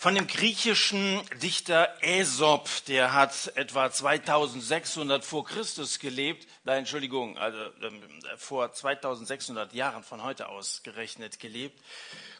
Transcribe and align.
Von 0.00 0.14
dem 0.14 0.28
griechischen 0.28 1.20
Dichter 1.42 1.92
Aesop, 2.02 2.68
der 2.86 3.14
hat 3.14 3.50
etwa 3.56 3.90
2600 3.90 5.24
vor 5.24 5.44
Christus 5.44 5.98
gelebt, 5.98 6.46
nein, 6.62 6.78
Entschuldigung, 6.78 7.36
also 7.36 7.58
ähm, 7.82 8.00
vor 8.36 8.72
2600 8.72 9.74
Jahren 9.74 10.04
von 10.04 10.22
heute 10.22 10.50
aus 10.50 10.84
gerechnet 10.84 11.40
gelebt. 11.40 11.82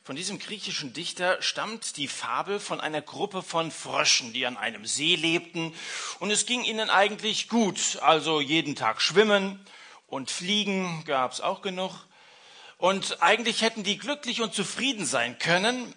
Von 0.05 0.15
diesem 0.15 0.39
griechischen 0.39 0.93
Dichter 0.93 1.43
stammt 1.43 1.97
die 1.97 2.07
Fabel 2.07 2.61
von 2.61 2.81
einer 2.81 3.03
Gruppe 3.03 3.43
von 3.43 3.73
Fröschen, 3.73 4.33
die 4.33 4.47
an 4.47 4.57
einem 4.57 4.87
See 4.87 5.17
lebten 5.17 5.75
und 6.21 6.31
es 6.31 6.47
ging 6.47 6.63
ihnen 6.63 6.91
eigentlich 6.91 7.49
gut, 7.49 7.99
also 8.03 8.41
jeden 8.41 8.77
Tag 8.77 9.03
schwimmen 9.03 9.59
und 10.07 10.31
fliegen 10.31 11.03
gab's 11.07 11.41
auch 11.41 11.61
genug. 11.61 12.07
Und 12.77 13.21
eigentlich 13.21 13.63
hätten 13.63 13.83
die 13.83 13.99
glücklich 13.99 14.43
und 14.43 14.55
zufrieden 14.55 15.05
sein 15.05 15.41
können, 15.41 15.93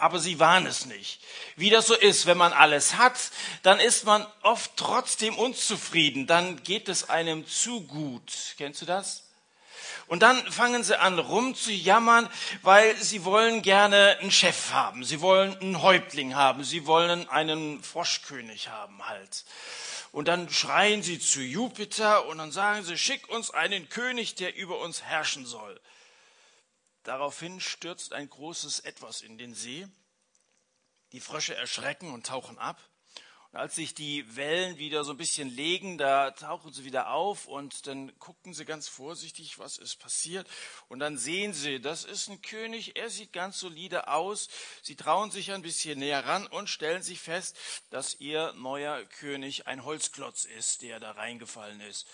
aber 0.00 0.18
sie 0.18 0.38
waren 0.38 0.66
es 0.66 0.86
nicht. 0.86 1.20
Wie 1.56 1.70
das 1.70 1.86
so 1.86 1.94
ist, 1.94 2.26
wenn 2.26 2.38
man 2.38 2.52
alles 2.52 2.96
hat, 2.96 3.18
dann 3.62 3.78
ist 3.78 4.04
man 4.04 4.26
oft 4.42 4.72
trotzdem 4.76 5.36
unzufrieden, 5.36 6.26
dann 6.26 6.62
geht 6.62 6.88
es 6.88 7.10
einem 7.10 7.46
zu 7.46 7.82
gut. 7.82 8.32
Kennst 8.56 8.82
du 8.82 8.86
das? 8.86 9.24
Und 10.06 10.22
dann 10.22 10.44
fangen 10.50 10.82
sie 10.82 10.98
an 10.98 11.18
rumzujammern, 11.18 12.28
weil 12.62 12.96
sie 12.96 13.24
wollen 13.24 13.62
gerne 13.62 14.18
einen 14.20 14.32
Chef 14.32 14.72
haben, 14.72 15.04
sie 15.04 15.20
wollen 15.20 15.56
einen 15.60 15.82
Häuptling 15.82 16.34
haben, 16.34 16.64
sie 16.64 16.86
wollen 16.86 17.28
einen 17.28 17.80
Froschkönig 17.82 18.70
haben 18.70 19.06
halt. 19.06 19.44
Und 20.12 20.26
dann 20.26 20.50
schreien 20.50 21.04
sie 21.04 21.20
zu 21.20 21.40
Jupiter 21.40 22.26
und 22.26 22.38
dann 22.38 22.50
sagen 22.50 22.82
sie, 22.82 22.98
schick 22.98 23.28
uns 23.28 23.50
einen 23.50 23.88
König, 23.88 24.34
der 24.34 24.56
über 24.56 24.80
uns 24.80 25.02
herrschen 25.02 25.46
soll. 25.46 25.80
Daraufhin 27.02 27.60
stürzt 27.60 28.12
ein 28.12 28.28
großes 28.28 28.80
Etwas 28.80 29.22
in 29.22 29.38
den 29.38 29.54
See. 29.54 29.88
Die 31.12 31.20
Frösche 31.20 31.54
erschrecken 31.54 32.12
und 32.12 32.26
tauchen 32.26 32.58
ab. 32.58 32.78
Und 33.52 33.58
als 33.58 33.74
sich 33.74 33.94
die 33.94 34.36
Wellen 34.36 34.78
wieder 34.78 35.02
so 35.02 35.10
ein 35.10 35.16
bisschen 35.16 35.48
legen, 35.48 35.98
da 35.98 36.30
tauchen 36.30 36.72
sie 36.72 36.84
wieder 36.84 37.10
auf 37.10 37.46
und 37.46 37.88
dann 37.88 38.16
gucken 38.20 38.54
sie 38.54 38.64
ganz 38.64 38.86
vorsichtig, 38.86 39.58
was 39.58 39.76
ist 39.76 39.96
passiert. 39.96 40.48
Und 40.86 41.00
dann 41.00 41.18
sehen 41.18 41.52
sie, 41.52 41.80
das 41.80 42.04
ist 42.04 42.28
ein 42.28 42.42
König, 42.42 42.96
er 42.96 43.10
sieht 43.10 43.32
ganz 43.32 43.58
solide 43.58 44.06
aus. 44.06 44.48
Sie 44.82 44.94
trauen 44.94 45.32
sich 45.32 45.50
ein 45.50 45.62
bisschen 45.62 45.98
näher 45.98 46.24
ran 46.26 46.46
und 46.46 46.70
stellen 46.70 47.02
sich 47.02 47.18
fest, 47.18 47.56
dass 47.90 48.20
ihr 48.20 48.52
neuer 48.52 49.04
König 49.04 49.66
ein 49.66 49.84
Holzklotz 49.84 50.44
ist, 50.44 50.82
der 50.82 51.00
da 51.00 51.10
reingefallen 51.10 51.80
ist. 51.80 52.06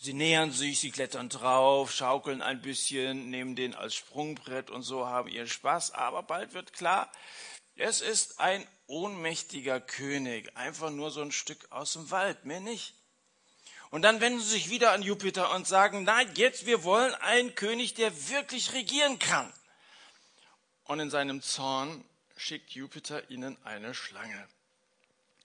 Sie 0.00 0.12
nähern 0.12 0.52
sich, 0.52 0.80
sie 0.80 0.90
klettern 0.90 1.28
drauf, 1.28 1.92
schaukeln 1.92 2.42
ein 2.42 2.60
bisschen, 2.60 3.30
nehmen 3.30 3.56
den 3.56 3.74
als 3.74 3.94
Sprungbrett 3.94 4.70
und 4.70 4.82
so 4.82 5.06
haben 5.06 5.28
ihren 5.28 5.48
Spaß. 5.48 5.92
Aber 5.92 6.22
bald 6.22 6.52
wird 6.52 6.72
klar, 6.72 7.10
es 7.76 8.00
ist 8.00 8.40
ein 8.40 8.66
ohnmächtiger 8.86 9.80
König, 9.80 10.56
einfach 10.56 10.90
nur 10.90 11.10
so 11.10 11.22
ein 11.22 11.32
Stück 11.32 11.70
aus 11.70 11.94
dem 11.94 12.10
Wald, 12.10 12.44
mehr 12.44 12.60
nicht. 12.60 12.94
Und 13.90 14.02
dann 14.02 14.20
wenden 14.20 14.40
sie 14.40 14.50
sich 14.50 14.70
wieder 14.70 14.92
an 14.92 15.02
Jupiter 15.02 15.54
und 15.54 15.66
sagen, 15.66 16.04
nein, 16.04 16.28
jetzt 16.34 16.66
wir 16.66 16.84
wollen 16.84 17.14
einen 17.14 17.54
König, 17.54 17.94
der 17.94 18.28
wirklich 18.28 18.72
regieren 18.72 19.18
kann. 19.18 19.52
Und 20.84 21.00
in 21.00 21.10
seinem 21.10 21.42
Zorn 21.42 22.04
schickt 22.36 22.72
Jupiter 22.72 23.30
ihnen 23.30 23.56
eine 23.64 23.94
Schlange. 23.94 24.48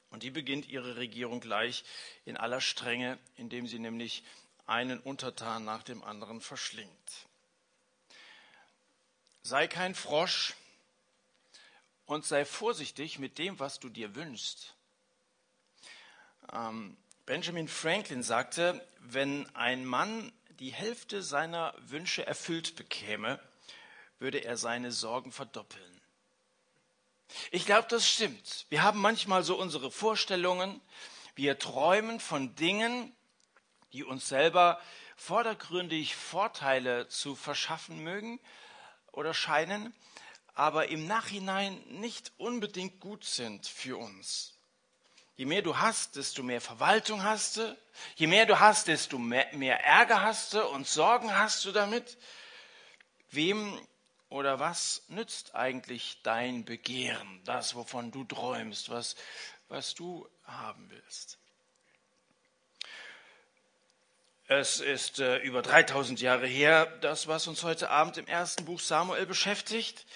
Und 0.09 0.23
die 0.23 0.31
beginnt 0.31 0.67
ihre 0.67 0.95
Regierung 0.95 1.39
gleich 1.39 1.83
in 2.25 2.37
aller 2.37 2.61
Strenge, 2.61 3.19
indem 3.35 3.67
sie 3.67 3.79
nämlich 3.79 4.23
einen 4.65 4.99
Untertan 4.99 5.65
nach 5.65 5.83
dem 5.83 6.03
anderen 6.03 6.41
verschlingt. 6.41 7.27
Sei 9.41 9.67
kein 9.67 9.95
Frosch 9.95 10.55
und 12.05 12.25
sei 12.25 12.45
vorsichtig 12.45 13.19
mit 13.19 13.37
dem, 13.37 13.59
was 13.59 13.79
du 13.79 13.89
dir 13.89 14.15
wünschst. 14.15 14.75
Ähm, 16.51 16.97
Benjamin 17.25 17.67
Franklin 17.67 18.23
sagte, 18.23 18.85
wenn 18.99 19.47
ein 19.55 19.85
Mann 19.85 20.31
die 20.59 20.73
Hälfte 20.73 21.21
seiner 21.21 21.73
Wünsche 21.77 22.25
erfüllt 22.25 22.75
bekäme, 22.75 23.39
würde 24.17 24.39
er 24.39 24.57
seine 24.57 24.91
Sorgen 24.91 25.31
verdoppeln. 25.31 25.98
Ich 27.51 27.65
glaube, 27.65 27.87
das 27.89 28.09
stimmt. 28.09 28.65
Wir 28.69 28.83
haben 28.83 28.99
manchmal 28.99 29.43
so 29.43 29.57
unsere 29.57 29.91
Vorstellungen. 29.91 30.81
Wir 31.35 31.59
träumen 31.59 32.19
von 32.19 32.55
Dingen, 32.55 33.15
die 33.93 34.03
uns 34.03 34.27
selber 34.27 34.79
vordergründig 35.15 36.15
Vorteile 36.15 37.07
zu 37.07 37.35
verschaffen 37.35 38.03
mögen 38.03 38.39
oder 39.11 39.33
scheinen, 39.33 39.93
aber 40.53 40.89
im 40.89 41.07
Nachhinein 41.07 41.81
nicht 41.87 42.31
unbedingt 42.37 42.99
gut 42.99 43.25
sind 43.25 43.67
für 43.67 43.97
uns. 43.97 44.55
Je 45.35 45.45
mehr 45.45 45.61
du 45.61 45.77
hast, 45.77 46.17
desto 46.17 46.43
mehr 46.43 46.59
Verwaltung 46.59 47.23
hast 47.23 47.57
du. 47.57 47.77
Je 48.15 48.27
mehr 48.27 48.45
du 48.45 48.59
hast, 48.59 48.89
desto 48.89 49.17
mehr, 49.17 49.79
Ärger 49.85 50.21
hast 50.21 50.53
du 50.53 50.67
und 50.67 50.85
Sorgen 50.85 51.33
hast 51.33 51.63
du 51.63 51.71
damit. 51.71 52.17
Wem 53.31 53.79
oder 54.29 54.59
was 54.59 55.03
nützt 55.07 55.55
eigentlich 55.55 56.21
dein 56.23 56.63
Begehren, 56.63 57.41
das, 57.45 57.75
wovon 57.75 58.11
du 58.11 58.23
träumst, 58.23 58.89
was, 58.89 59.15
was 59.67 59.95
du 59.95 60.27
haben 60.43 60.89
willst? 60.89 61.38
Es 64.51 64.79
ist 64.79 65.19
äh, 65.19 65.37
über 65.37 65.61
3000 65.61 66.21
Jahre 66.21 66.47
her, 66.47 66.91
das, 67.01 67.27
was 67.27 67.45
uns 67.45 67.61
heute 67.61 67.91
Abend 67.91 68.17
im 68.17 68.25
ersten 68.25 68.65
Buch 68.65 68.79
Samuel 68.79 69.27
beschäftigt. 69.27 70.07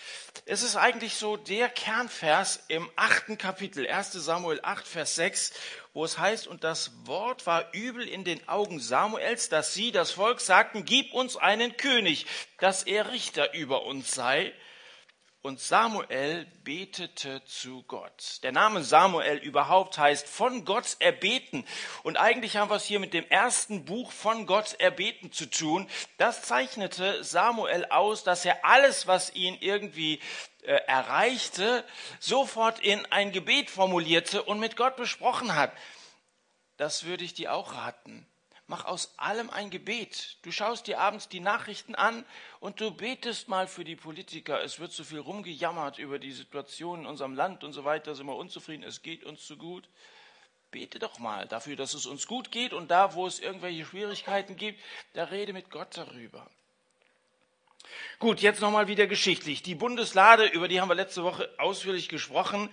Es 0.47 0.63
ist 0.63 0.75
eigentlich 0.75 1.13
so 1.17 1.38
der 1.38 1.69
Kernvers 1.69 2.63
im 2.67 2.89
achten 2.95 3.38
Kapitel, 3.38 3.88
1 3.88 4.13
Samuel 4.13 4.59
8, 4.63 4.88
Vers 4.88 5.13
6, 5.17 5.53
wo 5.93 6.03
es 6.03 6.17
heißt, 6.17 6.47
und 6.47 6.63
das 6.63 6.93
Wort 7.05 7.45
war 7.45 7.72
übel 7.75 8.07
in 8.07 8.23
den 8.23 8.49
Augen 8.49 8.79
Samuels, 8.79 9.49
dass 9.49 9.75
sie, 9.75 9.91
das 9.91 10.09
Volk, 10.09 10.41
sagten, 10.41 10.83
gib 10.83 11.13
uns 11.13 11.38
einen 11.38 11.77
König, 11.77 12.25
dass 12.57 12.81
er 12.81 13.11
Richter 13.11 13.53
über 13.53 13.85
uns 13.85 14.16
sei. 14.16 14.51
Und 15.45 15.59
Samuel 15.59 16.45
betete 16.63 17.43
zu 17.43 17.83
Gott. 17.83 18.39
Der 18.43 18.53
Name 18.53 18.81
Samuel 18.81 19.35
überhaupt 19.39 19.97
heißt 19.97 20.25
von 20.25 20.63
Gott 20.63 20.95
erbeten. 20.99 21.65
Und 22.03 22.15
eigentlich 22.15 22.55
haben 22.55 22.71
wir 22.71 22.77
es 22.77 22.85
hier 22.85 23.01
mit 23.01 23.13
dem 23.13 23.27
ersten 23.27 23.83
Buch 23.83 24.13
von 24.13 24.45
Gott 24.45 24.75
erbeten 24.79 25.33
zu 25.33 25.49
tun. 25.49 25.89
Das 26.17 26.43
zeichnete 26.43 27.25
Samuel 27.25 27.85
aus, 27.89 28.23
dass 28.23 28.45
er 28.45 28.63
alles, 28.63 29.05
was 29.05 29.35
ihn 29.35 29.57
irgendwie 29.59 30.21
äh, 30.61 30.75
erreichte, 30.87 31.83
sofort 32.21 32.79
in 32.79 33.05
ein 33.07 33.33
Gebet 33.33 33.69
formulierte 33.69 34.43
und 34.43 34.61
mit 34.61 34.77
Gott 34.77 34.95
besprochen 34.95 35.55
hat. 35.55 35.73
Das 36.77 37.03
würde 37.03 37.25
ich 37.25 37.33
dir 37.33 37.53
auch 37.53 37.73
raten. 37.73 38.25
Mach 38.68 38.85
aus 38.85 39.13
allem 39.18 39.50
ein 39.50 39.69
Gebet. 39.69 40.38
Du 40.44 40.51
schaust 40.51 40.88
dir 40.88 41.00
abends 41.00 41.28
die 41.28 41.41
Nachrichten 41.41 41.96
an 41.96 42.25
und 42.62 42.79
du 42.79 42.91
betest 42.91 43.50
mal 43.50 43.68
für 43.68 43.84
die 43.84 43.97
Politiker. 43.97 44.63
Es 44.63 44.79
wird 44.79 44.94
so 44.94 45.03
viel 45.03 45.19
rumgejammert 45.19 46.00
über 46.00 46.18
die 46.18 46.31
Situation 46.31 47.02
in 47.02 47.06
unserem 47.06 47.35
Land 47.35 47.63
und 47.63 47.73
so 47.73 47.84
weiter, 47.84 48.16
sind 48.16 48.25
wir 48.25 48.35
unzufrieden, 48.35 48.84
es 48.84 49.02
geht 49.02 49.25
uns 49.25 49.46
zu 49.46 49.57
gut. 49.57 49.90
Bete 50.72 50.97
doch 50.97 51.19
mal 51.19 51.46
dafür, 51.47 51.75
dass 51.75 51.94
es 51.94 52.06
uns 52.06 52.25
gut 52.25 52.52
geht 52.52 52.73
und 52.73 52.90
da, 52.90 53.13
wo 53.13 53.28
es 53.28 53.40
irgendwelche 53.40 53.85
Schwierigkeiten 53.85 54.56
gibt, 54.56 54.81
da 55.13 55.25
rede 55.25 55.53
mit 55.53 55.69
Gott 55.69 55.97
darüber. 55.97 56.50
Gut, 58.19 58.41
jetzt 58.41 58.62
nochmal 58.62 58.88
wieder 58.88 59.07
geschichtlich. 59.07 59.62
Die 59.62 59.75
Bundeslade, 59.75 60.46
über 60.46 60.69
die 60.69 60.79
haben 60.79 60.88
wir 60.88 60.96
letzte 60.96 61.23
Woche 61.23 61.50
ausführlich 61.57 62.07
gesprochen. 62.07 62.69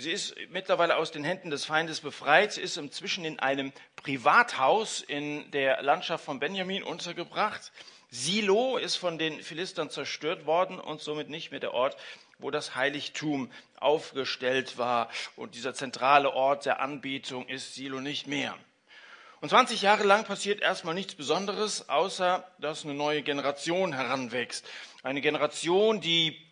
Sie 0.00 0.12
ist 0.12 0.36
mittlerweile 0.50 0.94
aus 0.96 1.10
den 1.10 1.24
Händen 1.24 1.50
des 1.50 1.64
Feindes 1.64 1.98
befreit. 1.98 2.52
Sie 2.52 2.60
ist 2.60 2.76
inzwischen 2.76 3.24
in 3.24 3.40
einem 3.40 3.72
Privathaus 3.96 5.00
in 5.00 5.50
der 5.50 5.82
Landschaft 5.82 6.24
von 6.24 6.38
Benjamin 6.38 6.84
untergebracht. 6.84 7.72
Silo 8.08 8.76
ist 8.76 8.94
von 8.94 9.18
den 9.18 9.42
Philistern 9.42 9.90
zerstört 9.90 10.46
worden 10.46 10.78
und 10.78 11.00
somit 11.00 11.30
nicht 11.30 11.50
mehr 11.50 11.58
der 11.58 11.74
Ort, 11.74 11.96
wo 12.38 12.52
das 12.52 12.76
Heiligtum 12.76 13.50
aufgestellt 13.80 14.78
war. 14.78 15.10
Und 15.34 15.56
dieser 15.56 15.74
zentrale 15.74 16.32
Ort 16.32 16.64
der 16.64 16.78
Anbetung 16.78 17.48
ist 17.48 17.74
Silo 17.74 17.98
nicht 17.98 18.28
mehr. 18.28 18.56
Und 19.40 19.48
20 19.48 19.82
Jahre 19.82 20.04
lang 20.04 20.24
passiert 20.24 20.60
erstmal 20.60 20.94
nichts 20.94 21.16
Besonderes, 21.16 21.88
außer 21.88 22.48
dass 22.60 22.84
eine 22.84 22.94
neue 22.94 23.22
Generation 23.22 23.92
heranwächst. 23.92 24.64
Eine 25.02 25.22
Generation, 25.22 26.00
die 26.00 26.47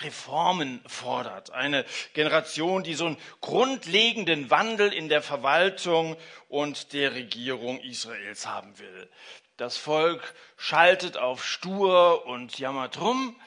Reformen 0.00 0.82
fordert. 0.86 1.50
Eine 1.50 1.84
Generation, 2.14 2.82
die 2.82 2.94
so 2.94 3.06
einen 3.06 3.18
grundlegenden 3.40 4.50
Wandel 4.50 4.92
in 4.92 5.08
der 5.08 5.22
Verwaltung 5.22 6.16
und 6.48 6.92
der 6.92 7.14
Regierung 7.14 7.80
Israels 7.80 8.46
haben 8.46 8.78
will. 8.78 9.10
Das 9.56 9.76
Volk 9.76 10.34
schaltet 10.56 11.16
auf 11.16 11.44
stur 11.44 12.26
und 12.26 12.58
jammert 12.58 13.00
rum 13.00 13.38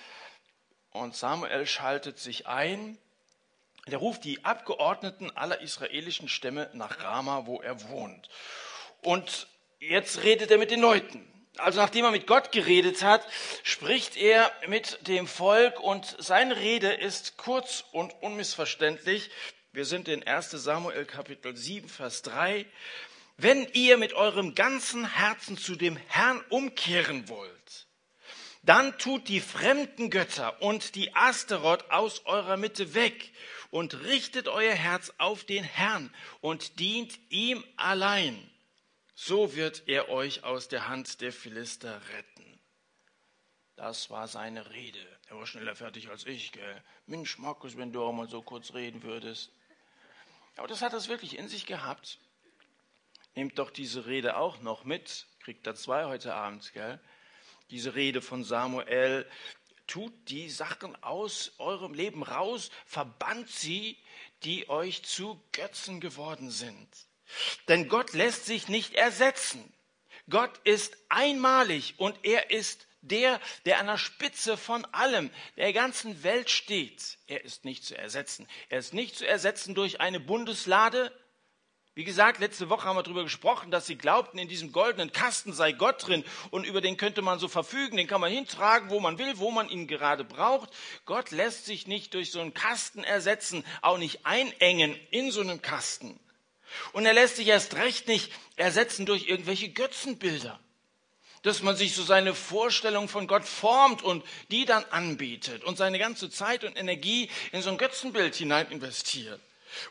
und 0.92 1.16
Samuel 1.16 1.66
schaltet 1.66 2.20
sich 2.20 2.48
ein. 2.48 2.98
Der 3.88 3.98
ruft 3.98 4.26
die 4.26 4.44
Abgeordneten 4.44 5.36
aller 5.36 5.62
israelischen 5.62 6.28
Stämme 6.28 6.70
nach 6.74 7.02
Rama, 7.04 7.46
wo 7.46 7.62
er 7.62 7.90
wohnt. 7.90 8.30
Und 9.02 9.48
jetzt 9.80 10.24
redet 10.24 10.52
er 10.52 10.58
mit 10.58 10.70
den 10.70 10.82
Leuten. 10.82 11.31
Also 11.58 11.80
nachdem 11.80 12.06
er 12.06 12.12
mit 12.12 12.28
Gott 12.28 12.52
geredet 12.52 13.04
hat, 13.04 13.26
spricht 13.64 14.16
er 14.16 14.52
mit 14.68 15.08
dem 15.08 15.28
Volk 15.28 15.80
und 15.80 16.16
seine 16.18 16.56
Rede 16.56 16.94
ist 16.94 17.38
kurz 17.38 17.84
und 17.92 18.14
unmissverständlich. 18.22 19.30
Wir 19.74 19.86
sind 19.86 20.08
in 20.08 20.26
1 20.26 20.52
Samuel 20.52 21.06
Kapitel 21.06 21.56
7, 21.56 21.90
Vers 21.90 22.22
3. 22.22 22.66
Wenn 23.38 23.68
ihr 23.74 23.98
mit 23.98 24.14
eurem 24.14 24.56
ganzen 24.56 25.06
Herzen 25.16 25.58
zu 25.58 25.76
dem 25.76 25.98
Herrn 26.08 26.44
umkehren 26.50 27.28
wollt, 27.28 27.88
dann 28.64 28.98
tut 28.98 29.28
die 29.28 29.40
fremden 29.40 30.10
Götter 30.10 30.62
und 30.62 30.96
die 30.96 31.16
Asteroth 31.16 31.90
aus 31.90 32.26
eurer 32.26 32.58
Mitte 32.58 32.94
weg 32.94 33.32
und 33.72 34.04
richtet 34.04 34.48
euer 34.48 34.74
Herz 34.74 35.12
auf 35.18 35.44
den 35.44 35.64
Herrn 35.64 36.14
und 36.42 36.80
dient 36.80 37.20
ihm 37.30 37.64
allein. 37.78 38.51
So 39.24 39.56
wird 39.56 39.84
er 39.86 40.10
euch 40.10 40.44
aus 40.44 40.68
der 40.68 40.88
Hand 40.88 41.22
der 41.22 41.32
Philister 41.32 42.02
retten. 42.10 42.60
Das 43.76 44.10
war 44.10 44.28
seine 44.28 44.72
Rede. 44.72 45.20
Er 45.28 45.38
war 45.38 45.46
schneller 45.46 45.76
fertig 45.76 46.10
als 46.10 46.26
ich, 46.26 46.52
gell? 46.52 46.84
Mensch, 47.06 47.38
Markus, 47.38 47.78
wenn 47.78 47.94
du 47.94 48.02
auch 48.04 48.14
mal 48.14 48.28
so 48.28 48.42
kurz 48.42 48.74
reden 48.74 49.04
würdest. 49.04 49.52
Aber 50.58 50.68
das 50.68 50.82
hat 50.82 50.94
es 50.94 51.08
wirklich 51.08 51.38
in 51.38 51.48
sich 51.48 51.68
gehabt. 51.68 52.18
Nehmt 53.36 53.60
doch 53.60 53.70
diese 53.70 54.08
Rede 54.08 54.38
auch 54.38 54.60
noch 54.62 54.86
mit. 54.86 55.28
Kriegt 55.42 55.68
da 55.68 55.76
zwei 55.76 56.06
heute 56.06 56.34
Abend, 56.34 56.74
gell? 56.74 57.00
Diese 57.70 57.94
Rede 57.94 58.24
von 58.24 58.44
Samuel. 58.44 59.30
Tut 59.86 60.14
die 60.30 60.50
Sachen 60.50 60.96
aus 61.04 61.54
eurem 61.60 61.94
Leben 61.94 62.24
raus, 62.24 62.72
verbannt 62.88 63.50
sie, 63.50 64.00
die 64.42 64.68
euch 64.68 65.04
zu 65.04 65.40
Götzen 65.52 66.00
geworden 66.00 66.50
sind. 66.50 67.11
Denn 67.68 67.88
Gott 67.88 68.14
lässt 68.14 68.46
sich 68.46 68.68
nicht 68.68 68.94
ersetzen. 68.94 69.74
Gott 70.30 70.60
ist 70.64 70.98
einmalig 71.10 71.96
und 71.98 72.18
er 72.24 72.52
ist 72.52 72.88
der, 73.02 73.40
der 73.66 73.80
an 73.80 73.88
der 73.88 73.98
Spitze 73.98 74.58
von 74.58 74.86
allem, 74.86 75.32
der 75.58 75.74
ganzen 75.74 76.24
Welt 76.24 76.50
steht. 76.50 77.18
Er 77.28 77.44
ist 77.44 77.66
nicht 77.66 77.84
zu 77.84 77.98
ersetzen. 77.98 78.48
Er 78.70 78.80
ist 78.80 78.94
nicht 78.94 79.18
zu 79.18 79.28
ersetzen 79.28 79.76
durch 79.76 80.00
eine 80.00 80.20
Bundeslade. 80.20 81.12
Wie 81.94 82.06
gesagt, 82.06 82.40
letzte 82.40 82.70
Woche 82.70 82.86
haben 82.86 82.96
wir 82.96 83.04
darüber 83.04 83.24
gesprochen, 83.24 83.70
dass 83.70 83.86
sie 83.86 83.98
glaubten, 83.98 84.38
in 84.38 84.48
diesem 84.48 84.72
goldenen 84.72 85.12
Kasten 85.12 85.52
sei 85.52 85.74
Gott 85.74 86.08
drin 86.08 86.24
und 86.50 86.66
über 86.66 86.80
den 86.80 86.96
könnte 86.96 87.22
man 87.22 87.38
so 87.38 87.50
verfügen, 87.50 87.98
den 87.98 88.08
kann 88.08 88.22
man 88.22 88.32
hintragen, 88.32 88.90
wo 88.90 89.02
man 89.02 89.18
will, 89.18 89.40
wo 89.40 89.52
man 89.52 89.68
ihn 89.68 89.88
gerade 89.88 90.24
braucht. 90.24 90.70
Gott 91.06 91.32
lässt 91.32 91.66
sich 91.66 91.88
nicht 91.88 92.14
durch 92.14 92.32
so 92.32 92.40
einen 92.40 92.54
Kasten 92.54 93.04
ersetzen, 93.04 93.66
auch 93.82 93.98
nicht 93.98 94.26
einengen 94.26 94.96
in 95.10 95.32
so 95.32 95.42
einem 95.42 95.62
Kasten. 95.62 96.18
Und 96.94 97.06
er 97.06 97.14
lässt 97.14 97.38
sich 97.38 97.48
erst 97.48 97.76
recht 97.76 98.08
nicht 98.08 98.32
ersetzen 98.56 99.06
durch 99.06 99.28
irgendwelche 99.28 99.70
Götzenbilder. 99.70 100.60
Dass 101.44 101.64
man 101.64 101.76
sich 101.76 101.96
so 101.96 102.04
seine 102.04 102.36
Vorstellung 102.36 103.08
von 103.08 103.28
Gott 103.28 103.46
formt 103.46 104.04
und 104.04 104.24
die 104.52 104.66
dann 104.66 104.86
anbietet 104.86 105.64
und 105.64 105.78
seine 105.78 105.98
ganze 105.98 106.30
Zeit 106.30 106.64
und 106.64 106.78
Energie 106.78 107.30
in 107.52 107.62
so 107.62 107.72
ein 107.72 107.78
Götzenbild 107.78 108.36
hinein 108.36 108.70
investiert. 108.70 109.42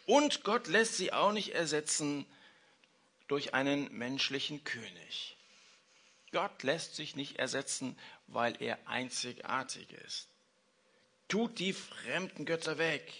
Und 0.06 0.44
Gott 0.44 0.68
lässt 0.68 0.96
sie 0.96 1.12
auch 1.12 1.32
nicht 1.32 1.54
ersetzen 1.54 2.26
durch 3.26 3.54
einen 3.54 3.92
menschlichen 3.92 4.64
König. 4.64 5.36
Gott 6.32 6.62
lässt 6.62 6.94
sich 6.94 7.16
nicht 7.16 7.38
ersetzen, 7.38 7.98
weil 8.28 8.60
er 8.62 8.78
einzigartig 8.86 9.90
ist. 10.06 10.28
Tut 11.28 11.58
die 11.58 11.72
fremden 11.72 12.44
Götter 12.44 12.78
weg, 12.78 13.12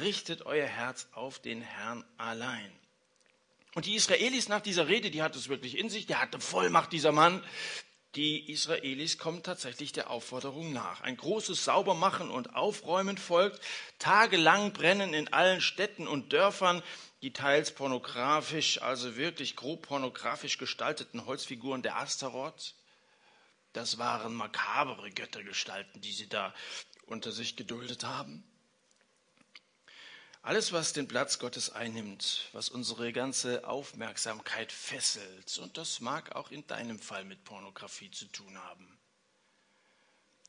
richtet 0.00 0.42
euer 0.46 0.66
Herz 0.66 1.08
auf 1.12 1.38
den 1.40 1.62
Herrn 1.62 2.04
allein. 2.16 2.79
Und 3.74 3.86
die 3.86 3.94
Israelis 3.94 4.48
nach 4.48 4.60
dieser 4.60 4.88
Rede, 4.88 5.10
die 5.10 5.22
hat 5.22 5.36
es 5.36 5.48
wirklich 5.48 5.78
in 5.78 5.90
sich, 5.90 6.06
der 6.06 6.20
hatte 6.20 6.40
Vollmacht, 6.40 6.92
dieser 6.92 7.12
Mann. 7.12 7.44
Die 8.16 8.50
Israelis 8.50 9.18
kommen 9.18 9.44
tatsächlich 9.44 9.92
der 9.92 10.10
Aufforderung 10.10 10.72
nach. 10.72 11.00
Ein 11.02 11.16
großes 11.16 11.64
Saubermachen 11.64 12.30
und 12.30 12.56
Aufräumen 12.56 13.16
folgt. 13.16 13.60
Tagelang 14.00 14.72
brennen 14.72 15.14
in 15.14 15.32
allen 15.32 15.60
Städten 15.60 16.08
und 16.08 16.32
Dörfern 16.32 16.82
die 17.22 17.32
teils 17.32 17.72
pornografisch, 17.72 18.80
also 18.80 19.16
wirklich 19.16 19.56
grob 19.56 19.82
pornografisch 19.82 20.56
gestalteten 20.58 21.26
Holzfiguren 21.26 21.82
der 21.82 21.98
Astaroth. 21.98 22.74
Das 23.72 23.98
waren 23.98 24.34
makabere 24.34 25.10
Göttergestalten, 25.10 26.00
die 26.00 26.12
sie 26.12 26.28
da 26.28 26.54
unter 27.06 27.30
sich 27.30 27.56
geduldet 27.56 28.04
haben. 28.04 28.49
Alles, 30.42 30.72
was 30.72 30.94
den 30.94 31.06
Platz 31.06 31.38
Gottes 31.38 31.68
einnimmt, 31.70 32.48
was 32.52 32.70
unsere 32.70 33.12
ganze 33.12 33.68
Aufmerksamkeit 33.68 34.72
fesselt, 34.72 35.58
und 35.58 35.76
das 35.76 36.00
mag 36.00 36.34
auch 36.34 36.50
in 36.50 36.66
deinem 36.66 36.98
Fall 36.98 37.24
mit 37.24 37.44
Pornografie 37.44 38.10
zu 38.10 38.24
tun 38.26 38.56
haben, 38.56 38.98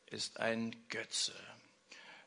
ist 0.05 0.39
ein 0.39 0.75
Götze. 0.87 1.33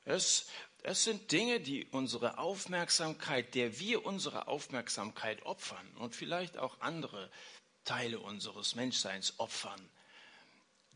Es, 0.05 0.47
es 0.83 1.05
sind 1.05 1.33
Dinge, 1.33 1.59
die 1.59 1.87
unsere 1.87 2.37
Aufmerksamkeit, 2.37 3.55
der 3.55 3.79
wir 3.79 4.05
unsere 4.05 4.47
Aufmerksamkeit 4.47 5.47
opfern 5.47 5.91
und 5.97 6.15
vielleicht 6.15 6.59
auch 6.59 6.81
andere 6.83 7.31
Teile 7.87 8.21
unseres 8.21 8.75
Menschseins 8.75 9.39
opfern, 9.39 9.81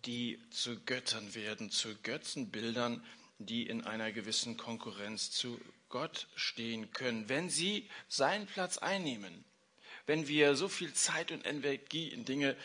die 0.04 0.38
zu 0.50 0.78
Göttern 0.84 1.34
werden, 1.34 1.70
zu 1.70 1.96
Götzenbildern, 2.02 3.02
die 3.38 3.66
in 3.66 3.84
einer 3.86 4.12
gewissen 4.12 4.58
Konkurrenz 4.58 5.30
zu 5.30 5.58
Gott 5.88 6.26
stehen 6.34 6.92
können, 6.92 7.28
wenn 7.28 7.50
sie 7.50 7.88
seinen 8.08 8.46
Platz 8.46 8.78
einnehmen. 8.78 9.44
Wenn 10.06 10.28
wir 10.28 10.54
so 10.54 10.68
viel 10.68 10.92
Zeit 10.94 11.32
und 11.32 11.46
Energie 11.46 12.08
in 12.08 12.24
Dinge 12.24 12.56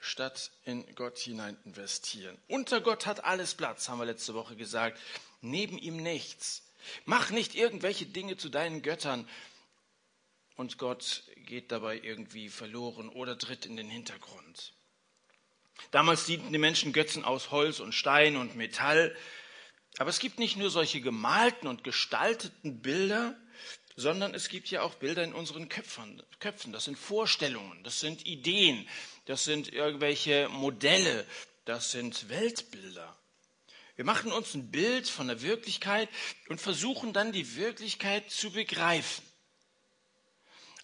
statt 0.00 0.50
in 0.64 0.84
Gott 0.94 1.18
hinein 1.18 1.56
investieren. 1.64 2.36
Unter 2.48 2.80
Gott 2.80 3.06
hat 3.06 3.24
alles 3.24 3.54
Platz, 3.54 3.88
haben 3.88 3.98
wir 3.98 4.04
letzte 4.04 4.34
Woche 4.34 4.56
gesagt. 4.56 5.00
Neben 5.40 5.78
ihm 5.78 5.96
nichts. 5.96 6.62
Mach 7.04 7.30
nicht 7.30 7.54
irgendwelche 7.54 8.06
Dinge 8.06 8.36
zu 8.36 8.48
deinen 8.48 8.82
Göttern 8.82 9.28
und 10.56 10.78
Gott 10.78 11.22
geht 11.46 11.72
dabei 11.72 11.98
irgendwie 12.02 12.48
verloren 12.48 13.08
oder 13.08 13.38
tritt 13.38 13.66
in 13.66 13.76
den 13.76 13.88
Hintergrund. 13.88 14.72
Damals 15.90 16.26
dienten 16.26 16.52
die 16.52 16.58
Menschen 16.58 16.92
Götzen 16.92 17.24
aus 17.24 17.50
Holz 17.50 17.80
und 17.80 17.94
Stein 17.94 18.36
und 18.36 18.56
Metall. 18.56 19.16
Aber 19.98 20.10
es 20.10 20.18
gibt 20.18 20.38
nicht 20.38 20.56
nur 20.56 20.70
solche 20.70 21.00
gemalten 21.00 21.68
und 21.68 21.84
gestalteten 21.84 22.80
Bilder, 22.80 23.36
sondern 23.96 24.34
es 24.34 24.48
gibt 24.48 24.70
ja 24.70 24.82
auch 24.82 24.94
Bilder 24.94 25.22
in 25.22 25.34
unseren 25.34 25.68
Köpfen. 25.68 26.22
Das 26.72 26.84
sind 26.84 26.98
Vorstellungen, 26.98 27.82
das 27.84 28.00
sind 28.00 28.26
Ideen, 28.26 28.88
das 29.26 29.44
sind 29.44 29.72
irgendwelche 29.72 30.48
Modelle, 30.48 31.26
das 31.64 31.90
sind 31.90 32.28
Weltbilder. 32.28 33.16
Wir 33.94 34.06
machen 34.06 34.32
uns 34.32 34.54
ein 34.54 34.70
Bild 34.70 35.08
von 35.08 35.28
der 35.28 35.42
Wirklichkeit 35.42 36.08
und 36.48 36.60
versuchen 36.60 37.12
dann 37.12 37.32
die 37.32 37.56
Wirklichkeit 37.56 38.30
zu 38.30 38.50
begreifen. 38.50 39.22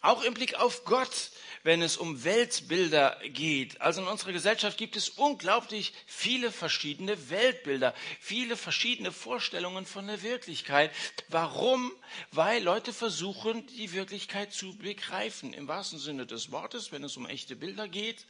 Auch 0.01 0.23
im 0.23 0.35
Blick 0.35 0.55
auf 0.55 0.85
Gott 0.85 1.31
wenn 1.63 1.83
es 1.83 1.97
um 1.97 2.25
Weltbilder 2.25 3.19
geht. 3.25 3.81
Also 3.81 4.03
in 4.03 4.09
unserer 4.09 4.33
Gesellschaft 4.33 4.79
gibt 4.79 4.97
es 4.97 5.09
unglaublich 5.09 5.93
viele 6.07 6.53
verschiedene 6.53 7.31
Weltbilder, 7.31 7.95
viele 8.21 8.57
verschiedene 8.57 9.13
Vorstellungen 9.13 9.87
von 9.87 10.07
der 10.07 10.23
Wirklichkeit. 10.23 10.91
Warum? 11.29 11.93
Weil 12.33 12.63
Leute 12.63 12.93
versuchen, 12.93 13.67
die 13.69 13.93
Wirklichkeit 13.93 14.53
zu 14.53 14.77
begreifen, 14.77 15.53
im 15.53 15.69
wahrsten 15.69 15.99
Sinne 15.99 16.27
des 16.27 16.51
Wortes, 16.51 16.93
wenn 16.93 17.05
es 17.05 17.17
um 17.17 17.27
echte 17.27 17.57
Bilder 17.57 17.89
geht, 17.89 18.27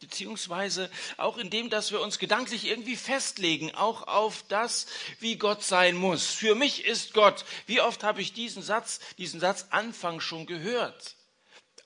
beziehungsweise 0.00 0.90
auch 1.16 1.38
in 1.38 1.50
dem, 1.50 1.70
dass 1.70 1.90
wir 1.90 2.00
uns 2.00 2.18
gedanklich 2.18 2.66
irgendwie 2.66 2.96
festlegen, 2.96 3.74
auch 3.74 4.06
auf 4.06 4.44
das, 4.48 4.86
wie 5.20 5.36
Gott 5.36 5.62
sein 5.62 5.96
muss. 5.96 6.26
Für 6.26 6.54
mich 6.54 6.84
ist 6.84 7.14
Gott. 7.14 7.44
Wie 7.66 7.80
oft 7.80 8.02
habe 8.02 8.20
ich 8.20 8.32
diesen 8.32 8.62
Satz, 8.62 9.00
diesen 9.18 9.40
Satz 9.40 9.66
Anfang 9.70 10.20
schon 10.20 10.46
gehört? 10.46 11.16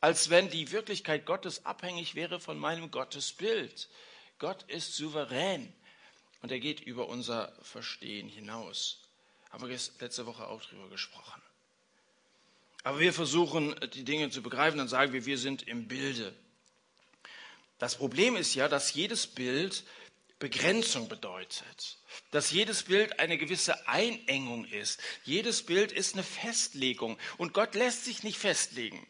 Als 0.01 0.31
wenn 0.31 0.51
die 0.51 0.71
Wirklichkeit 0.71 1.27
Gottes 1.27 1.65
abhängig 1.67 2.15
wäre 2.15 2.41
von 2.41 2.59
meinem 2.59 2.91
Gottesbild. 2.91 3.89
Gott 4.39 4.63
ist 4.65 4.95
souverän 4.95 5.73
und 6.43 6.53
er 6.53 6.61
geht 6.61 6.81
über 6.81 7.09
unser 7.09 7.53
Verstehen 7.63 8.29
hinaus. 8.29 9.03
Haben 9.51 9.69
wir 9.69 9.79
letzte 10.01 10.27
Woche 10.27 10.47
auch 10.47 10.63
drüber 10.63 10.89
gesprochen. 10.89 11.43
Aber 12.85 13.01
wir 13.01 13.13
versuchen, 13.13 13.75
die 13.95 14.05
Dinge 14.05 14.31
zu 14.31 14.43
begreifen, 14.43 14.79
dann 14.79 14.89
sagen 14.89 15.13
wir, 15.13 15.27
wir 15.27 15.39
sind 15.39 15.67
im 15.67 15.89
Bilde. 15.89 16.35
Das 17.79 17.97
Problem 17.97 18.37
ist 18.37 18.55
ja, 18.55 18.69
dass 18.69 18.95
jedes 18.95 19.27
Bild 19.27 19.85
Begrenzung 20.39 21.09
bedeutet, 21.09 21.99
dass 22.31 22.53
jedes 22.53 22.85
Bild 22.85 23.19
eine 23.19 23.39
gewisse 23.39 23.89
Einengung 23.89 24.65
ist. 24.67 25.01
Jedes 25.25 25.65
Bild 25.65 25.91
ist 25.91 26.15
eine 26.15 26.23
Festlegung 26.23 27.19
und 27.39 27.55
Gott 27.55 27.75
lässt 27.75 28.05
sich 28.05 28.23
nicht 28.23 28.39
festlegen. 28.39 29.05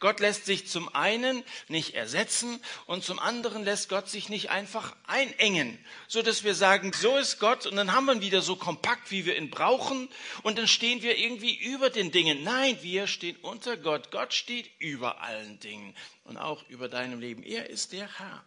Gott 0.00 0.20
lässt 0.20 0.46
sich 0.46 0.68
zum 0.68 0.94
einen 0.94 1.42
nicht 1.68 1.94
ersetzen 1.94 2.60
und 2.86 3.04
zum 3.04 3.18
anderen 3.18 3.64
lässt 3.64 3.88
Gott 3.88 4.08
sich 4.08 4.28
nicht 4.28 4.50
einfach 4.50 4.94
einengen, 5.06 5.78
so 6.08 6.22
dass 6.22 6.44
wir 6.44 6.54
sagen, 6.54 6.92
so 6.92 7.16
ist 7.16 7.38
Gott 7.38 7.66
und 7.66 7.76
dann 7.76 7.92
haben 7.92 8.06
wir 8.06 8.14
ihn 8.14 8.20
wieder 8.20 8.42
so 8.42 8.56
kompakt, 8.56 9.10
wie 9.10 9.26
wir 9.26 9.36
ihn 9.36 9.50
brauchen 9.50 10.08
und 10.42 10.58
dann 10.58 10.68
stehen 10.68 11.02
wir 11.02 11.18
irgendwie 11.18 11.54
über 11.54 11.90
den 11.90 12.10
Dingen. 12.10 12.42
Nein, 12.42 12.78
wir 12.82 13.06
stehen 13.06 13.36
unter 13.42 13.76
Gott. 13.76 14.10
Gott 14.10 14.34
steht 14.34 14.70
über 14.78 15.20
allen 15.20 15.60
Dingen 15.60 15.94
und 16.24 16.36
auch 16.36 16.68
über 16.68 16.88
deinem 16.88 17.20
Leben. 17.20 17.42
Er 17.42 17.70
ist 17.70 17.92
der 17.92 18.18
Herr. 18.18 18.44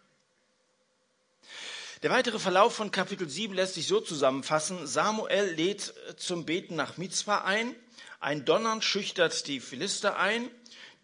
Der 2.02 2.10
weitere 2.10 2.38
Verlauf 2.38 2.76
von 2.76 2.92
Kapitel 2.92 3.28
7 3.28 3.54
lässt 3.54 3.74
sich 3.74 3.88
so 3.88 4.00
zusammenfassen. 4.00 4.86
Samuel 4.86 5.54
lädt 5.56 5.92
zum 6.16 6.44
Beten 6.46 6.76
nach 6.76 6.96
Mizpah 6.96 7.42
ein. 7.42 7.74
Ein 8.20 8.44
Donnern 8.44 8.82
schüchtert 8.82 9.48
die 9.48 9.58
Philister 9.58 10.16
ein. 10.16 10.48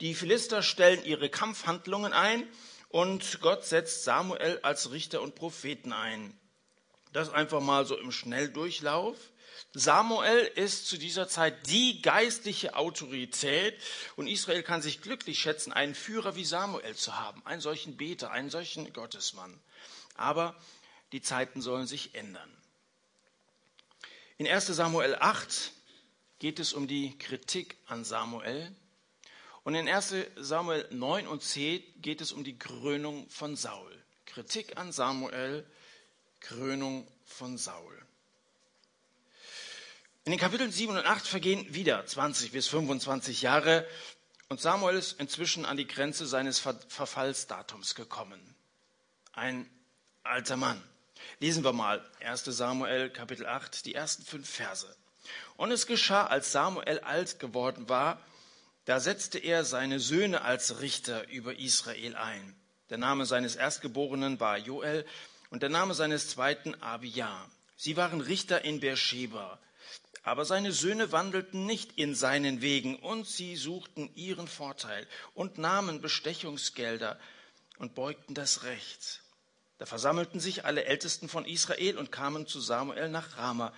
Die 0.01 0.15
Philister 0.15 0.63
stellen 0.63 1.05
ihre 1.05 1.31
Kampfhandlungen 1.31 2.13
ein 2.13 2.49
und 2.89 3.41
Gott 3.41 3.65
setzt 3.65 4.05
Samuel 4.05 4.59
als 4.63 4.91
Richter 4.91 5.23
und 5.23 5.35
Propheten 5.35 5.93
ein. 5.93 6.39
Das 7.13 7.31
einfach 7.31 7.61
mal 7.61 7.87
so 7.87 7.97
im 7.97 8.11
Schnelldurchlauf. 8.11 9.17
Samuel 9.73 10.51
ist 10.57 10.89
zu 10.89 10.99
dieser 10.99 11.29
Zeit 11.29 11.69
die 11.69 12.03
geistliche 12.03 12.77
Autorität 12.77 13.81
und 14.17 14.27
Israel 14.27 14.63
kann 14.63 14.83
sich 14.83 15.01
glücklich 15.01 15.39
schätzen, 15.39 15.73
einen 15.73 15.95
Führer 15.95 16.37
wie 16.37 16.45
Samuel 16.45 16.95
zu 16.95 17.19
haben, 17.19 17.45
einen 17.47 17.61
solchen 17.61 17.97
Beter, 17.97 18.31
einen 18.31 18.51
solchen 18.51 18.93
Gottesmann. 18.93 19.61
Aber 20.17 20.57
die 21.13 21.23
Zeiten 21.23 21.61
sollen 21.61 21.87
sich 21.87 22.15
ändern. 22.15 22.51
In 24.39 24.49
1 24.49 24.67
Samuel 24.67 25.17
8 25.17 25.73
geht 26.41 26.59
es 26.59 26.73
um 26.73 26.89
die 26.89 27.17
Kritik 27.19 27.77
an 27.87 28.05
Samuel. 28.05 28.75
Und 29.65 29.75
in 29.75 29.89
1 29.89 30.15
Samuel 30.37 30.87
9 30.91 31.27
und 31.27 31.43
10 31.43 31.83
geht 32.03 32.21
es 32.21 32.33
um 32.33 32.45
die 32.45 32.59
Krönung 32.59 33.29
von 33.31 33.57
Saul. 33.57 33.91
Kritik 34.27 34.77
an 34.77 34.93
Samuel, 34.93 35.65
Krönung 36.41 37.09
von 37.25 37.57
Saul. 37.57 37.99
In 40.27 40.33
den 40.33 40.41
Kapiteln 40.41 40.71
7 40.71 40.97
und 40.97 41.05
8 41.05 41.27
vergehen 41.27 41.75
wieder 41.75 42.05
20 42.05 42.53
bis 42.53 42.69
25 42.69 43.43
Jahre 43.43 43.87
und 44.49 44.61
Samuel 44.61 44.97
ist 44.97 45.19
inzwischen 45.19 45.65
an 45.65 45.77
die 45.77 45.87
Grenze 45.87 46.27
seines 46.27 46.59
Verfallsdatums 46.59 47.95
gekommen. 47.95 48.41
Ein 49.33 49.69
alter 50.23 50.57
Mann. 50.57 50.83
Lesen 51.41 51.65
wir 51.65 51.73
mal 51.73 52.05
1 52.21 52.45
Samuel 52.45 53.11
Kapitel 53.11 53.47
8, 53.47 53.87
die 53.87 53.95
ersten 53.95 54.25
fünf 54.25 54.49
Verse. 54.49 54.95
Und 55.57 55.73
es 55.73 55.87
geschah, 55.87 56.27
als 56.27 56.53
Samuel 56.53 57.01
alt 57.01 57.39
geworden 57.39 57.89
war, 57.89 58.21
da 58.85 59.01
setzte 59.01 59.39
er 59.39 59.65
seine 59.65 60.01
Söhne 60.01 60.43
als 60.43 60.81
Richter 60.81 61.29
über 61.29 61.59
Israel 61.59 62.17
ein. 62.17 62.57
Der 62.91 62.99
Name 62.99 63.25
seines 63.25 63.57
Erstgeborenen 63.57 64.41
war 64.41 64.59
Joel 64.59 65.07
und 65.51 65.63
der 65.63 65.71
Name 65.71 65.95
seines 65.95 66.29
zweiten 66.29 66.75
Abia. 66.83 67.49
Sie 67.77 67.97
waren 67.97 68.21
Richter 68.21 68.65
in 68.65 68.81
Beersheba. 68.81 69.59
Aber 70.23 70.45
seine 70.45 70.73
Söhne 70.73 71.13
wandelten 71.13 71.67
nicht 71.67 71.99
in 71.99 72.15
seinen 72.15 72.63
Wegen 72.63 72.97
und 72.97 73.27
sie 73.27 73.57
suchten 73.57 74.11
ihren 74.15 74.49
Vorteil 74.49 75.07
und 75.35 75.59
nahmen 75.59 76.01
Bestechungsgelder 76.01 77.19
und 77.79 77.95
beugten 77.95 78.35
das 78.35 78.65
Recht. 78.65 79.23
Da 79.79 79.87
versammelten 79.87 80.41
sich 80.41 80.65
alle 80.65 80.85
Ältesten 80.85 81.29
von 81.29 81.45
Israel 81.45 81.99
und 81.99 82.13
kamen 82.13 82.47
zu 82.47 82.61
Samuel 82.61 83.09
nach 83.09 83.37
Rama. 83.37 83.75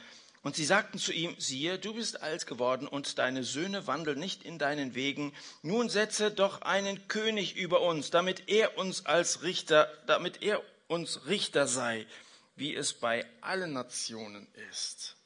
Und 0.46 0.54
sie 0.54 0.64
sagten 0.64 1.00
zu 1.00 1.12
ihm, 1.12 1.34
siehe, 1.38 1.76
du 1.76 1.94
bist 1.94 2.22
alt 2.22 2.46
geworden 2.46 2.86
und 2.86 3.18
deine 3.18 3.42
Söhne 3.42 3.88
wandeln 3.88 4.20
nicht 4.20 4.44
in 4.44 4.60
deinen 4.60 4.94
Wegen. 4.94 5.32
Nun 5.62 5.88
setze 5.88 6.30
doch 6.30 6.62
einen 6.62 7.08
König 7.08 7.56
über 7.56 7.80
uns, 7.80 8.10
damit 8.10 8.48
er 8.48 8.78
uns 8.78 9.06
als 9.06 9.42
Richter, 9.42 9.92
damit 10.06 10.44
er 10.44 10.62
uns 10.86 11.26
Richter 11.26 11.66
sei, 11.66 12.06
wie 12.54 12.76
es 12.76 12.92
bei 12.92 13.26
allen 13.40 13.72
Nationen 13.72 14.46
ist. 14.70 15.16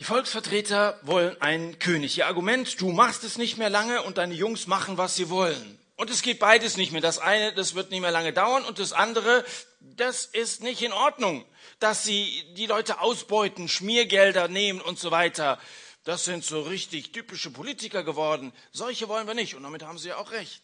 Die 0.00 0.04
Volksvertreter 0.04 0.98
wollen 1.02 1.40
einen 1.40 1.78
König. 1.78 2.18
Ihr 2.18 2.26
Argument, 2.26 2.80
du 2.80 2.90
machst 2.90 3.22
es 3.22 3.38
nicht 3.38 3.58
mehr 3.58 3.70
lange 3.70 4.02
und 4.02 4.18
deine 4.18 4.34
Jungs 4.34 4.66
machen, 4.66 4.98
was 4.98 5.14
sie 5.14 5.30
wollen. 5.30 5.78
Und 5.96 6.10
es 6.10 6.22
geht 6.22 6.38
beides 6.38 6.76
nicht 6.76 6.92
mehr. 6.92 7.00
Das 7.00 7.18
eine, 7.18 7.54
das 7.54 7.74
wird 7.74 7.90
nicht 7.90 8.02
mehr 8.02 8.10
lange 8.10 8.32
dauern 8.32 8.64
und 8.64 8.78
das 8.78 8.92
andere, 8.92 9.44
das 9.80 10.26
ist 10.26 10.62
nicht 10.62 10.82
in 10.82 10.92
Ordnung, 10.92 11.44
dass 11.80 12.04
sie 12.04 12.44
die 12.54 12.66
Leute 12.66 13.00
ausbeuten, 13.00 13.68
Schmiergelder 13.68 14.48
nehmen 14.48 14.80
und 14.80 14.98
so 14.98 15.10
weiter. 15.10 15.58
Das 16.04 16.24
sind 16.24 16.44
so 16.44 16.62
richtig 16.62 17.12
typische 17.12 17.50
Politiker 17.50 18.04
geworden. 18.04 18.52
Solche 18.72 19.08
wollen 19.08 19.26
wir 19.26 19.34
nicht 19.34 19.54
und 19.54 19.62
damit 19.62 19.82
haben 19.82 19.98
sie 19.98 20.08
ja 20.08 20.18
auch 20.18 20.30
recht. 20.30 20.62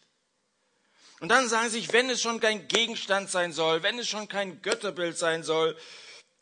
Und 1.19 1.29
dann 1.29 1.49
sagen 1.49 1.69
sie 1.69 1.79
sich, 1.79 1.93
wenn 1.93 2.09
es 2.09 2.21
schon 2.21 2.39
kein 2.39 2.67
Gegenstand 2.67 3.29
sein 3.29 3.53
soll, 3.53 3.81
wenn 3.81 3.97
es 3.97 4.07
schon 4.07 4.27
kein 4.27 4.61
Götterbild 4.61 5.17
sein 5.17 5.43
soll, 5.43 5.77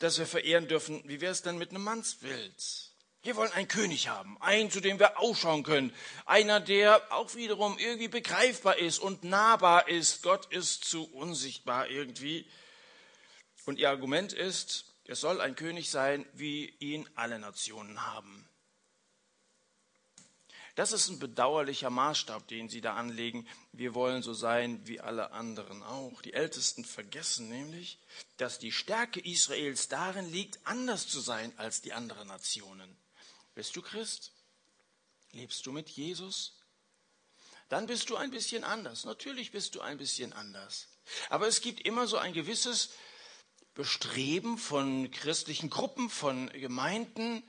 das 0.00 0.18
wir 0.18 0.26
verehren 0.26 0.68
dürfen, 0.68 1.02
wie 1.06 1.20
wäre 1.20 1.32
es 1.32 1.42
denn 1.42 1.56
mit 1.56 1.70
einem 1.70 1.84
Mannsbild? 1.84 2.91
Wir 3.24 3.36
wollen 3.36 3.52
einen 3.52 3.68
König 3.68 4.08
haben, 4.08 4.36
einen, 4.40 4.70
zu 4.70 4.80
dem 4.80 4.98
wir 4.98 5.20
ausschauen 5.20 5.62
können, 5.62 5.94
einer, 6.26 6.58
der 6.58 7.12
auch 7.12 7.36
wiederum 7.36 7.78
irgendwie 7.78 8.08
begreifbar 8.08 8.78
ist 8.78 8.98
und 8.98 9.22
nahbar 9.22 9.88
ist. 9.88 10.22
Gott 10.22 10.52
ist 10.52 10.84
zu 10.84 11.04
unsichtbar 11.04 11.88
irgendwie. 11.88 12.50
Und 13.64 13.78
ihr 13.78 13.90
Argument 13.90 14.32
ist, 14.32 14.86
es 15.04 15.20
soll 15.20 15.40
ein 15.40 15.54
König 15.54 15.88
sein, 15.88 16.26
wie 16.32 16.74
ihn 16.80 17.08
alle 17.14 17.38
Nationen 17.38 18.04
haben. 18.04 18.48
Das 20.74 20.90
ist 20.90 21.08
ein 21.08 21.18
bedauerlicher 21.18 21.90
Maßstab, 21.90 22.48
den 22.48 22.68
sie 22.68 22.80
da 22.80 22.94
anlegen. 22.94 23.46
Wir 23.72 23.94
wollen 23.94 24.22
so 24.22 24.32
sein 24.32 24.80
wie 24.88 25.00
alle 25.00 25.30
anderen 25.30 25.82
auch. 25.82 26.22
Die 26.22 26.32
Ältesten 26.32 26.84
vergessen 26.84 27.48
nämlich, 27.50 27.98
dass 28.38 28.58
die 28.58 28.72
Stärke 28.72 29.20
Israels 29.20 29.88
darin 29.88 30.32
liegt, 30.32 30.58
anders 30.64 31.06
zu 31.06 31.20
sein 31.20 31.52
als 31.58 31.82
die 31.82 31.92
anderen 31.92 32.26
Nationen. 32.28 32.96
Bist 33.54 33.76
du 33.76 33.82
Christ? 33.82 34.32
Lebst 35.32 35.64
du 35.66 35.72
mit 35.72 35.88
Jesus? 35.88 36.58
Dann 37.68 37.86
bist 37.86 38.10
du 38.10 38.16
ein 38.16 38.30
bisschen 38.30 38.64
anders. 38.64 39.04
Natürlich 39.04 39.50
bist 39.50 39.74
du 39.74 39.80
ein 39.80 39.98
bisschen 39.98 40.32
anders. 40.32 40.88
Aber 41.30 41.48
es 41.48 41.60
gibt 41.60 41.80
immer 41.86 42.06
so 42.06 42.18
ein 42.18 42.32
gewisses 42.32 42.90
Bestreben 43.74 44.58
von 44.58 45.10
christlichen 45.10 45.70
Gruppen, 45.70 46.10
von 46.10 46.48
Gemeinden, 46.50 47.42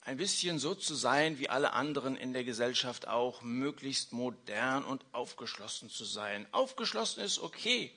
ein 0.00 0.16
bisschen 0.16 0.58
so 0.58 0.74
zu 0.74 0.94
sein 0.94 1.38
wie 1.38 1.48
alle 1.48 1.74
anderen 1.74 2.16
in 2.16 2.32
der 2.32 2.42
Gesellschaft 2.42 3.06
auch, 3.06 3.42
möglichst 3.42 4.12
modern 4.12 4.84
und 4.84 5.04
aufgeschlossen 5.12 5.90
zu 5.90 6.04
sein. 6.04 6.46
Aufgeschlossen 6.50 7.22
ist 7.22 7.38
okay. 7.38 7.92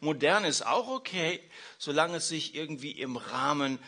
Modern 0.00 0.44
ist 0.44 0.64
auch 0.64 0.88
okay, 0.88 1.40
solange 1.78 2.18
es 2.18 2.28
sich 2.28 2.54
irgendwie 2.54 2.92
im 2.92 3.16
Rahmen 3.16 3.78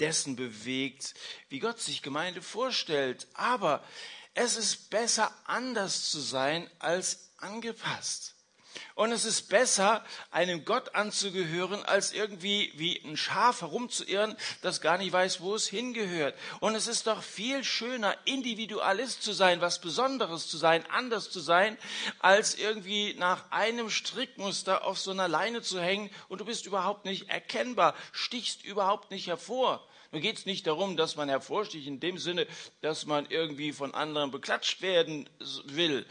dessen 0.00 0.36
bewegt, 0.36 1.14
wie 1.48 1.58
Gott 1.58 1.80
sich 1.80 2.02
Gemeinde 2.02 2.42
vorstellt. 2.42 3.26
Aber 3.34 3.82
es 4.34 4.56
ist 4.56 4.90
besser, 4.90 5.34
anders 5.44 6.10
zu 6.10 6.20
sein 6.20 6.70
als 6.78 7.30
angepasst. 7.38 8.35
Und 8.94 9.12
es 9.12 9.24
ist 9.24 9.48
besser, 9.48 10.04
einem 10.30 10.64
Gott 10.64 10.94
anzugehören, 10.94 11.84
als 11.84 12.12
irgendwie 12.12 12.72
wie 12.76 13.00
ein 13.04 13.16
Schaf 13.16 13.60
herumzuirren, 13.60 14.36
das 14.62 14.80
gar 14.80 14.98
nicht 14.98 15.12
weiß, 15.12 15.40
wo 15.40 15.54
es 15.54 15.66
hingehört. 15.66 16.34
Und 16.60 16.74
es 16.74 16.86
ist 16.86 17.06
doch 17.06 17.22
viel 17.22 17.64
schöner, 17.64 18.16
Individualist 18.24 19.22
zu 19.22 19.32
sein, 19.32 19.60
was 19.60 19.80
Besonderes 19.80 20.48
zu 20.48 20.56
sein, 20.56 20.84
anders 20.90 21.30
zu 21.30 21.40
sein, 21.40 21.76
als 22.20 22.54
irgendwie 22.54 23.14
nach 23.14 23.50
einem 23.50 23.90
Strickmuster 23.90 24.84
auf 24.84 24.98
so 24.98 25.10
einer 25.10 25.28
Leine 25.28 25.62
zu 25.62 25.80
hängen 25.80 26.10
und 26.28 26.40
du 26.40 26.44
bist 26.44 26.66
überhaupt 26.66 27.04
nicht 27.04 27.28
erkennbar, 27.28 27.94
stichst 28.12 28.64
überhaupt 28.64 29.10
nicht 29.10 29.26
hervor. 29.26 29.86
Nun 30.16 30.22
geht 30.22 30.38
es 30.38 30.46
nicht 30.46 30.66
darum, 30.66 30.96
dass 30.96 31.16
man 31.16 31.28
hervorsticht 31.28 31.86
in 31.86 32.00
dem 32.00 32.16
Sinne, 32.16 32.46
dass 32.80 33.04
man 33.04 33.26
irgendwie 33.26 33.74
von 33.74 33.92
anderen 33.92 34.30
beklatscht 34.30 34.80
werden 34.80 35.28
will. 35.66 36.06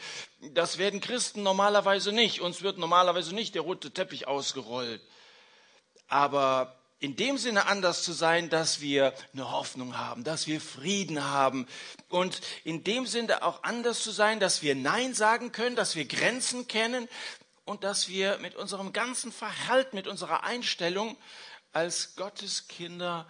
Das 0.54 0.78
werden 0.78 1.02
Christen 1.02 1.42
normalerweise 1.42 2.12
nicht. 2.12 2.40
Uns 2.40 2.62
wird 2.62 2.78
normalerweise 2.78 3.34
nicht 3.34 3.56
der 3.56 3.64
rote 3.64 3.90
Teppich 3.90 4.28
ausgerollt. 4.28 5.02
Aber 6.08 6.76
in 7.00 7.16
dem 7.16 7.40
Sinne 7.40 7.66
anders 7.66 8.04
zu 8.04 8.12
sein, 8.14 8.52
dass 8.52 8.80
wir 8.80 9.12
eine 9.34 9.50
Hoffnung 9.50 9.98
haben, 9.98 10.24
dass 10.24 10.46
wir 10.46 10.62
Frieden 10.62 11.24
haben 11.24 11.66
und 12.08 12.42
in 12.64 12.84
dem 12.84 13.08
Sinne 13.08 13.42
auch 13.42 13.64
anders 13.64 14.04
zu 14.04 14.12
sein, 14.12 14.40
dass 14.40 14.62
wir 14.62 14.76
Nein 14.76 15.16
sagen 15.16 15.52
können, 15.52 15.76
dass 15.76 15.96
wir 15.96 16.06
Grenzen 16.06 16.68
kennen 16.68 17.10
und 17.64 17.84
dass 17.84 18.08
wir 18.08 18.38
mit 18.38 18.56
unserem 18.56 18.94
ganzen 18.94 19.32
Verhalten, 19.32 19.96
mit 19.96 20.06
unserer 20.06 20.44
Einstellung 20.44 21.18
als 21.74 22.16
Gottes 22.16 22.68
Kinder 22.68 23.26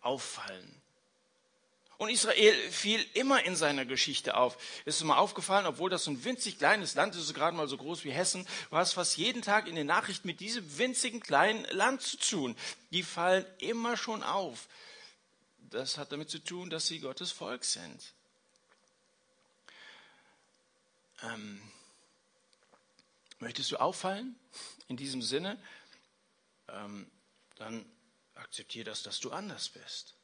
auffallen. 0.00 0.78
Und 1.98 2.10
Israel 2.10 2.54
fiel 2.70 3.04
immer 3.14 3.44
in 3.44 3.56
seiner 3.56 3.84
Geschichte 3.84 4.36
auf. 4.36 4.56
Es 4.84 4.96
ist 4.96 5.04
mir 5.04 5.18
aufgefallen, 5.18 5.66
obwohl 5.66 5.90
das 5.90 6.04
so 6.04 6.12
ein 6.12 6.22
winzig 6.22 6.58
kleines 6.58 6.94
Land 6.94 7.16
ist, 7.16 7.34
gerade 7.34 7.56
mal 7.56 7.66
so 7.66 7.76
groß 7.76 8.04
wie 8.04 8.12
Hessen, 8.12 8.46
du 8.70 8.76
hast 8.76 8.92
fast 8.92 9.16
jeden 9.16 9.42
Tag 9.42 9.66
in 9.66 9.74
den 9.74 9.88
Nachrichten 9.88 10.28
mit 10.28 10.38
diesem 10.38 10.78
winzigen 10.78 11.18
kleinen 11.18 11.64
Land 11.72 12.02
zu 12.02 12.16
tun. 12.16 12.56
Die 12.92 13.02
fallen 13.02 13.44
immer 13.58 13.96
schon 13.96 14.22
auf. 14.22 14.68
Das 15.70 15.98
hat 15.98 16.12
damit 16.12 16.30
zu 16.30 16.38
tun, 16.38 16.70
dass 16.70 16.86
sie 16.86 17.00
Gottes 17.00 17.32
Volk 17.32 17.64
sind. 17.64 18.14
Ähm, 21.24 21.60
möchtest 23.40 23.72
du 23.72 23.76
auffallen 23.76 24.36
in 24.86 24.96
diesem 24.96 25.20
Sinne? 25.20 25.60
Ähm, 26.68 27.10
dann 27.56 27.84
akzeptiere 28.38 28.84
das, 28.84 29.02
dass 29.02 29.20
du 29.20 29.30
anders 29.30 29.68
bist. 29.68 30.14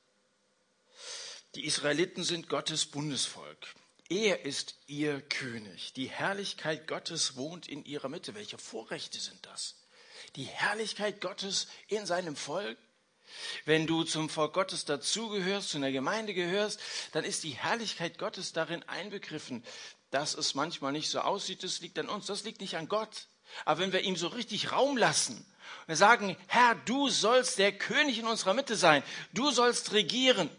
Die 1.54 1.66
Israeliten 1.66 2.24
sind 2.24 2.48
Gottes 2.48 2.86
Bundesvolk. 2.86 3.74
Er 4.08 4.44
ist 4.44 4.76
ihr 4.86 5.20
König. 5.20 5.92
Die 5.94 6.08
Herrlichkeit 6.08 6.86
Gottes 6.86 7.36
wohnt 7.36 7.68
in 7.68 7.84
ihrer 7.84 8.08
Mitte. 8.08 8.34
Welche 8.34 8.58
Vorrechte 8.58 9.18
sind 9.18 9.44
das? 9.46 9.76
die 10.36 10.44
Herrlichkeit 10.44 11.20
Gottes 11.20 11.68
in 11.88 12.06
seinem 12.06 12.36
Volk? 12.36 12.78
Wenn 13.64 13.86
du 13.86 14.04
zum 14.04 14.28
Volk 14.28 14.52
Gottes 14.52 14.84
dazugehörst, 14.84 15.70
zu 15.70 15.78
einer 15.78 15.92
Gemeinde 15.92 16.34
gehörst, 16.34 16.80
dann 17.12 17.24
ist 17.24 17.42
die 17.44 17.50
Herrlichkeit 17.50 18.18
Gottes 18.18 18.52
darin 18.52 18.82
einbegriffen. 18.84 19.64
Dass 20.10 20.34
es 20.34 20.54
manchmal 20.54 20.92
nicht 20.92 21.10
so 21.10 21.20
aussieht, 21.20 21.64
das 21.64 21.80
liegt 21.80 21.98
an 21.98 22.08
uns, 22.08 22.26
das 22.26 22.44
liegt 22.44 22.60
nicht 22.60 22.76
an 22.76 22.88
Gott. 22.88 23.28
Aber 23.64 23.80
wenn 23.80 23.92
wir 23.92 24.02
ihm 24.02 24.16
so 24.16 24.28
richtig 24.28 24.72
Raum 24.72 24.96
lassen, 24.96 25.44
wir 25.86 25.96
sagen, 25.96 26.36
Herr, 26.46 26.74
du 26.84 27.08
sollst 27.08 27.58
der 27.58 27.72
König 27.72 28.18
in 28.18 28.26
unserer 28.26 28.54
Mitte 28.54 28.76
sein, 28.76 29.02
du 29.32 29.50
sollst 29.50 29.92
regieren, 29.92 30.50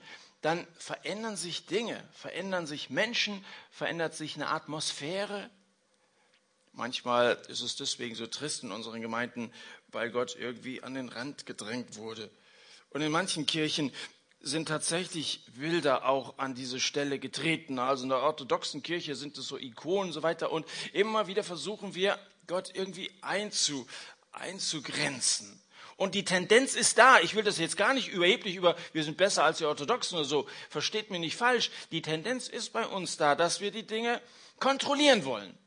dann 0.42 0.68
verändern 0.78 1.38
sich 1.38 1.66
Dinge, 1.66 2.04
verändern 2.14 2.68
sich 2.68 2.90
Menschen, 2.90 3.44
verändert 3.72 4.16
sich 4.16 4.36
eine 4.36 4.50
Atmosphäre. 4.50 5.50
Manchmal 6.72 7.42
ist 7.48 7.62
es 7.62 7.76
deswegen 7.76 8.16
so 8.16 8.28
trist 8.28 8.64
in 8.64 8.72
unseren 8.72 9.02
Gemeinden, 9.02 9.52
weil 9.88 10.12
Gott 10.12 10.36
irgendwie 10.38 10.84
an 10.84 10.94
den 10.94 11.10
Rand 11.10 11.46
gedrängt 11.46 11.96
wurde. 11.96 12.30
Und 12.90 13.02
in 13.02 13.12
manchen 13.12 13.46
Kirchen 13.46 13.92
sind 14.40 14.68
tatsächlich 14.68 15.42
Bilder 15.56 16.06
auch 16.08 16.38
an 16.38 16.54
diese 16.54 16.80
Stelle 16.80 17.18
getreten. 17.18 17.80
Also 17.80 18.04
in 18.04 18.10
der 18.10 18.20
orthodoxen 18.20 18.84
Kirche 18.84 19.16
sind 19.16 19.38
es 19.40 19.48
so 19.48 19.58
Ikonen 19.58 20.10
und 20.10 20.14
so 20.14 20.22
weiter. 20.22 20.52
Und 20.52 20.68
immer 20.94 21.26
wieder 21.26 21.44
versuchen 21.44 21.96
wir, 21.96 22.20
Gott 22.48 22.70
irgendwie 22.76 23.10
einzu, 23.22 23.88
einzugrenzen. 24.36 25.62
Und 25.98 26.14
die 26.14 26.26
Tendenz 26.26 26.76
ist 26.76 26.98
da. 26.98 27.20
Ich 27.20 27.36
will 27.36 27.44
das 27.44 27.58
jetzt 27.58 27.78
gar 27.78 27.94
nicht 27.94 28.10
überheblich 28.10 28.56
über, 28.56 28.76
wir 28.92 29.04
sind 29.04 29.18
besser 29.18 29.46
als 29.46 29.60
die 29.60 29.66
Orthodoxen 29.66 30.18
oder 30.18 30.26
so. 30.26 30.48
Versteht 30.70 31.10
mir 31.10 31.20
nicht 31.20 31.38
falsch. 31.38 31.72
Die 31.92 32.02
Tendenz 32.02 32.48
ist 32.50 32.74
bei 32.74 32.86
uns 32.86 33.16
da, 33.16 33.36
dass 33.36 33.62
wir 33.62 33.72
die 33.72 33.88
Dinge 33.88 34.22
kontrollieren 34.60 35.24
wollen. 35.24 35.58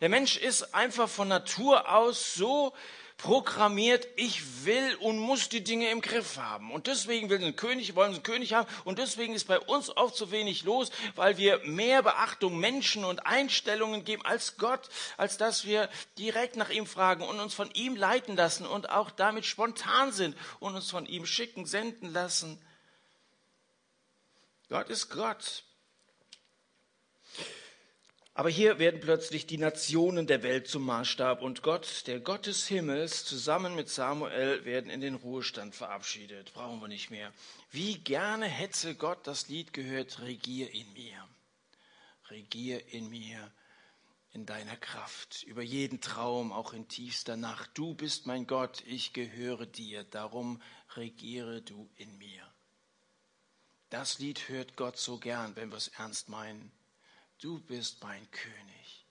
Der 0.00 0.08
Mensch 0.08 0.36
ist 0.36 0.74
einfach 0.74 1.08
von 1.08 1.28
Natur 1.28 1.88
aus 1.88 2.34
so 2.34 2.72
programmiert, 3.16 4.06
ich 4.16 4.64
will 4.64 4.96
und 4.96 5.18
muss 5.18 5.48
die 5.48 5.64
Dinge 5.64 5.90
im 5.90 6.00
Griff 6.00 6.36
haben. 6.36 6.72
Und 6.72 6.86
deswegen 6.86 7.30
will 7.30 7.42
ein 7.42 7.56
König, 7.56 7.94
wollen 7.94 8.12
einen 8.12 8.22
König 8.22 8.52
haben. 8.52 8.68
Und 8.84 8.98
deswegen 8.98 9.34
ist 9.34 9.46
bei 9.46 9.58
uns 9.58 9.88
oft 9.96 10.16
so 10.16 10.30
wenig 10.30 10.64
los, 10.64 10.90
weil 11.14 11.36
wir 11.38 11.60
mehr 11.64 12.02
Beachtung 12.02 12.58
Menschen 12.58 13.04
und 13.04 13.24
Einstellungen 13.26 14.04
geben 14.04 14.24
als 14.24 14.56
Gott, 14.56 14.88
als 15.16 15.36
dass 15.36 15.64
wir 15.64 15.88
direkt 16.18 16.56
nach 16.56 16.70
ihm 16.70 16.86
fragen 16.86 17.24
und 17.24 17.40
uns 17.40 17.54
von 17.54 17.70
ihm 17.72 17.96
leiten 17.96 18.36
lassen 18.36 18.66
und 18.66 18.90
auch 18.90 19.10
damit 19.10 19.46
spontan 19.46 20.12
sind 20.12 20.36
und 20.60 20.74
uns 20.74 20.90
von 20.90 21.06
ihm 21.06 21.24
schicken, 21.24 21.66
senden 21.66 22.12
lassen. 22.12 22.60
Gott 24.68 24.90
ist 24.90 25.08
Gott. 25.10 25.64
Aber 28.36 28.50
hier 28.50 28.80
werden 28.80 28.98
plötzlich 28.98 29.46
die 29.46 29.58
Nationen 29.58 30.26
der 30.26 30.42
Welt 30.42 30.66
zum 30.66 30.84
Maßstab 30.84 31.40
und 31.40 31.62
Gott, 31.62 32.08
der 32.08 32.18
Gott 32.18 32.46
des 32.46 32.66
Himmels, 32.66 33.24
zusammen 33.24 33.76
mit 33.76 33.88
Samuel 33.88 34.64
werden 34.64 34.90
in 34.90 35.00
den 35.00 35.14
Ruhestand 35.14 35.76
verabschiedet. 35.76 36.52
Brauchen 36.52 36.80
wir 36.80 36.88
nicht 36.88 37.12
mehr. 37.12 37.32
Wie 37.70 37.96
gerne 37.96 38.46
hätte 38.46 38.96
Gott 38.96 39.24
das 39.28 39.48
Lied 39.48 39.72
gehört, 39.72 40.20
regier 40.20 40.74
in 40.74 40.92
mir. 40.94 41.28
Regier 42.28 42.92
in 42.92 43.08
mir, 43.08 43.52
in 44.32 44.46
deiner 44.46 44.76
Kraft, 44.76 45.44
über 45.44 45.62
jeden 45.62 46.00
Traum, 46.00 46.52
auch 46.52 46.72
in 46.72 46.88
tiefster 46.88 47.36
Nacht. 47.36 47.70
Du 47.74 47.94
bist 47.94 48.26
mein 48.26 48.48
Gott, 48.48 48.82
ich 48.84 49.12
gehöre 49.12 49.64
dir, 49.64 50.02
darum 50.02 50.60
regiere 50.96 51.62
du 51.62 51.88
in 51.94 52.18
mir. 52.18 52.42
Das 53.90 54.18
Lied 54.18 54.48
hört 54.48 54.76
Gott 54.76 54.96
so 54.96 55.18
gern, 55.18 55.54
wenn 55.54 55.70
wir 55.70 55.76
es 55.76 55.86
ernst 55.86 56.28
meinen 56.28 56.72
du 57.40 57.60
bist 57.60 58.02
mein 58.02 58.30
König. 58.30 59.04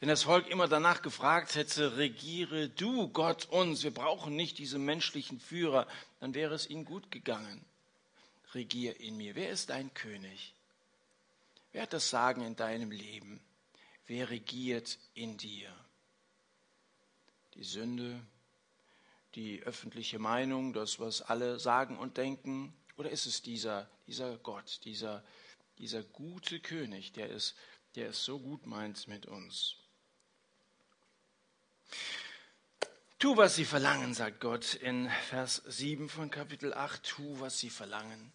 Wenn 0.00 0.08
das 0.08 0.24
Volk 0.24 0.48
immer 0.48 0.68
danach 0.68 1.02
gefragt 1.02 1.54
hätte, 1.54 1.96
regiere 1.96 2.68
du 2.68 3.08
Gott 3.08 3.46
uns, 3.46 3.82
wir 3.82 3.92
brauchen 3.92 4.36
nicht 4.36 4.58
diese 4.58 4.78
menschlichen 4.78 5.40
Führer, 5.40 5.86
dann 6.20 6.34
wäre 6.34 6.54
es 6.54 6.68
ihnen 6.68 6.84
gut 6.84 7.10
gegangen. 7.10 7.64
Regier 8.54 8.98
in 9.00 9.16
mir. 9.16 9.34
Wer 9.36 9.50
ist 9.50 9.70
dein 9.70 9.92
König? 9.94 10.54
Wer 11.72 11.82
hat 11.82 11.92
das 11.92 12.10
Sagen 12.10 12.42
in 12.42 12.56
deinem 12.56 12.90
Leben? 12.90 13.40
Wer 14.06 14.30
regiert 14.30 14.98
in 15.14 15.36
dir? 15.36 15.72
Die 17.54 17.64
Sünde, 17.64 18.20
die 19.34 19.62
öffentliche 19.62 20.18
Meinung, 20.18 20.72
das, 20.72 20.98
was 20.98 21.22
alle 21.22 21.60
sagen 21.60 21.96
und 21.96 22.16
denken? 22.16 22.74
Oder 22.96 23.10
ist 23.10 23.26
es 23.26 23.42
dieser, 23.42 23.88
dieser 24.06 24.36
Gott, 24.38 24.80
dieser 24.84 25.22
dieser 25.80 26.02
gute 26.02 26.60
König, 26.60 27.12
der 27.12 27.30
es, 27.30 27.54
der 27.96 28.10
es 28.10 28.22
so 28.22 28.38
gut 28.38 28.66
meint 28.66 29.08
mit 29.08 29.26
uns. 29.26 29.76
Tu, 33.18 33.36
was 33.36 33.54
sie 33.54 33.64
verlangen, 33.64 34.14
sagt 34.14 34.40
Gott 34.40 34.74
in 34.74 35.10
Vers 35.28 35.62
7 35.66 36.08
von 36.08 36.30
Kapitel 36.30 36.72
8. 36.74 37.02
Tu, 37.02 37.40
was 37.40 37.58
sie 37.58 37.70
verlangen. 37.70 38.32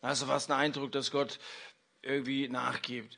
Also 0.00 0.28
was 0.28 0.48
ein 0.48 0.56
Eindruck, 0.56 0.92
dass 0.92 1.10
Gott 1.10 1.38
irgendwie 2.02 2.48
nachgibt. 2.48 3.16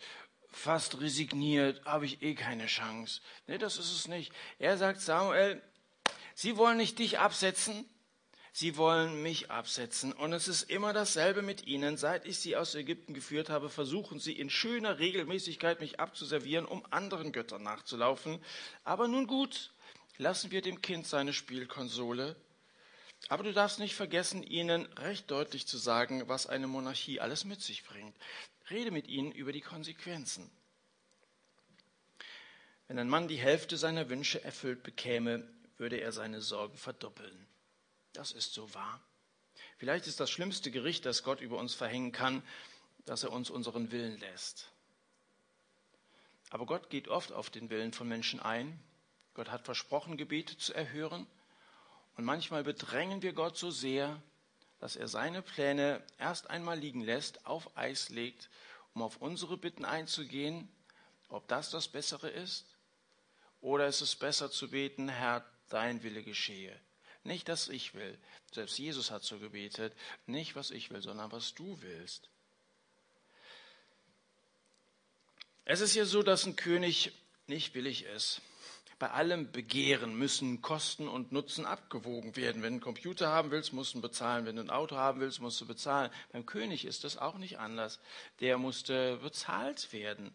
Fast 0.50 1.00
resigniert, 1.00 1.84
habe 1.84 2.06
ich 2.06 2.22
eh 2.22 2.34
keine 2.34 2.66
Chance. 2.66 3.20
Nee, 3.46 3.58
das 3.58 3.78
ist 3.78 3.92
es 3.92 4.08
nicht. 4.08 4.32
Er 4.58 4.76
sagt 4.76 5.00
Samuel, 5.00 5.62
sie 6.34 6.56
wollen 6.56 6.76
nicht 6.76 6.98
dich 6.98 7.18
absetzen, 7.18 7.88
Sie 8.54 8.76
wollen 8.76 9.22
mich 9.22 9.50
absetzen. 9.50 10.12
Und 10.12 10.34
es 10.34 10.46
ist 10.46 10.64
immer 10.64 10.92
dasselbe 10.92 11.40
mit 11.40 11.66
ihnen. 11.66 11.96
Seit 11.96 12.26
ich 12.26 12.38
sie 12.38 12.54
aus 12.54 12.74
Ägypten 12.74 13.14
geführt 13.14 13.48
habe, 13.48 13.70
versuchen 13.70 14.20
sie 14.20 14.38
in 14.38 14.50
schöner 14.50 14.98
Regelmäßigkeit 14.98 15.80
mich 15.80 15.98
abzuservieren, 16.00 16.66
um 16.66 16.84
anderen 16.90 17.32
Göttern 17.32 17.62
nachzulaufen. 17.62 18.44
Aber 18.84 19.08
nun 19.08 19.26
gut, 19.26 19.72
lassen 20.18 20.50
wir 20.50 20.60
dem 20.60 20.82
Kind 20.82 21.06
seine 21.06 21.32
Spielkonsole. 21.32 22.36
Aber 23.28 23.42
du 23.42 23.54
darfst 23.54 23.78
nicht 23.78 23.94
vergessen, 23.94 24.42
ihnen 24.42 24.84
recht 24.98 25.30
deutlich 25.30 25.66
zu 25.66 25.78
sagen, 25.78 26.28
was 26.28 26.46
eine 26.46 26.66
Monarchie 26.66 27.20
alles 27.20 27.44
mit 27.46 27.62
sich 27.62 27.84
bringt. 27.84 28.14
Rede 28.68 28.90
mit 28.90 29.08
ihnen 29.08 29.32
über 29.32 29.52
die 29.52 29.60
Konsequenzen. 29.62 30.50
Wenn 32.86 32.98
ein 32.98 33.08
Mann 33.08 33.28
die 33.28 33.36
Hälfte 33.36 33.78
seiner 33.78 34.10
Wünsche 34.10 34.44
erfüllt 34.44 34.82
bekäme, 34.82 35.48
würde 35.78 35.96
er 35.96 36.12
seine 36.12 36.42
Sorgen 36.42 36.76
verdoppeln. 36.76 37.46
Das 38.12 38.32
ist 38.32 38.52
so 38.52 38.72
wahr. 38.74 39.00
Vielleicht 39.78 40.06
ist 40.06 40.20
das 40.20 40.30
schlimmste 40.30 40.70
Gericht, 40.70 41.06
das 41.06 41.22
Gott 41.22 41.40
über 41.40 41.58
uns 41.58 41.74
verhängen 41.74 42.12
kann, 42.12 42.42
dass 43.04 43.24
er 43.24 43.32
uns 43.32 43.50
unseren 43.50 43.90
Willen 43.90 44.18
lässt. 44.20 44.70
Aber 46.50 46.66
Gott 46.66 46.90
geht 46.90 47.08
oft 47.08 47.32
auf 47.32 47.50
den 47.50 47.70
Willen 47.70 47.92
von 47.92 48.06
Menschen 48.06 48.38
ein. 48.40 48.78
Gott 49.34 49.50
hat 49.50 49.64
versprochen, 49.64 50.16
Gebete 50.16 50.56
zu 50.58 50.74
erhören. 50.74 51.26
Und 52.16 52.24
manchmal 52.24 52.62
bedrängen 52.62 53.22
wir 53.22 53.32
Gott 53.32 53.56
so 53.56 53.70
sehr, 53.70 54.22
dass 54.78 54.96
er 54.96 55.08
seine 55.08 55.42
Pläne 55.42 56.04
erst 56.18 56.50
einmal 56.50 56.78
liegen 56.78 57.00
lässt, 57.00 57.46
auf 57.46 57.76
Eis 57.76 58.10
legt, 58.10 58.50
um 58.94 59.02
auf 59.02 59.16
unsere 59.16 59.56
Bitten 59.56 59.84
einzugehen, 59.84 60.68
ob 61.28 61.48
das 61.48 61.70
das 61.70 61.88
Bessere 61.88 62.28
ist. 62.28 62.66
Oder 63.62 63.86
ist 63.86 64.02
es 64.02 64.14
besser 64.14 64.50
zu 64.50 64.70
beten, 64.70 65.08
Herr, 65.08 65.44
dein 65.70 66.02
Wille 66.02 66.22
geschehe. 66.22 66.78
Nicht, 67.24 67.48
dass 67.48 67.68
ich 67.68 67.94
will. 67.94 68.18
Selbst 68.52 68.78
Jesus 68.78 69.10
hat 69.10 69.22
so 69.22 69.38
gebetet. 69.38 69.94
Nicht, 70.26 70.56
was 70.56 70.70
ich 70.70 70.90
will, 70.90 71.02
sondern 71.02 71.30
was 71.30 71.54
du 71.54 71.80
willst. 71.80 72.28
Es 75.64 75.80
ist 75.80 75.94
ja 75.94 76.04
so, 76.04 76.22
dass 76.22 76.44
ein 76.46 76.56
König 76.56 77.12
nicht 77.46 77.72
billig 77.72 78.04
ist. 78.04 78.42
Bei 78.98 79.10
allem 79.10 79.50
Begehren 79.50 80.14
müssen 80.14 80.62
Kosten 80.62 81.08
und 81.08 81.32
Nutzen 81.32 81.66
abgewogen 81.66 82.36
werden. 82.36 82.62
Wenn 82.62 82.74
du 82.74 82.74
einen 82.74 82.80
Computer 82.80 83.28
haben 83.28 83.50
willst, 83.50 83.72
musst 83.72 83.94
du 83.94 84.00
bezahlen. 84.00 84.46
Wenn 84.46 84.56
du 84.56 84.62
ein 84.62 84.70
Auto 84.70 84.96
haben 84.96 85.20
willst, 85.20 85.40
musst 85.40 85.60
du 85.60 85.66
bezahlen. 85.66 86.10
Beim 86.32 86.46
König 86.46 86.84
ist 86.84 87.04
das 87.04 87.16
auch 87.16 87.38
nicht 87.38 87.58
anders. 87.58 88.00
Der 88.40 88.58
musste 88.58 89.16
bezahlt 89.16 89.92
werden. 89.92 90.32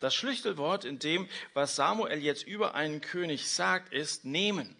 Das 0.00 0.14
Schlüsselwort 0.14 0.84
in 0.84 0.98
dem, 0.98 1.28
was 1.54 1.76
Samuel 1.76 2.18
jetzt 2.20 2.46
über 2.46 2.74
einen 2.74 3.00
König 3.00 3.48
sagt, 3.48 3.92
ist 3.92 4.24
nehmen. 4.24 4.76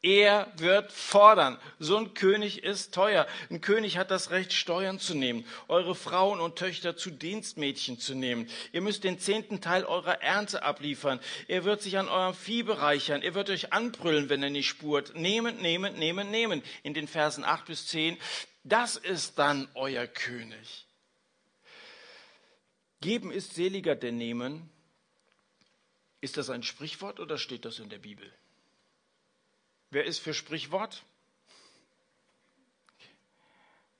Er 0.00 0.52
wird 0.56 0.92
fordern. 0.92 1.58
So 1.80 1.96
ein 1.96 2.14
König 2.14 2.62
ist 2.62 2.94
teuer. 2.94 3.26
Ein 3.50 3.60
König 3.60 3.98
hat 3.98 4.12
das 4.12 4.30
Recht, 4.30 4.52
Steuern 4.52 5.00
zu 5.00 5.16
nehmen, 5.16 5.44
eure 5.66 5.96
Frauen 5.96 6.40
und 6.40 6.56
Töchter 6.56 6.96
zu 6.96 7.10
Dienstmädchen 7.10 7.98
zu 7.98 8.14
nehmen. 8.14 8.48
Ihr 8.72 8.80
müsst 8.80 9.02
den 9.02 9.18
zehnten 9.18 9.60
Teil 9.60 9.84
eurer 9.84 10.22
Ernte 10.22 10.62
abliefern. 10.62 11.18
Er 11.48 11.64
wird 11.64 11.82
sich 11.82 11.98
an 11.98 12.08
eurem 12.08 12.34
Vieh 12.34 12.62
bereichern. 12.62 13.22
Er 13.22 13.34
wird 13.34 13.50
euch 13.50 13.72
anbrüllen, 13.72 14.28
wenn 14.28 14.42
er 14.42 14.50
nicht 14.50 14.68
spurt. 14.68 15.16
Nehmen, 15.16 15.56
nehmen, 15.56 15.94
nehmen, 15.98 16.30
nehmen. 16.30 16.62
In 16.84 16.94
den 16.94 17.08
Versen 17.08 17.42
acht 17.42 17.66
bis 17.66 17.88
zehn. 17.88 18.18
Das 18.62 18.94
ist 18.94 19.36
dann 19.40 19.68
euer 19.74 20.06
König. 20.06 20.86
Geben 23.00 23.32
ist 23.32 23.54
seliger 23.54 23.96
denn 23.96 24.16
nehmen. 24.16 24.70
Ist 26.20 26.36
das 26.36 26.50
ein 26.50 26.62
Sprichwort 26.62 27.18
oder 27.18 27.36
steht 27.36 27.64
das 27.64 27.80
in 27.80 27.88
der 27.88 27.98
Bibel? 27.98 28.32
Wer 29.90 30.04
ist 30.04 30.18
für 30.18 30.34
Sprichwort? 30.34 31.02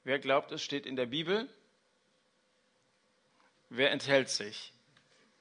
Wer 0.05 0.19
glaubt, 0.19 0.53
es 0.53 0.63
steht 0.63 0.87
in 0.87 0.97
der 0.97 1.07
Bibel? 1.07 1.49
Wer 3.71 3.91
enthält 3.91 4.31
sich? 4.31 4.73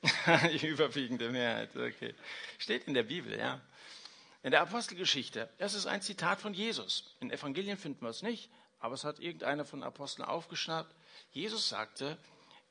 Die 0.52 0.68
überwiegende 0.68 1.30
Mehrheit, 1.30 1.76
okay. 1.76 2.14
Steht 2.58 2.88
in 2.88 2.94
der 2.94 3.04
Bibel, 3.04 3.38
ja. 3.38 3.62
In 4.44 4.52
der 4.52 4.62
Apostelgeschichte, 4.62 5.50
das 5.58 5.74
ist 5.74 5.88
ein 5.88 6.02
Zitat 6.02 6.40
von 6.40 6.54
Jesus. 6.54 7.16
In 7.20 7.32
Evangelien 7.32 7.78
finden 7.78 8.02
wir 8.02 8.10
es 8.10 8.22
nicht, 8.22 8.50
aber 8.80 8.94
es 8.94 9.04
hat 9.04 9.20
irgendeiner 9.20 9.66
von 9.66 9.84
Aposteln 9.84 10.26
aufgeschnappt. 10.26 10.94
Jesus 11.32 11.68
sagte, 11.70 12.18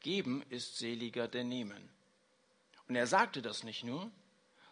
geben 0.01 0.43
ist 0.49 0.79
seliger 0.79 1.29
denn 1.29 1.49
nehmen. 1.49 1.91
Und 2.89 2.97
er 2.97 3.07
sagte 3.07 3.43
das 3.43 3.65
nicht 3.65 3.85
nur, 3.85 4.11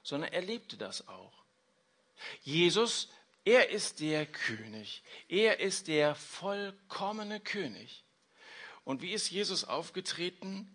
sondern 0.02 0.32
er 0.32 0.42
lebte 0.42 0.76
das 0.76 1.08
auch. 1.08 1.43
Jesus, 2.42 3.08
er 3.44 3.70
ist 3.70 4.00
der 4.00 4.26
König. 4.26 5.02
Er 5.28 5.60
ist 5.60 5.88
der 5.88 6.14
vollkommene 6.14 7.40
König. 7.40 8.04
Und 8.84 9.02
wie 9.02 9.12
ist 9.12 9.30
Jesus 9.30 9.64
aufgetreten? 9.64 10.70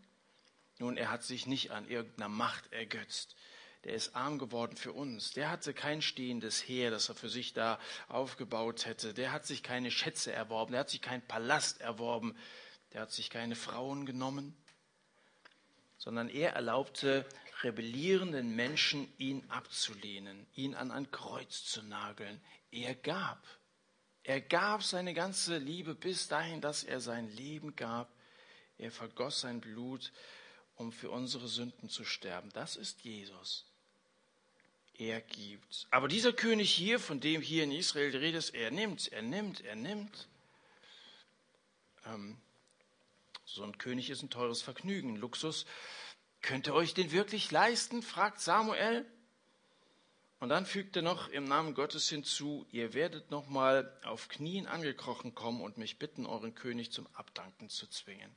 Nun, 0.78 0.98
er 0.98 1.12
hat 1.12 1.24
sich 1.24 1.46
nicht 1.46 1.72
an 1.72 1.88
irgendeiner 1.88 2.30
Macht 2.30 2.72
ergötzt 2.72 3.36
der 3.84 3.94
ist 3.94 4.16
arm 4.16 4.40
geworden 4.40 4.76
für 4.76 4.92
uns. 4.92 5.32
Der 5.32 5.50
hatte 5.50 5.74
kein 5.74 6.02
stehendes 6.02 6.62
Heer, 6.68 6.92
das 6.92 7.10
er 7.10 7.16
für 7.16 7.30
sich 7.30 7.54
da 7.54 7.80
aufgebaut 8.10 8.86
hätte. 8.86 9.14
Der 9.14 9.32
hat 9.32 9.46
sich 9.46 9.64
keine 9.64 9.90
Schätze 9.90 10.34
erworben, 10.34 10.72
der 10.72 10.82
hat 10.82 10.90
sich 10.90 11.02
keinen 11.02 11.26
Palast 11.26 11.80
erworben, 11.80 12.36
der 12.94 13.02
hat 13.02 13.12
sich 13.12 13.30
keine 13.30 13.56
Frauen 13.56 14.06
genommen, 14.06 14.58
sondern 15.98 16.30
er 16.30 16.54
erlaubte 16.54 17.26
rebellierenden 17.64 18.56
Menschen, 18.56 19.12
ihn 19.18 19.44
abzulehnen, 19.50 20.46
ihn 20.56 20.76
an 20.76 20.92
ein 20.92 21.12
Kreuz 21.12 21.66
zu 21.66 21.84
nageln. 21.84 22.40
Er 22.72 22.96
gab. 22.96 23.44
Er 24.24 24.42
gab 24.42 24.84
seine 24.84 25.14
ganze 25.14 25.58
Liebe 25.58 25.96
bis 25.96 26.28
dahin, 26.28 26.62
dass 26.62 26.84
er 26.84 27.00
sein 27.00 27.30
Leben 27.36 27.76
gab. 27.76 28.12
Er 28.78 28.92
vergoss 28.92 29.42
sein 29.42 29.60
Blut, 29.60 30.12
um 30.76 30.92
für 30.92 31.10
unsere 31.10 31.48
Sünden 31.48 31.90
zu 31.90 32.04
sterben. 32.06 32.50
Das 32.54 32.76
ist 32.76 33.02
Jesus 33.02 33.66
er 35.00 35.22
gibt. 35.22 35.88
Aber 35.92 36.08
dieser 36.08 36.34
König 36.34 36.72
hier, 36.72 37.00
von 37.00 37.20
dem 37.20 37.42
hier 37.42 37.64
in 37.64 37.72
Israel 37.72 38.16
redet, 38.16 38.54
er 38.54 38.70
nimmt, 38.70 39.08
er 39.12 39.22
nimmt, 39.22 39.62
er 39.62 39.76
nimmt. 39.76 40.28
Ähm, 42.06 42.38
so 43.46 43.64
ein 43.64 43.78
König 43.78 44.10
ist 44.10 44.22
ein 44.22 44.30
teures 44.30 44.62
Vergnügen, 44.62 45.16
Luxus. 45.16 45.66
Könnt 46.42 46.68
ihr 46.68 46.74
euch 46.74 46.94
den 46.94 47.12
wirklich 47.12 47.52
leisten? 47.52 48.02
fragt 48.02 48.40
Samuel. 48.40 49.06
Und 50.40 50.50
dann 50.50 50.66
fügt 50.66 50.96
er 50.96 51.02
noch 51.02 51.28
im 51.30 51.44
Namen 51.44 51.74
Gottes 51.74 52.08
hinzu, 52.08 52.66
ihr 52.72 52.94
werdet 52.94 53.30
nochmal 53.30 53.94
auf 54.04 54.30
Knien 54.30 54.68
angekrochen 54.68 55.36
kommen 55.36 55.62
und 55.62 55.78
mich 55.78 56.00
bitten, 56.00 56.26
euren 56.26 56.56
König 56.56 56.94
zum 56.94 57.08
Abdanken 57.14 57.68
zu 57.68 57.88
zwingen. 57.88 58.34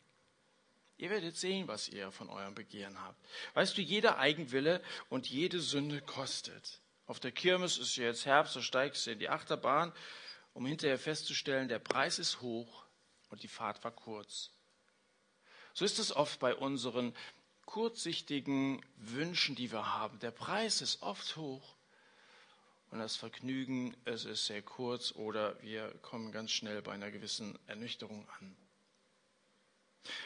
Ihr 0.99 1.11
werdet 1.11 1.37
sehen, 1.37 1.69
was 1.69 1.89
ihr 1.89 2.11
von 2.11 2.29
eurem 2.29 2.55
Begehren 2.55 3.01
habt. 3.01 3.25
Weißt 3.55 3.79
du, 3.79 3.83
jeder 3.83 4.19
Eigenwille 4.19 4.83
und 5.11 5.29
jede 5.29 5.61
Sünde 5.61 6.01
kostet. 6.01 6.81
Auf 7.07 7.21
der 7.21 7.33
Kirmes 7.33 7.79
ist 7.79 7.97
jetzt 7.97 8.27
Herbst, 8.27 8.57
da 8.57 8.63
steigst 8.63 9.07
du 9.07 9.13
in 9.13 9.19
die 9.19 9.29
Achterbahn, 9.29 9.93
um 10.55 10.67
hinterher 10.67 10.99
festzustellen, 10.99 11.69
der 11.69 11.79
Preis 11.79 12.19
ist 12.19 12.41
hoch 12.41 12.85
und 13.31 13.43
die 13.43 13.49
Fahrt 13.49 13.83
war 13.85 13.93
kurz. 13.93 14.51
So 15.73 15.85
ist 15.85 15.99
es 15.99 16.15
oft 16.15 16.39
bei 16.41 16.55
unseren 16.55 17.15
kurzsichtigen 17.67 18.81
Wünschen, 18.97 19.55
die 19.55 19.73
wir 19.73 19.95
haben. 19.95 20.19
Der 20.21 20.31
Preis 20.31 20.81
ist 20.83 21.03
oft 21.03 21.37
hoch 21.37 21.77
und 22.91 22.99
das 22.99 23.17
Vergnügen, 23.17 23.97
es 24.05 24.25
ist 24.25 24.47
sehr 24.47 24.63
kurz 24.63 25.13
oder 25.13 25.61
wir 25.63 25.89
kommen 26.03 26.33
ganz 26.33 26.51
schnell 26.53 26.83
bei 26.83 26.93
einer 26.93 27.11
gewissen 27.11 27.59
Ernüchterung 27.67 28.29
an. 28.39 28.57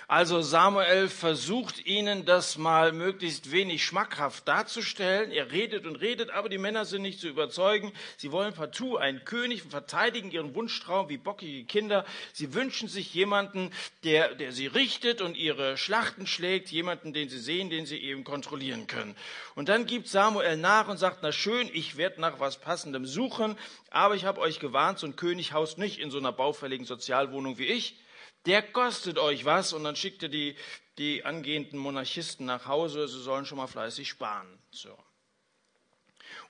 Also 0.08 0.40
Samuel 0.40 1.08
versucht 1.08 1.84
ihnen 1.84 2.24
das 2.24 2.58
mal 2.58 2.92
möglichst 2.92 3.50
wenig 3.50 3.84
schmackhaft 3.84 4.46
darzustellen. 4.46 5.32
Er 5.32 5.50
redet 5.50 5.84
und 5.84 5.96
redet, 5.96 6.30
aber 6.30 6.48
die 6.48 6.58
Männer 6.58 6.84
sind 6.84 7.02
nicht 7.02 7.18
zu 7.18 7.26
überzeugen. 7.26 7.92
Sie 8.16 8.30
wollen 8.30 8.54
partout 8.54 8.98
einen 8.98 9.24
König 9.24 9.64
und 9.64 9.70
verteidigen 9.70 10.30
ihren 10.30 10.54
Wunschtraum 10.54 11.08
wie 11.08 11.16
bockige 11.16 11.64
Kinder. 11.64 12.04
Sie 12.32 12.54
wünschen 12.54 12.88
sich 12.88 13.12
jemanden, 13.14 13.72
der, 14.04 14.36
der 14.36 14.52
sie 14.52 14.68
richtet 14.68 15.20
und 15.20 15.36
ihre 15.36 15.76
Schlachten 15.76 16.28
schlägt, 16.28 16.70
jemanden, 16.70 17.12
den 17.12 17.28
sie 17.28 17.40
sehen, 17.40 17.68
den 17.68 17.84
sie 17.84 17.98
eben 17.98 18.22
kontrollieren 18.22 18.86
können. 18.86 19.16
Und 19.56 19.68
dann 19.68 19.86
gibt 19.86 20.06
Samuel 20.06 20.56
nach 20.56 20.86
und 20.86 20.98
sagt, 20.98 21.18
na 21.22 21.32
schön, 21.32 21.68
ich 21.72 21.96
werde 21.96 22.20
nach 22.20 22.38
was 22.38 22.60
Passendem 22.60 23.06
suchen, 23.06 23.58
aber 23.90 24.14
ich 24.14 24.24
habe 24.24 24.40
euch 24.40 24.60
gewarnt, 24.60 25.00
so 25.00 25.06
ein 25.08 25.16
König 25.16 25.52
haust 25.52 25.78
nicht 25.78 25.98
in 25.98 26.12
so 26.12 26.18
einer 26.18 26.32
baufälligen 26.32 26.86
Sozialwohnung 26.86 27.58
wie 27.58 27.66
ich 27.66 27.96
der 28.46 28.62
kostet 28.62 29.18
euch 29.18 29.44
was 29.44 29.72
und 29.72 29.84
dann 29.84 29.96
schickt 29.96 30.22
er 30.22 30.28
die, 30.28 30.56
die 30.98 31.24
angehenden 31.24 31.78
Monarchisten 31.78 32.46
nach 32.46 32.66
Hause, 32.66 33.08
sie 33.08 33.20
sollen 33.20 33.44
schon 33.44 33.58
mal 33.58 33.66
fleißig 33.66 34.08
sparen. 34.08 34.58
So. 34.70 34.96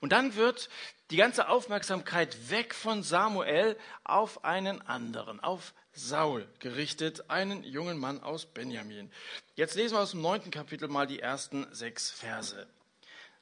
Und 0.01 0.13
dann 0.13 0.37
wird 0.37 0.69
die 1.11 1.17
ganze 1.17 1.49
Aufmerksamkeit 1.49 2.51
weg 2.51 2.75
von 2.75 3.03
Samuel 3.03 3.77
auf 4.05 4.45
einen 4.45 4.83
anderen, 4.83 5.41
auf 5.41 5.73
Saul 5.93 6.47
gerichtet, 6.59 7.31
einen 7.31 7.65
jungen 7.65 7.99
Mann 7.99 8.23
aus 8.23 8.47
Benjamin. 8.47 9.11
Jetzt 9.55 9.77
lesen 9.77 9.97
wir 9.97 10.01
aus 10.01 10.11
dem 10.11 10.21
neunten 10.21 10.51
Kapitel 10.51 10.89
mal 10.89 11.07
die 11.07 11.21
ersten 11.21 11.67
sechs 11.73 12.11
Verse. 12.11 12.67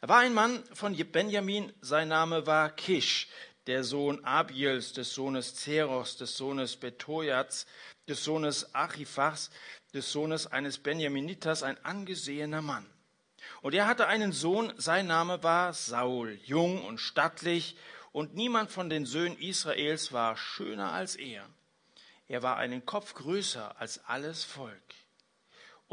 Da 0.01 0.09
war 0.09 0.19
ein 0.19 0.35
Mann 0.35 0.63
von 0.73 0.97
Benjamin, 1.11 1.73
sein 1.81 2.09
Name 2.09 2.47
war 2.47 2.71
Kisch, 2.71 3.29
der 3.67 3.85
Sohn 3.85 4.25
Abiels, 4.25 4.93
des 4.93 5.15
Sohnes 5.15 5.55
Zeros, 5.55 6.17
des 6.17 6.37
Sohnes 6.37 6.77
Betojats, 6.77 7.67
des 8.09 8.23
Sohnes 8.23 8.75
Achiphas, 8.75 9.51
des 9.95 10.11
Sohnes 10.13 10.47
eines 10.47 10.79
Benjaminiters, 10.79 11.63
ein 11.63 11.83
angesehener 11.85 12.63
Mann. 12.63 12.87
Und 13.63 13.75
er 13.75 13.87
hatte 13.87 14.07
einen 14.07 14.33
Sohn, 14.33 14.73
sein 14.77 15.07
Name 15.07 15.43
war 15.43 15.73
Saul, 15.73 16.39
jung 16.45 16.85
und 16.85 16.99
stattlich, 16.99 17.77
und 18.13 18.35
niemand 18.35 18.71
von 18.71 18.89
den 18.89 19.07
Söhnen 19.07 19.37
Israels 19.39 20.13
war 20.13 20.37
schöner 20.37 20.93
als 20.93 21.17
er. 21.17 21.49
Er 22.29 22.43
war 22.43 22.57
einen 22.57 22.87
Kopf 22.87 23.15
größer 23.15 23.81
als 23.81 24.05
alles 24.05 24.45
Volk. 24.45 24.95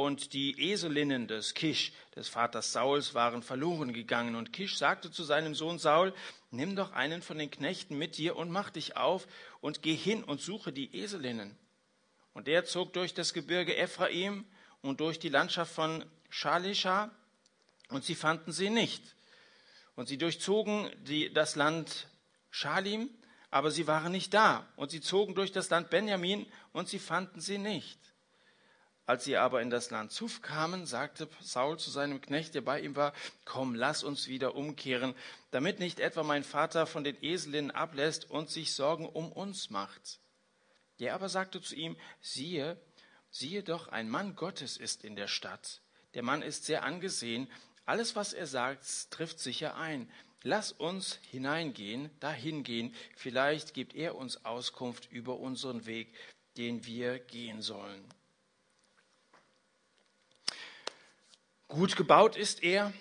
Und 0.02 0.34
die 0.34 0.72
Eselinnen 0.72 1.28
des 1.28 1.54
Kisch, 1.54 1.94
des 2.16 2.28
Vaters 2.28 2.74
Sauls, 2.74 3.14
waren 3.14 3.44
verloren 3.44 3.94
gegangen. 3.94 4.36
Und 4.36 4.52
Kisch 4.52 4.80
sagte 4.80 5.12
zu 5.12 5.24
seinem 5.24 5.54
Sohn 5.54 5.78
Saul, 5.78 6.12
nimm 6.50 6.76
doch 6.76 6.92
einen 6.94 7.22
von 7.22 7.38
den 7.38 7.52
Knechten 7.52 8.00
mit 8.00 8.18
dir 8.18 8.36
und 8.36 8.50
mach 8.50 8.72
dich 8.72 8.98
auf 8.98 9.28
und 9.60 9.84
geh 9.84 9.94
hin 9.94 10.24
und 10.24 10.42
suche 10.42 10.74
die 10.74 11.00
Eselinnen. 11.00 11.56
Und 12.34 12.48
er 12.48 12.66
zog 12.66 12.94
durch 12.94 13.14
das 13.14 13.32
Gebirge 13.32 13.78
Ephraim 13.78 14.44
und 14.82 15.02
durch 15.02 15.20
die 15.20 15.30
Landschaft 15.30 15.72
von 15.72 16.04
Shalisha, 16.30 17.12
und 17.90 18.04
sie 18.04 18.16
fanden 18.16 18.52
sie 18.52 18.72
nicht. 18.72 19.04
Und 19.96 20.08
sie 20.08 20.18
durchzogen 20.18 20.90
die, 21.04 21.32
das 21.32 21.56
Land 21.56 22.08
Shalim, 22.50 23.12
aber 23.52 23.70
sie 23.70 23.86
waren 23.86 24.12
nicht 24.12 24.34
da. 24.34 24.68
Und 24.78 24.90
sie 24.90 25.02
zogen 25.02 25.36
durch 25.36 25.52
das 25.52 25.70
Land 25.70 25.92
Benjamin, 25.92 26.48
und 26.74 26.90
sie 26.90 27.00
fanden 27.00 27.40
sie 27.40 27.60
nicht. 27.60 28.00
Als 29.06 29.24
sie 29.24 29.36
aber 29.36 29.62
in 29.62 29.70
das 29.70 29.90
Land 29.90 30.12
Zuf 30.12 30.42
kamen, 30.42 30.86
sagte 30.86 31.28
Saul 31.42 31.78
zu 31.80 31.90
seinem 31.90 32.22
Knecht, 32.22 32.54
der 32.54 32.62
bei 32.62 32.80
ihm 32.80 32.96
war, 32.96 33.14
komm, 33.46 33.76
lass 33.76 34.04
uns 34.04 34.28
wieder 34.28 34.56
umkehren, 34.56 35.16
damit 35.50 35.80
nicht 35.80 36.00
etwa 36.00 36.24
mein 36.24 36.44
Vater 36.44 36.86
von 36.86 37.04
den 37.04 37.22
Eselinnen 37.22 37.72
ablässt 37.72 38.30
und 38.30 38.50
sich 38.50 38.74
Sorgen 38.74 39.08
um 39.08 39.32
uns 39.32 39.70
macht. 39.70 40.20
Der 41.00 41.16
aber 41.16 41.30
sagte 41.30 41.62
zu 41.62 41.76
ihm, 41.76 41.98
siehe, 42.22 42.80
siehe 43.32 43.64
doch, 43.64 43.88
ein 43.88 44.08
Mann 44.08 44.36
Gottes 44.36 44.78
ist 44.78 45.04
in 45.04 45.16
der 45.16 45.28
Stadt. 45.28 45.82
Der 46.14 46.24
Mann 46.24 46.42
ist 46.44 46.66
sehr 46.66 46.84
angesehen. 46.84 47.50
Alles, 47.86 48.16
was 48.16 48.34
er 48.34 48.46
sagt, 48.46 49.12
trifft 49.12 49.40
sicher 49.40 49.76
ein. 49.76 50.12
Lass 50.44 50.72
uns 50.72 51.20
hineingehen, 51.30 52.10
dahin 52.20 52.64
gehen. 52.64 52.94
Vielleicht 53.16 53.74
gibt 53.74 53.96
er 53.96 54.16
uns 54.16 54.46
Auskunft 54.46 55.12
über 55.12 55.40
unseren 55.40 55.86
Weg, 55.86 56.14
den 56.58 56.86
wir 56.86 57.20
gehen 57.20 57.62
sollen. 57.62 58.04
Gut 61.72 61.96
gebaut 61.96 62.36
ist 62.36 62.64
er, 62.64 62.92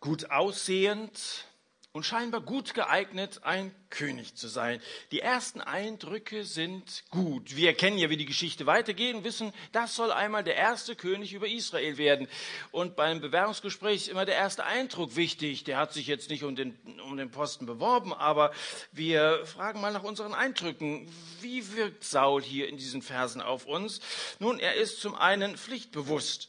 gut 0.00 0.30
aussehend, 0.30 1.46
und 1.92 2.04
scheinbar 2.04 2.40
gut 2.40 2.72
geeignet, 2.72 3.42
ein 3.44 3.72
König 3.90 4.34
zu 4.34 4.48
sein. 4.48 4.80
Die 5.12 5.20
ersten 5.20 5.60
Eindrücke 5.60 6.44
sind 6.44 7.04
gut. 7.10 7.54
Wir 7.54 7.74
kennen 7.74 7.98
ja, 7.98 8.08
wie 8.08 8.16
die 8.16 8.24
Geschichte 8.24 8.64
weitergeht 8.64 9.14
und 9.14 9.24
wissen, 9.24 9.52
das 9.72 9.94
soll 9.94 10.10
einmal 10.10 10.42
der 10.42 10.56
erste 10.56 10.96
König 10.96 11.34
über 11.34 11.46
Israel 11.46 11.98
werden. 11.98 12.26
Und 12.72 12.96
beim 12.96 13.20
Bewerbungsgespräch 13.20 13.96
ist 13.96 14.08
immer 14.08 14.24
der 14.24 14.36
erste 14.36 14.64
Eindruck 14.64 15.16
wichtig. 15.16 15.64
Der 15.64 15.76
hat 15.76 15.92
sich 15.92 16.06
jetzt 16.06 16.30
nicht 16.30 16.44
um 16.44 16.56
den, 16.56 16.78
um 17.04 17.18
den 17.18 17.30
Posten 17.30 17.66
beworben, 17.66 18.14
aber 18.14 18.52
wir 18.90 19.44
fragen 19.44 19.82
mal 19.82 19.92
nach 19.92 20.02
unseren 20.02 20.32
Eindrücken. 20.32 21.12
Wie 21.42 21.76
wirkt 21.76 22.04
Saul 22.04 22.42
hier 22.42 22.70
in 22.70 22.78
diesen 22.78 23.02
Versen 23.02 23.42
auf 23.42 23.66
uns? 23.66 24.00
Nun, 24.38 24.58
er 24.58 24.76
ist 24.76 25.02
zum 25.02 25.14
einen 25.14 25.58
pflichtbewusst. 25.58 26.48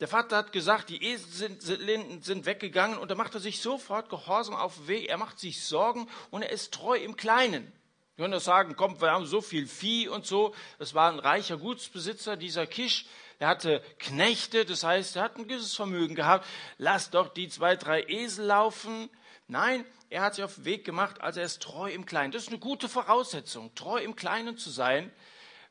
Der 0.00 0.08
Vater 0.08 0.38
hat 0.38 0.52
gesagt, 0.52 0.88
die 0.88 1.04
Esel 1.04 1.60
sind, 1.60 2.46
weggegangen 2.46 2.98
und 2.98 3.10
da 3.10 3.14
macht 3.14 3.34
er 3.34 3.40
sich 3.40 3.60
sofort 3.60 4.08
gehorsam 4.08 4.54
auf 4.54 4.76
den 4.76 4.88
Weg. 4.88 5.08
Er 5.10 5.18
macht 5.18 5.38
sich 5.38 5.62
Sorgen 5.62 6.08
und 6.30 6.42
er 6.42 6.50
ist 6.50 6.72
treu 6.72 6.96
im 6.96 7.16
Kleinen. 7.16 7.70
Wir 8.16 8.24
können 8.24 8.32
das 8.32 8.44
sagen, 8.44 8.76
komm, 8.76 9.00
wir 9.00 9.10
haben 9.10 9.26
so 9.26 9.42
viel 9.42 9.66
Vieh 9.66 10.08
und 10.08 10.26
so. 10.26 10.54
Es 10.78 10.94
war 10.94 11.12
ein 11.12 11.18
reicher 11.18 11.58
Gutsbesitzer, 11.58 12.36
dieser 12.36 12.66
Kisch. 12.66 13.06
Er 13.38 13.48
hatte 13.48 13.82
Knechte, 13.98 14.64
das 14.64 14.84
heißt, 14.84 15.16
er 15.16 15.22
hat 15.22 15.36
ein 15.36 15.48
gewisses 15.48 15.74
Vermögen 15.74 16.14
gehabt. 16.14 16.46
Lass 16.78 17.10
doch 17.10 17.28
die 17.28 17.48
zwei, 17.48 17.76
drei 17.76 18.02
Esel 18.02 18.46
laufen. 18.46 19.10
Nein, 19.48 19.84
er 20.10 20.22
hat 20.22 20.34
sich 20.34 20.44
auf 20.44 20.56
den 20.56 20.64
Weg 20.64 20.84
gemacht, 20.84 21.20
also 21.20 21.40
er 21.40 21.46
ist 21.46 21.62
treu 21.62 21.90
im 21.90 22.06
Kleinen. 22.06 22.32
Das 22.32 22.42
ist 22.42 22.48
eine 22.48 22.58
gute 22.58 22.88
Voraussetzung, 22.88 23.74
treu 23.74 23.98
im 23.98 24.16
Kleinen 24.16 24.56
zu 24.56 24.70
sein. 24.70 25.10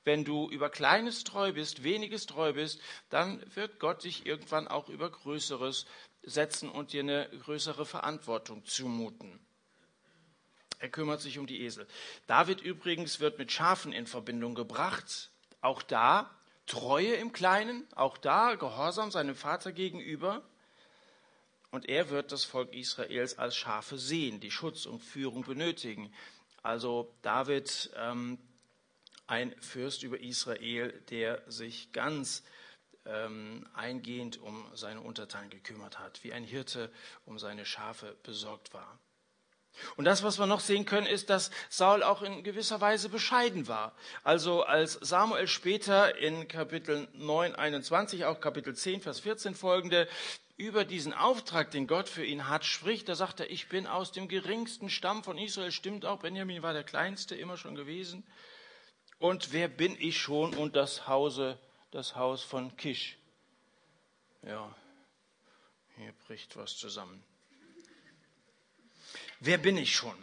Wenn 0.06 0.24
du 0.24 0.50
über 0.50 0.70
Kleines 0.70 1.24
treu 1.24 1.54
bist, 1.54 1.84
weniges 1.84 2.26
treu 2.26 2.54
bist, 2.54 2.82
dann 3.10 3.44
wird 3.56 3.80
Gott 3.80 4.04
dich 4.04 4.26
irgendwann 4.26 4.68
auch 4.68 4.90
über 4.90 5.10
Größeres 5.10 5.86
setzen 6.24 6.70
und 6.70 6.94
dir 6.94 7.02
eine 7.02 7.30
größere 7.44 7.86
Verantwortung 7.86 8.66
zumuten. 8.66 9.40
Er 10.80 10.90
kümmert 10.90 11.22
sich 11.22 11.38
um 11.38 11.46
die 11.46 11.62
Esel. 11.62 11.88
David 12.28 12.62
übrigens 12.62 13.20
wird 13.20 13.38
mit 13.38 13.52
Schafen 13.52 13.92
in 13.92 14.08
Verbindung 14.08 14.56
gebracht. 14.56 15.32
Auch 15.62 15.82
da 15.84 16.30
Treue 16.66 17.16
im 17.16 17.34
Kleinen, 17.34 17.86
auch 17.96 18.18
da 18.18 18.56
Gehorsam 18.56 19.12
seinem 19.12 19.36
Vater 19.36 19.72
gegenüber. 19.72 20.44
Und 21.72 21.90
er 21.90 22.10
wird 22.10 22.32
das 22.32 22.46
Volk 22.46 22.74
Israels 22.74 23.38
als 23.38 23.56
Schafe 23.56 23.98
sehen, 23.98 24.40
die 24.40 24.52
Schutz 24.52 24.86
und 24.86 25.04
Führung 25.04 25.44
benötigen. 25.44 26.14
Also 26.64 27.14
David, 27.22 27.92
ähm, 27.96 28.38
ein 29.30 29.54
Fürst 29.60 30.04
über 30.04 30.20
Israel, 30.20 30.92
der 31.12 31.44
sich 31.48 31.92
ganz 31.92 32.44
ähm, 33.06 33.68
eingehend 33.74 34.42
um 34.42 34.66
seine 34.74 35.02
Untertanen 35.02 35.52
gekümmert 35.52 36.00
hat, 36.00 36.24
wie 36.24 36.34
ein 36.34 36.44
Hirte 36.44 36.92
um 37.26 37.38
seine 37.38 37.66
Schafe 37.66 38.18
besorgt 38.24 38.74
war. 38.74 39.00
Und 39.96 40.06
das, 40.06 40.24
was 40.24 40.40
wir 40.40 40.48
noch 40.48 40.60
sehen 40.60 40.86
können, 40.86 41.06
ist, 41.06 41.30
dass 41.30 41.52
Saul 41.70 42.02
auch 42.02 42.24
in 42.24 42.44
gewisser 42.44 42.82
Weise 42.82 43.08
bescheiden 43.08 43.68
war. 43.68 43.96
Also 44.24 44.64
als 44.64 44.94
Samuel 44.94 45.48
später 45.48 46.18
in 46.18 46.48
Kapitel 46.48 47.08
9, 47.14 47.54
21, 47.54 48.26
auch 48.26 48.42
Kapitel 48.42 48.76
10, 48.76 49.02
Vers 49.02 49.20
14 49.20 49.54
folgende, 49.54 50.08
über 50.58 50.84
diesen 50.84 51.14
Auftrag, 51.14 51.72
den 51.72 51.88
Gott 51.88 52.10
für 52.10 52.26
ihn 52.26 52.50
hat, 52.50 52.66
spricht, 52.66 53.08
da 53.08 53.16
sagt 53.16 53.40
er, 53.40 53.50
ich 53.50 53.70
bin 53.70 53.88
aus 53.88 54.12
dem 54.12 54.28
geringsten 54.28 54.90
Stamm 54.90 55.24
von 55.24 55.38
Israel, 55.38 55.72
stimmt 55.72 56.04
auch, 56.04 56.20
Benjamin 56.20 56.64
war 56.64 56.74
der 56.74 56.84
kleinste 56.84 57.36
immer 57.36 57.56
schon 57.56 57.76
gewesen. 57.76 58.26
Und 59.20 59.52
wer 59.52 59.68
bin 59.68 59.96
ich 60.00 60.18
schon 60.18 60.54
und 60.54 60.76
das 60.76 61.08
Hause, 61.08 61.60
das 61.92 62.16
Haus 62.16 62.42
von 62.42 62.76
Kisch? 62.78 63.18
Ja, 64.44 64.74
hier 65.98 66.14
bricht 66.26 66.56
was 66.56 66.78
zusammen. 66.78 67.22
Wer 69.42 69.58
bin 69.58 69.78
ich 69.78 69.94
schon? 69.94 70.16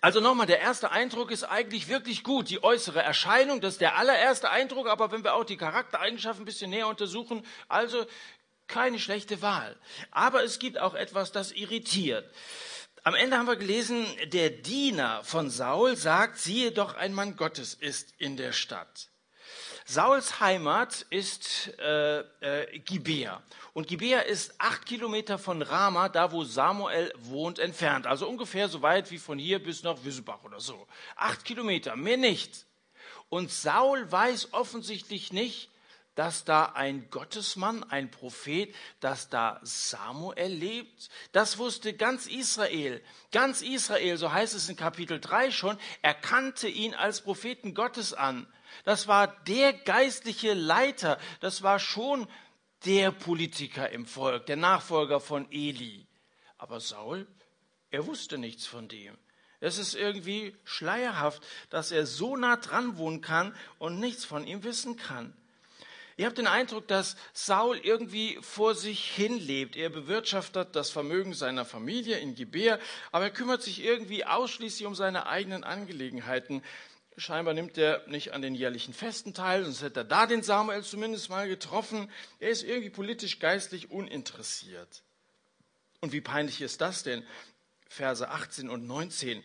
Also 0.00 0.20
nochmal, 0.20 0.46
der 0.46 0.60
erste 0.60 0.90
Eindruck 0.90 1.30
ist 1.30 1.44
eigentlich 1.44 1.88
wirklich 1.88 2.24
gut. 2.24 2.50
Die 2.50 2.62
äußere 2.62 3.00
Erscheinung, 3.00 3.60
das 3.60 3.74
ist 3.74 3.80
der 3.80 3.96
allererste 3.96 4.50
Eindruck, 4.50 4.88
aber 4.88 5.12
wenn 5.12 5.24
wir 5.24 5.34
auch 5.34 5.44
die 5.44 5.56
Charaktereigenschaften 5.56 6.42
ein 6.42 6.44
bisschen 6.44 6.70
näher 6.70 6.88
untersuchen, 6.88 7.46
also 7.68 8.04
keine 8.66 8.98
schlechte 8.98 9.40
Wahl. 9.40 9.76
Aber 10.10 10.42
es 10.42 10.58
gibt 10.58 10.78
auch 10.78 10.94
etwas, 10.94 11.32
das 11.32 11.52
irritiert. 11.52 12.28
Am 13.06 13.14
Ende 13.14 13.36
haben 13.36 13.46
wir 13.46 13.56
gelesen, 13.56 14.06
der 14.32 14.48
Diener 14.48 15.22
von 15.24 15.50
Saul 15.50 15.94
sagt, 15.94 16.38
siehe 16.38 16.72
doch, 16.72 16.94
ein 16.94 17.12
Mann 17.12 17.36
Gottes 17.36 17.74
ist 17.74 18.14
in 18.16 18.38
der 18.38 18.52
Stadt. 18.52 19.10
Sauls 19.84 20.40
Heimat 20.40 21.04
ist 21.10 21.70
äh, 21.80 22.20
äh, 22.20 22.78
Gibea. 22.78 23.42
Und 23.74 23.88
Gibea 23.88 24.20
ist 24.20 24.54
acht 24.56 24.86
Kilometer 24.86 25.36
von 25.36 25.60
Rama, 25.60 26.08
da 26.08 26.32
wo 26.32 26.44
Samuel 26.44 27.12
wohnt, 27.18 27.58
entfernt. 27.58 28.06
Also 28.06 28.26
ungefähr 28.26 28.70
so 28.70 28.80
weit 28.80 29.10
wie 29.10 29.18
von 29.18 29.38
hier 29.38 29.62
bis 29.62 29.82
nach 29.82 30.02
Wissebach 30.02 30.42
oder 30.42 30.60
so. 30.60 30.86
Acht 31.14 31.44
Kilometer, 31.44 31.96
mehr 31.96 32.16
nicht. 32.16 32.64
Und 33.28 33.50
Saul 33.50 34.10
weiß 34.10 34.54
offensichtlich 34.54 35.30
nicht, 35.30 35.68
dass 36.14 36.44
da 36.44 36.66
ein 36.66 37.10
Gottesmann, 37.10 37.82
ein 37.84 38.10
Prophet, 38.10 38.74
dass 39.00 39.28
da 39.28 39.60
Samuel 39.62 40.52
lebt. 40.52 41.08
Das 41.32 41.58
wusste 41.58 41.94
ganz 41.94 42.26
Israel. 42.26 43.02
Ganz 43.32 43.62
Israel, 43.62 44.16
so 44.16 44.32
heißt 44.32 44.54
es 44.54 44.68
in 44.68 44.76
Kapitel 44.76 45.20
3 45.20 45.50
schon, 45.50 45.78
erkannte 46.02 46.68
ihn 46.68 46.94
als 46.94 47.20
Propheten 47.20 47.74
Gottes 47.74 48.14
an. 48.14 48.46
Das 48.84 49.08
war 49.08 49.28
der 49.44 49.72
geistliche 49.72 50.54
Leiter. 50.54 51.18
Das 51.40 51.62
war 51.62 51.78
schon 51.78 52.28
der 52.84 53.10
Politiker 53.10 53.90
im 53.90 54.06
Volk, 54.06 54.46
der 54.46 54.56
Nachfolger 54.56 55.20
von 55.20 55.50
Eli. 55.50 56.06
Aber 56.58 56.80
Saul, 56.80 57.26
er 57.90 58.06
wusste 58.06 58.38
nichts 58.38 58.66
von 58.66 58.88
dem. 58.88 59.16
Es 59.60 59.78
ist 59.78 59.94
irgendwie 59.94 60.54
schleierhaft, 60.64 61.42
dass 61.70 61.90
er 61.90 62.06
so 62.06 62.36
nah 62.36 62.56
dran 62.56 62.98
wohnen 62.98 63.22
kann 63.22 63.56
und 63.78 63.98
nichts 63.98 64.24
von 64.24 64.46
ihm 64.46 64.62
wissen 64.62 64.96
kann. 64.96 65.34
Ich 66.16 66.24
habe 66.24 66.34
den 66.34 66.46
Eindruck, 66.46 66.86
dass 66.86 67.16
Saul 67.32 67.78
irgendwie 67.78 68.38
vor 68.40 68.74
sich 68.74 69.10
hin 69.10 69.36
lebt. 69.38 69.74
Er 69.74 69.90
bewirtschaftet 69.90 70.76
das 70.76 70.90
Vermögen 70.90 71.34
seiner 71.34 71.64
Familie 71.64 72.18
in 72.18 72.36
Gibea, 72.36 72.78
aber 73.10 73.24
er 73.24 73.30
kümmert 73.30 73.62
sich 73.62 73.82
irgendwie 73.82 74.24
ausschließlich 74.24 74.86
um 74.86 74.94
seine 74.94 75.26
eigenen 75.26 75.64
Angelegenheiten. 75.64 76.62
Scheinbar 77.16 77.54
nimmt 77.54 77.78
er 77.78 78.06
nicht 78.06 78.32
an 78.32 78.42
den 78.42 78.54
jährlichen 78.54 78.94
Festen 78.94 79.34
teil, 79.34 79.64
sonst 79.64 79.82
hätte 79.82 80.00
er 80.00 80.04
da 80.04 80.26
den 80.26 80.42
Samuel 80.42 80.82
zumindest 80.82 81.30
mal 81.30 81.48
getroffen. 81.48 82.10
Er 82.38 82.50
ist 82.50 82.62
irgendwie 82.62 82.90
politisch 82.90 83.40
geistlich 83.40 83.90
uninteressiert. 83.90 85.02
Und 86.00 86.12
wie 86.12 86.20
peinlich 86.20 86.60
ist 86.60 86.80
das 86.80 87.02
denn? 87.02 87.24
Verse 87.88 88.28
18 88.28 88.68
und 88.68 88.86
19. 88.86 89.42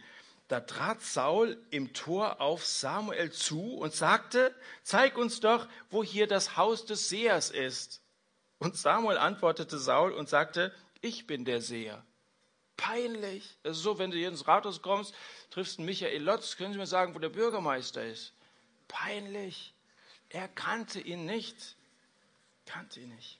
Da 0.49 0.61
trat 0.61 1.01
Saul 1.03 1.63
im 1.69 1.93
Tor 1.93 2.41
auf 2.41 2.65
Samuel 2.65 3.31
zu 3.31 3.75
und 3.75 3.93
sagte, 3.93 4.53
zeig 4.81 5.15
uns 5.15 5.39
doch, 5.39 5.67
wo 5.91 6.03
hier 6.03 6.25
das 6.25 6.57
Haus 6.57 6.85
des 6.85 7.07
Sehers 7.07 7.51
ist. 7.51 8.01
Und 8.57 8.75
Samuel 8.75 9.19
antwortete 9.19 9.77
Saul 9.77 10.11
und 10.11 10.27
sagte, 10.27 10.73
ich 11.01 11.27
bin 11.27 11.45
der 11.45 11.61
Seher. 11.61 12.03
Peinlich. 12.77 13.57
Das 13.61 13.77
ist 13.77 13.83
so, 13.83 13.99
wenn 13.99 14.09
du 14.09 14.17
hier 14.17 14.27
ins 14.27 14.47
Rathaus 14.47 14.81
kommst, 14.81 15.13
triffst 15.51 15.77
einen 15.77 15.85
Michael 15.85 16.23
Lotz, 16.23 16.57
können 16.57 16.73
Sie 16.73 16.79
mir 16.79 16.87
sagen, 16.87 17.13
wo 17.13 17.19
der 17.19 17.29
Bürgermeister 17.29 18.03
ist? 18.03 18.33
Peinlich. 18.87 19.75
Er 20.29 20.47
kannte 20.47 20.99
ihn 20.99 21.25
nicht. 21.25 21.75
Kannte 22.65 23.01
ihn 23.01 23.13
nicht. 23.15 23.39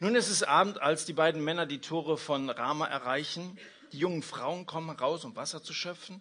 Nun 0.00 0.16
ist 0.16 0.30
es 0.30 0.42
Abend, 0.42 0.82
als 0.82 1.04
die 1.04 1.12
beiden 1.12 1.44
Männer 1.44 1.64
die 1.64 1.80
Tore 1.80 2.18
von 2.18 2.50
Rama 2.50 2.86
erreichen. 2.86 3.56
Die 3.94 4.00
jungen 4.00 4.24
Frauen 4.24 4.66
kommen 4.66 4.90
raus, 4.90 5.24
um 5.24 5.36
Wasser 5.36 5.62
zu 5.62 5.72
schöpfen. 5.72 6.20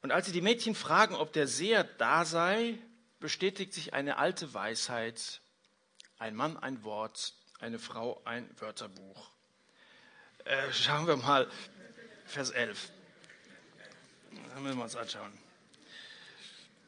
Und 0.00 0.10
als 0.10 0.24
sie 0.24 0.32
die 0.32 0.40
Mädchen 0.40 0.74
fragen, 0.74 1.14
ob 1.14 1.34
der 1.34 1.46
Seher 1.46 1.84
da 1.84 2.24
sei, 2.24 2.78
bestätigt 3.20 3.74
sich 3.74 3.92
eine 3.92 4.16
alte 4.16 4.54
Weisheit. 4.54 5.42
Ein 6.18 6.34
Mann 6.34 6.56
ein 6.56 6.82
Wort, 6.82 7.34
eine 7.60 7.78
Frau 7.78 8.22
ein 8.24 8.48
Wörterbuch. 8.58 9.32
Äh, 10.46 10.72
schauen 10.72 11.06
wir 11.06 11.18
mal, 11.18 11.46
Vers 12.24 12.48
11. 12.48 12.90
Das 14.48 14.60
müssen 14.60 14.78
wir 14.78 14.84
uns 14.84 14.96
anschauen. 14.96 15.38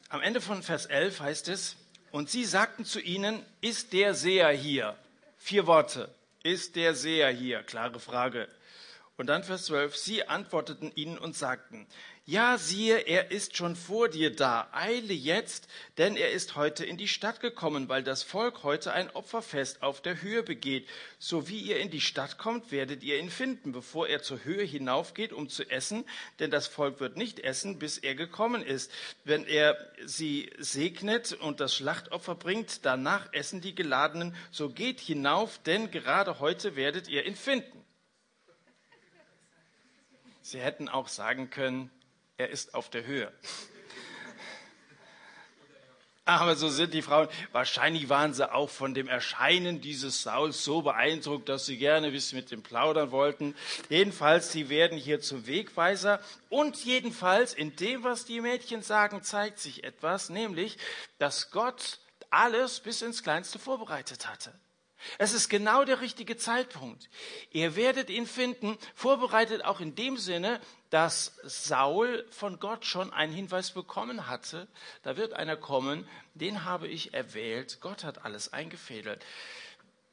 Am 0.09 0.21
Ende 0.21 0.41
von 0.41 0.63
Vers 0.63 0.87
11 0.87 1.19
heißt 1.19 1.47
es, 1.49 1.75
und 2.09 2.31
sie 2.31 2.43
sagten 2.43 2.85
zu 2.85 2.99
ihnen, 2.99 3.45
ist 3.61 3.93
der 3.93 4.15
Seher 4.15 4.49
hier? 4.49 4.97
Vier 5.37 5.67
Worte. 5.67 6.11
Ist 6.41 6.75
der 6.75 6.95
Seher 6.95 7.29
hier? 7.29 7.61
Klare 7.61 7.99
Frage. 7.99 8.49
Und 9.17 9.27
dann 9.27 9.43
Vers 9.43 9.65
12, 9.65 9.97
sie 9.97 10.27
antworteten 10.27 10.91
ihnen 10.93 11.17
und 11.17 11.35
sagten, 11.35 11.87
ja, 12.29 12.57
siehe, 12.59 12.97
er 12.97 13.31
ist 13.31 13.57
schon 13.57 13.75
vor 13.75 14.09
dir 14.09 14.35
da. 14.35 14.67
Eile 14.73 15.13
jetzt, 15.13 15.67
denn 15.97 16.15
er 16.15 16.31
ist 16.31 16.55
heute 16.55 16.85
in 16.85 16.97
die 16.97 17.07
Stadt 17.07 17.39
gekommen, 17.39 17.89
weil 17.89 18.03
das 18.03 18.21
Volk 18.21 18.63
heute 18.63 18.93
ein 18.93 19.09
Opferfest 19.09 19.81
auf 19.81 20.01
der 20.01 20.21
Höhe 20.21 20.43
begeht. 20.43 20.87
So 21.17 21.47
wie 21.47 21.61
ihr 21.61 21.79
in 21.79 21.89
die 21.89 22.01
Stadt 22.01 22.37
kommt, 22.37 22.71
werdet 22.71 23.01
ihr 23.01 23.17
ihn 23.17 23.31
finden, 23.31 23.71
bevor 23.71 24.07
er 24.07 24.21
zur 24.21 24.43
Höhe 24.43 24.63
hinaufgeht, 24.63 25.33
um 25.33 25.49
zu 25.49 25.63
essen, 25.67 26.03
denn 26.39 26.51
das 26.51 26.67
Volk 26.67 26.99
wird 26.99 27.17
nicht 27.17 27.39
essen, 27.39 27.79
bis 27.79 27.97
er 27.97 28.13
gekommen 28.13 28.61
ist. 28.61 28.91
Wenn 29.23 29.45
er 29.45 29.77
sie 30.05 30.51
segnet 30.59 31.31
und 31.31 31.59
das 31.59 31.73
Schlachtopfer 31.73 32.35
bringt, 32.35 32.85
danach 32.85 33.33
essen 33.33 33.61
die 33.61 33.73
Geladenen. 33.73 34.35
So 34.51 34.69
geht 34.69 34.99
hinauf, 34.99 35.59
denn 35.59 35.89
gerade 35.89 36.39
heute 36.39 36.75
werdet 36.75 37.07
ihr 37.07 37.25
ihn 37.25 37.37
finden. 37.37 37.86
Sie 40.49 40.61
hätten 40.61 40.87
auch 40.87 41.09
sagen 41.09 41.49
können, 41.49 41.91
er 42.37 42.49
ist 42.49 42.73
auf 42.73 42.89
der 42.89 43.05
Höhe. 43.05 43.33
Aber 46.23 46.55
so 46.55 46.69
sind 46.69 46.93
die 46.93 47.01
Frauen. 47.01 47.27
Wahrscheinlich 47.51 48.07
waren 48.07 48.33
sie 48.33 48.49
auch 48.49 48.69
von 48.69 48.93
dem 48.93 49.09
Erscheinen 49.09 49.81
dieses 49.81 50.23
Sauls 50.23 50.63
so 50.63 50.83
beeindruckt, 50.83 51.49
dass 51.49 51.65
sie 51.65 51.77
gerne 51.77 52.11
bis 52.11 52.31
mit 52.31 52.49
dem 52.49 52.63
plaudern 52.63 53.11
wollten. 53.11 53.55
Jedenfalls, 53.89 54.53
sie 54.53 54.69
werden 54.69 54.97
hier 54.97 55.19
zum 55.19 55.47
Wegweiser. 55.47 56.21
Und 56.47 56.77
jedenfalls, 56.85 57.53
in 57.53 57.75
dem, 57.75 58.05
was 58.05 58.23
die 58.23 58.39
Mädchen 58.39 58.81
sagen, 58.81 59.23
zeigt 59.23 59.59
sich 59.59 59.83
etwas, 59.83 60.29
nämlich, 60.29 60.77
dass 61.17 61.51
Gott 61.51 61.99
alles 62.29 62.79
bis 62.79 63.01
ins 63.01 63.21
Kleinste 63.21 63.59
vorbereitet 63.59 64.29
hatte. 64.29 64.53
Es 65.17 65.33
ist 65.33 65.49
genau 65.49 65.83
der 65.83 66.01
richtige 66.01 66.37
Zeitpunkt. 66.37 67.09
Ihr 67.51 67.75
werdet 67.75 68.09
ihn 68.09 68.25
finden, 68.25 68.77
vorbereitet 68.95 69.63
auch 69.63 69.79
in 69.79 69.95
dem 69.95 70.17
Sinne, 70.17 70.59
dass 70.89 71.37
Saul 71.43 72.25
von 72.31 72.59
Gott 72.59 72.85
schon 72.85 73.13
einen 73.13 73.33
Hinweis 73.33 73.71
bekommen 73.71 74.27
hatte. 74.27 74.67
Da 75.03 75.17
wird 75.17 75.33
einer 75.33 75.57
kommen, 75.57 76.07
den 76.33 76.63
habe 76.63 76.87
ich 76.87 77.13
erwählt. 77.13 77.79
Gott 77.81 78.03
hat 78.03 78.25
alles 78.25 78.53
eingefädelt. 78.53 79.23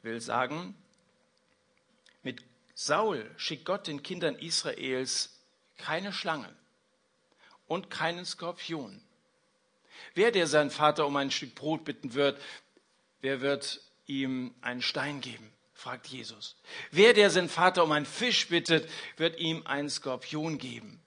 Will 0.03 0.21
sagen, 0.21 0.77
mit 2.23 2.43
Saul 2.75 3.31
schickt 3.37 3.65
Gott 3.65 3.87
den 3.87 4.03
Kindern 4.03 4.37
Israels 4.37 5.41
keine 5.79 6.13
Schlange 6.13 6.55
und 7.67 7.91
keinen 7.91 8.25
Skorpion. 8.25 9.01
Wer, 10.15 10.31
der 10.31 10.47
seinen 10.47 10.71
Vater 10.71 11.07
um 11.07 11.17
ein 11.17 11.31
Stück 11.31 11.55
Brot 11.55 11.85
bitten 11.85 12.15
wird, 12.15 12.41
wer 13.21 13.41
wird 13.41 13.81
ihm 14.07 14.55
einen 14.61 14.83
Stein 14.83 15.21
geben? 15.21 15.51
fragt 15.75 16.07
Jesus. 16.07 16.57
Wer, 16.93 17.13
der 17.13 17.31
seinen 17.31 17.49
Vater 17.49 17.85
um 17.85 17.93
einen 17.93 18.07
Fisch 18.07 18.49
bittet, 18.49 18.89
wird 19.17 19.39
ihm 19.39 19.67
einen 19.67 19.91
Skorpion 19.91 20.57
geben. 20.59 21.01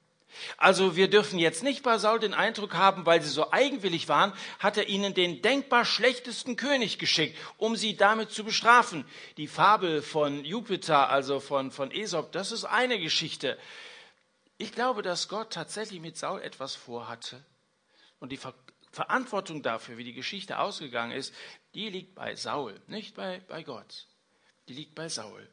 Also 0.58 0.96
wir 0.96 1.10
dürfen 1.10 1.40
jetzt 1.40 1.64
nicht 1.64 1.84
bei 1.84 1.98
Saul 1.98 2.20
den 2.20 2.34
Eindruck 2.34 2.76
haben, 2.76 3.06
weil 3.06 3.22
sie 3.22 3.30
so 3.30 3.52
eigenwillig 3.52 4.08
waren, 4.08 4.34
hat 4.60 4.78
er 4.78 4.88
ihnen 4.88 5.14
den 5.14 5.42
denkbar 5.42 5.86
schlechtesten 5.86 6.56
König 6.56 7.00
geschickt, 7.00 7.38
um 7.58 7.76
sie 7.76 7.96
damit 7.96 8.32
zu 8.32 8.44
bestrafen. 8.44 9.06
Die 9.38 9.48
Fabel 9.48 10.02
von 10.02 10.46
Jupiter, 10.46 11.10
also 11.10 11.40
von, 11.40 11.72
von 11.72 11.92
Aesop, 11.92 12.32
das 12.32 12.52
ist 12.52 12.66
eine 12.66 13.00
Geschichte. 13.00 13.58
Ich 14.58 14.72
glaube, 14.72 15.02
dass 15.02 15.28
Gott 15.28 15.54
tatsächlich 15.54 16.02
mit 16.02 16.18
Saul 16.18 16.42
etwas 16.42 16.76
vorhatte. 16.76 17.44
Und 18.20 18.32
die 18.32 18.38
Ver 18.38 18.54
Verantwortung 18.90 19.62
dafür, 19.62 19.98
wie 19.98 20.04
die 20.04 20.14
Geschichte 20.14 20.58
ausgegangen 20.58 21.12
ist, 21.12 21.32
die 21.78 21.90
liegt 21.90 22.14
bei 22.14 22.36
Saul, 22.36 22.78
nicht 22.88 23.16
bei, 23.16 23.40
bei 23.48 23.64
Gott. 23.64 24.08
Die 24.68 24.74
liegt 24.74 24.96
bei 24.96 25.08
Saul. 25.08 25.48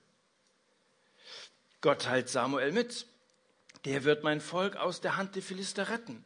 Gott 1.80 2.02
teilt 2.02 2.28
Samuel 2.28 2.72
mit 2.72 3.06
der 3.84 4.04
wird 4.04 4.24
mein 4.24 4.40
Volk 4.40 4.76
aus 4.76 5.00
der 5.00 5.16
Hand 5.16 5.34
der 5.34 5.42
Philister 5.42 5.90
retten. 5.90 6.24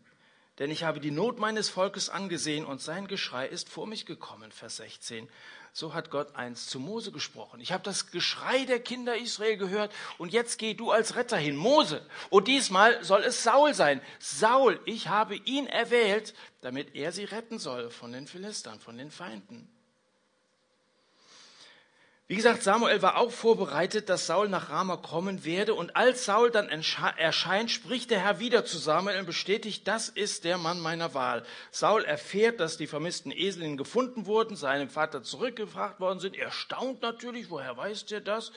Denn 0.58 0.70
ich 0.70 0.82
habe 0.82 1.00
die 1.00 1.10
Not 1.10 1.38
meines 1.38 1.68
Volkes 1.68 2.08
angesehen 2.08 2.64
und 2.64 2.80
sein 2.80 3.06
Geschrei 3.06 3.46
ist 3.46 3.68
vor 3.68 3.86
mich 3.86 4.06
gekommen. 4.06 4.50
Vers 4.50 4.78
16. 4.78 5.28
So 5.72 5.94
hat 5.94 6.10
Gott 6.10 6.34
einst 6.34 6.70
zu 6.70 6.80
Mose 6.80 7.12
gesprochen. 7.12 7.60
Ich 7.60 7.70
habe 7.70 7.84
das 7.84 8.10
Geschrei 8.10 8.64
der 8.64 8.80
Kinder 8.80 9.16
Israel 9.16 9.56
gehört 9.56 9.92
und 10.16 10.32
jetzt 10.32 10.58
geh 10.58 10.74
du 10.74 10.90
als 10.90 11.14
Retter 11.14 11.36
hin, 11.36 11.54
Mose. 11.54 12.04
Und 12.30 12.48
diesmal 12.48 13.04
soll 13.04 13.22
es 13.22 13.44
Saul 13.44 13.74
sein. 13.74 14.00
Saul, 14.18 14.80
ich 14.84 15.08
habe 15.08 15.36
ihn 15.36 15.66
erwählt, 15.66 16.34
damit 16.60 16.96
er 16.96 17.12
sie 17.12 17.24
retten 17.24 17.60
soll 17.60 17.90
von 17.90 18.12
den 18.12 18.26
Philistern, 18.26 18.80
von 18.80 18.98
den 18.98 19.12
Feinden. 19.12 19.68
Wie 22.30 22.36
gesagt, 22.36 22.62
Samuel 22.62 23.00
war 23.00 23.16
auch 23.16 23.32
vorbereitet, 23.32 24.10
dass 24.10 24.26
Saul 24.26 24.50
nach 24.50 24.68
Rama 24.68 24.98
kommen 24.98 25.46
werde. 25.46 25.72
Und 25.72 25.96
als 25.96 26.26
Saul 26.26 26.50
dann 26.50 26.68
erscheint, 26.68 27.70
spricht 27.70 28.10
der 28.10 28.20
Herr 28.20 28.38
wieder 28.38 28.66
zu 28.66 28.76
Samuel 28.76 29.20
und 29.20 29.24
bestätigt, 29.24 29.88
das 29.88 30.10
ist 30.10 30.44
der 30.44 30.58
Mann 30.58 30.78
meiner 30.78 31.14
Wahl. 31.14 31.42
Saul 31.70 32.04
erfährt, 32.04 32.60
dass 32.60 32.76
die 32.76 32.86
vermissten 32.86 33.32
Eselinnen 33.32 33.78
gefunden 33.78 34.26
wurden, 34.26 34.56
seinem 34.56 34.90
Vater 34.90 35.22
zurückgebracht 35.22 36.00
worden 36.00 36.20
sind. 36.20 36.36
Er 36.36 36.50
staunt 36.50 37.00
natürlich, 37.00 37.48
woher 37.48 37.78
weiß 37.78 38.04
der 38.04 38.20
das? 38.20 38.52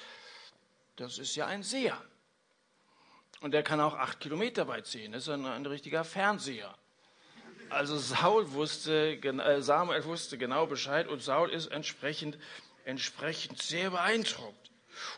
Das 0.97 1.17
ist 1.17 1.37
ja 1.37 1.47
ein 1.47 1.63
Seher. 1.63 1.97
Und 3.39 3.53
der 3.53 3.63
kann 3.63 3.79
auch 3.79 3.95
acht 3.95 4.19
Kilometer 4.19 4.67
weit 4.67 4.85
sehen. 4.85 5.13
Das 5.13 5.23
ist 5.23 5.29
ein, 5.29 5.45
ein 5.45 5.65
richtiger 5.65 6.03
Fernseher. 6.03 6.75
Also 7.69 7.97
Saul 7.97 8.51
wusste, 8.51 9.13
äh, 9.13 9.61
Samuel 9.61 10.03
wusste 10.03 10.37
genau 10.37 10.65
Bescheid 10.65 11.07
und 11.07 11.23
Saul 11.23 11.49
ist 11.49 11.67
entsprechend 11.67 12.37
entsprechend 12.85 13.61
sehr 13.61 13.91
beeindruckt. 13.91 14.71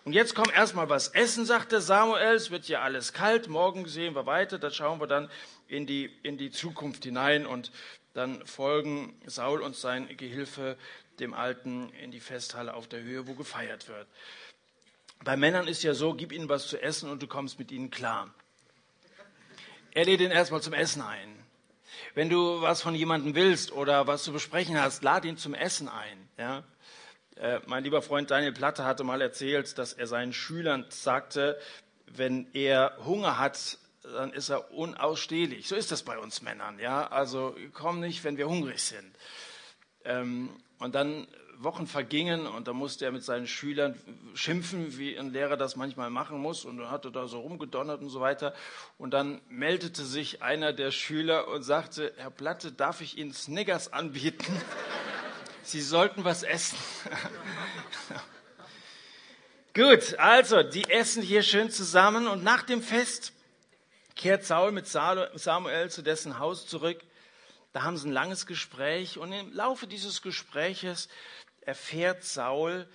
Und 0.06 0.14
jetzt 0.14 0.36
kommt 0.36 0.54
erstmal 0.54 0.90
was 0.90 1.10
essen, 1.10 1.46
sagte 1.46 1.82
Samuel. 1.82 2.36
Es 2.36 2.52
wird 2.52 2.68
ja 2.68 2.82
alles 2.82 3.14
kalt. 3.14 3.48
Morgen 3.48 3.88
sehen 3.88 4.16
wir 4.16 4.26
weiter. 4.26 4.60
Da 4.60 4.70
schauen 4.72 5.00
wir 5.00 5.08
dann 5.08 5.30
in 5.68 5.86
die, 5.86 6.06
in 6.24 6.38
die 6.38 6.52
Zukunft 6.52 7.04
hinein 7.04 7.46
und 7.46 7.72
dann 8.14 8.46
folgen 8.46 9.20
Saul 9.26 9.62
und 9.62 9.76
sein 9.76 10.16
Gehilfe 10.18 10.78
dem 11.20 11.34
Alten 11.34 11.90
in 12.02 12.12
die 12.12 12.20
Festhalle 12.20 12.74
auf 12.74 12.88
der 12.88 13.02
Höhe, 13.02 13.28
wo 13.28 13.34
gefeiert 13.34 13.88
wird. 13.88 14.08
Bei 15.24 15.38
Männern 15.38 15.68
ist 15.68 15.84
ja 15.84 15.94
so, 15.94 16.14
gib 16.14 16.32
ihnen 16.32 16.50
was 16.50 16.68
zu 16.68 16.82
essen 16.82 17.10
und 17.10 17.24
du 17.24 17.28
kommst 17.28 17.60
mit 17.60 17.72
ihnen 17.72 17.92
klar. 17.92 18.34
Er 19.92 20.06
lädt 20.06 20.22
ihn 20.22 20.32
erstmal 20.32 20.62
zum 20.62 20.74
Essen 20.74 21.02
ein. 21.02 21.44
Wenn 22.16 22.30
du 22.30 22.62
was 22.62 22.82
von 22.82 22.96
jemandem 22.96 23.36
willst 23.36 23.72
oder 23.72 24.08
was 24.08 24.24
zu 24.24 24.34
besprechen 24.34 24.80
hast, 24.80 25.04
lad 25.04 25.26
ihn 25.26 25.38
zum 25.38 25.54
Essen 25.54 25.88
ein. 25.88 26.30
Ja? 26.38 26.64
Äh, 27.36 27.60
mein 27.66 27.84
lieber 27.84 28.02
Freund 28.02 28.32
Daniel 28.32 28.54
Platte 28.54 28.86
hatte 28.86 29.04
mal 29.04 29.22
erzählt, 29.22 29.78
dass 29.78 29.94
er 29.94 30.08
seinen 30.08 30.34
Schülern 30.34 30.86
sagte, 30.90 31.60
wenn 32.08 32.48
er 32.54 32.98
Hunger 33.04 33.40
hat, 33.40 33.78
dann 34.04 34.34
ist 34.34 34.50
er 34.50 34.72
unausstehlich. 34.72 35.68
So 35.68 35.76
ist 35.76 35.92
das 35.92 36.04
bei 36.04 36.18
uns 36.18 36.42
Männern, 36.42 36.80
ja. 36.80 37.08
Also 37.08 37.56
komm 37.74 38.00
nicht, 38.00 38.24
wenn 38.24 38.38
wir 38.38 38.48
hungrig 38.48 38.82
sind. 38.82 39.16
Ähm, 40.06 40.50
und 40.80 40.96
dann 40.96 41.28
Wochen 41.58 41.88
vergingen 41.88 42.46
und 42.46 42.68
da 42.68 42.74
musste 42.74 43.06
er 43.06 43.12
mit 43.12 43.24
seinen 43.24 43.48
Schülern 43.48 43.96
schimpfen, 44.34 44.98
wie 44.98 45.18
ein 45.18 45.32
Lehrer 45.32 45.56
das 45.56 45.76
manchmal 45.76 46.10
machen 46.10 46.40
muss. 46.40 46.66
Und 46.66 46.80
er 46.80 46.92
hatte 46.92 47.12
da 47.12 47.28
so 47.28 47.40
rumgedonnert 47.40 48.02
und 48.02 48.10
so 48.10 48.20
weiter. 48.20 48.54
Und 48.98 49.12
dann 49.12 49.42
meldete 49.50 50.04
sich 50.04 50.42
einer 50.42 50.74
der 50.74 50.92
Schüler 50.92 51.48
und 51.48 51.64
sagte, 51.64 52.14
Herr 52.18 52.32
Platte, 52.32 52.72
darf 52.72 53.02
ich 53.02 53.18
Ihnen 53.18 53.34
Snickers 53.34 53.92
anbieten? 53.94 54.46
Sie 55.64 55.82
sollten 55.82 56.26
was 56.26 56.44
essen. 56.44 56.78
Gut, 59.74 60.20
also, 60.20 60.62
die 60.62 60.90
essen 60.90 61.24
hier 61.24 61.42
schön 61.42 61.72
zusammen 61.72 62.28
und 62.28 62.44
nach 62.44 62.64
dem 62.64 62.82
Fest 62.82 63.32
kehrt 64.16 64.46
Saul 64.46 64.74
mit 64.74 64.88
Samuel 64.88 65.90
zu 65.90 66.02
dessen 66.02 66.38
Haus 66.38 66.68
zurück. 66.68 67.02
Da 67.72 67.84
haben 67.84 67.98
sie 67.98 68.10
ein 68.10 68.12
langes 68.12 68.46
Gespräch 68.46 69.18
und 69.18 69.32
im 69.32 69.54
Laufe 69.54 69.88
dieses 69.88 70.22
Gespräches 70.22 71.08
erfährt 71.62 72.24
Saul 72.24 72.88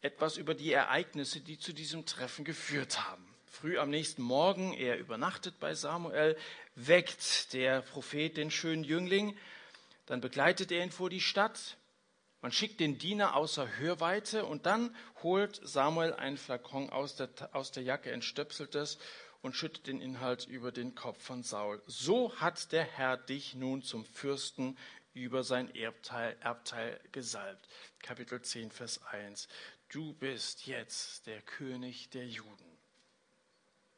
etwas 0.00 0.38
über 0.38 0.54
die 0.54 0.72
Ereignisse, 0.72 1.40
die 1.40 1.58
zu 1.58 1.74
diesem 1.74 2.06
Treffen 2.06 2.44
geführt 2.44 3.06
haben. 3.06 3.28
Früh 3.44 3.78
am 3.78 3.90
nächsten 3.90 4.22
Morgen, 4.22 4.72
er 4.72 4.98
übernachtet 4.98 5.60
bei 5.60 5.74
Samuel, 5.74 6.36
weckt 6.74 7.52
der 7.52 7.82
Prophet 7.82 8.36
den 8.36 8.50
schönen 8.50 8.84
Jüngling, 8.84 9.36
dann 10.06 10.20
begleitet 10.20 10.72
er 10.72 10.82
ihn 10.82 10.90
vor 10.90 11.10
die 11.10 11.20
Stadt, 11.20 11.76
man 12.46 12.52
schickt 12.52 12.78
den 12.78 12.96
Diener 12.96 13.34
außer 13.34 13.78
Hörweite 13.78 14.44
und 14.44 14.66
dann 14.66 14.94
holt 15.24 15.60
Samuel 15.64 16.12
einen 16.14 16.36
Flakon 16.36 16.90
aus 16.90 17.16
der, 17.16 17.28
aus 17.50 17.72
der 17.72 17.82
Jacke, 17.82 18.12
entstöpselt 18.12 18.76
es 18.76 18.98
und 19.42 19.56
schüttet 19.56 19.88
den 19.88 20.00
Inhalt 20.00 20.46
über 20.46 20.70
den 20.70 20.94
Kopf 20.94 21.20
von 21.20 21.42
Saul. 21.42 21.82
So 21.88 22.32
hat 22.36 22.70
der 22.70 22.84
Herr 22.84 23.16
dich 23.16 23.56
nun 23.56 23.82
zum 23.82 24.04
Fürsten 24.04 24.78
über 25.12 25.42
sein 25.42 25.74
Erbteil, 25.74 26.36
Erbteil 26.38 27.00
gesalbt. 27.10 27.66
Kapitel 27.98 28.40
10, 28.40 28.70
Vers 28.70 29.02
1. 29.06 29.48
Du 29.88 30.12
bist 30.12 30.68
jetzt 30.68 31.26
der 31.26 31.42
König 31.42 32.10
der 32.10 32.28
Juden. 32.28 32.78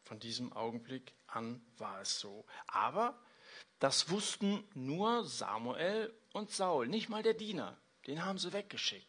Von 0.05 0.21
diesem 0.21 0.55
Augenblick 0.55 1.13
an 1.27 1.61
war 1.77 2.01
es 2.01 2.19
so. 2.19 2.47
Aber 2.67 3.23
das 3.79 4.09
wussten 4.09 4.65
nur 4.73 5.27
Samuel 5.27 6.15
und 6.33 6.51
Saul, 6.51 6.89
nicht 6.89 7.11
mal 7.11 7.23
der 7.23 7.35
Diener 7.35 7.77
den 8.09 8.25
haben 8.25 8.39
sie 8.39 8.53
weggeschickt. 8.53 9.07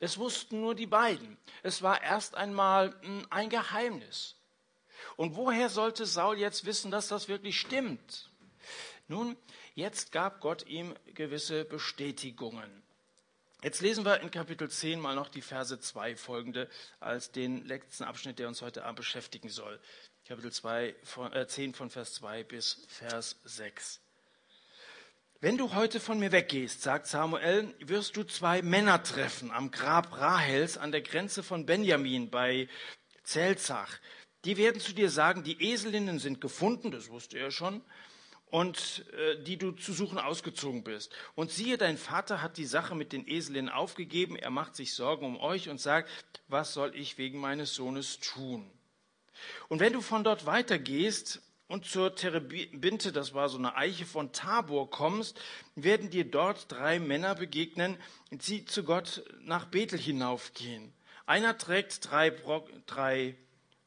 Es 0.00 0.18
wussten 0.18 0.60
nur 0.60 0.74
die 0.74 0.86
beiden. 0.86 1.36
Es 1.62 1.82
war 1.82 2.02
erst 2.02 2.34
einmal 2.34 2.94
hm, 3.02 3.26
ein 3.30 3.50
Geheimnis. 3.50 4.36
Und 5.16 5.36
woher 5.36 5.68
sollte 5.68 6.06
Saul 6.06 6.38
jetzt 6.38 6.64
wissen, 6.64 6.90
dass 6.90 7.08
das 7.08 7.28
wirklich 7.28 7.60
stimmt? 7.60 8.30
Nun, 9.06 9.36
jetzt 9.74 10.10
gab 10.10 10.40
Gott 10.40 10.66
ihm 10.66 10.94
gewisse 11.14 11.64
Bestätigungen. 11.64 12.82
Jetzt 13.62 13.80
lesen 13.80 14.04
wir 14.04 14.20
in 14.20 14.30
Kapitel 14.30 14.70
10 14.70 15.00
mal 15.00 15.14
noch 15.14 15.28
die 15.28 15.42
Verse 15.42 15.78
2 15.78 16.16
folgende 16.16 16.68
als 17.00 17.30
den 17.32 17.66
letzten 17.66 18.04
Abschnitt, 18.04 18.38
der 18.38 18.48
uns 18.48 18.62
heute 18.62 18.84
Abend 18.84 18.96
beschäftigen 18.96 19.48
soll. 19.48 19.80
Kapitel 20.26 20.52
2 20.52 20.94
von, 21.02 21.32
äh, 21.32 21.46
10 21.46 21.74
von 21.74 21.90
Vers 21.90 22.14
2 22.14 22.44
bis 22.44 22.84
Vers 22.88 23.40
6. 23.44 24.00
Wenn 25.40 25.56
du 25.56 25.72
heute 25.72 26.00
von 26.00 26.18
mir 26.18 26.32
weggehst, 26.32 26.82
sagt 26.82 27.06
Samuel, 27.06 27.72
wirst 27.78 28.16
du 28.16 28.24
zwei 28.24 28.60
Männer 28.60 29.04
treffen 29.04 29.52
am 29.52 29.70
Grab 29.70 30.18
Rahels 30.18 30.76
an 30.76 30.90
der 30.90 31.00
Grenze 31.00 31.44
von 31.44 31.64
Benjamin 31.64 32.28
bei 32.28 32.68
Zelzach. 33.22 34.00
Die 34.44 34.56
werden 34.56 34.80
zu 34.80 34.92
dir 34.92 35.10
sagen, 35.10 35.44
die 35.44 35.70
Eselinnen 35.70 36.18
sind 36.18 36.40
gefunden, 36.40 36.90
das 36.90 37.08
wusste 37.10 37.38
er 37.38 37.52
schon, 37.52 37.82
und 38.50 39.06
äh, 39.12 39.40
die 39.44 39.58
du 39.58 39.70
zu 39.70 39.92
suchen 39.92 40.18
ausgezogen 40.18 40.82
bist. 40.82 41.14
Und 41.36 41.52
siehe, 41.52 41.78
dein 41.78 41.98
Vater 41.98 42.42
hat 42.42 42.56
die 42.56 42.66
Sache 42.66 42.96
mit 42.96 43.12
den 43.12 43.24
Eselinnen 43.28 43.70
aufgegeben, 43.70 44.34
er 44.34 44.50
macht 44.50 44.74
sich 44.74 44.92
Sorgen 44.92 45.24
um 45.24 45.36
euch 45.38 45.68
und 45.68 45.80
sagt, 45.80 46.10
was 46.48 46.74
soll 46.74 46.96
ich 46.96 47.16
wegen 47.16 47.38
meines 47.38 47.76
Sohnes 47.76 48.18
tun? 48.18 48.68
Und 49.68 49.78
wenn 49.78 49.92
du 49.92 50.00
von 50.00 50.24
dort 50.24 50.46
weitergehst, 50.46 51.42
und 51.68 51.84
zur 51.84 52.14
Terebinte, 52.14 53.12
das 53.12 53.34
war 53.34 53.48
so 53.48 53.58
eine 53.58 53.76
Eiche 53.76 54.06
von 54.06 54.32
Tabor, 54.32 54.90
kommst, 54.90 55.38
werden 55.76 56.10
dir 56.10 56.24
dort 56.24 56.72
drei 56.72 56.98
Männer 56.98 57.34
begegnen, 57.34 57.96
die 58.30 58.64
zu 58.64 58.82
Gott 58.82 59.22
nach 59.42 59.66
Bethel 59.66 59.98
hinaufgehen. 59.98 60.92
Einer 61.26 61.56
trägt 61.58 62.10
drei, 62.10 62.30
Brock, 62.30 62.70
drei 62.86 63.36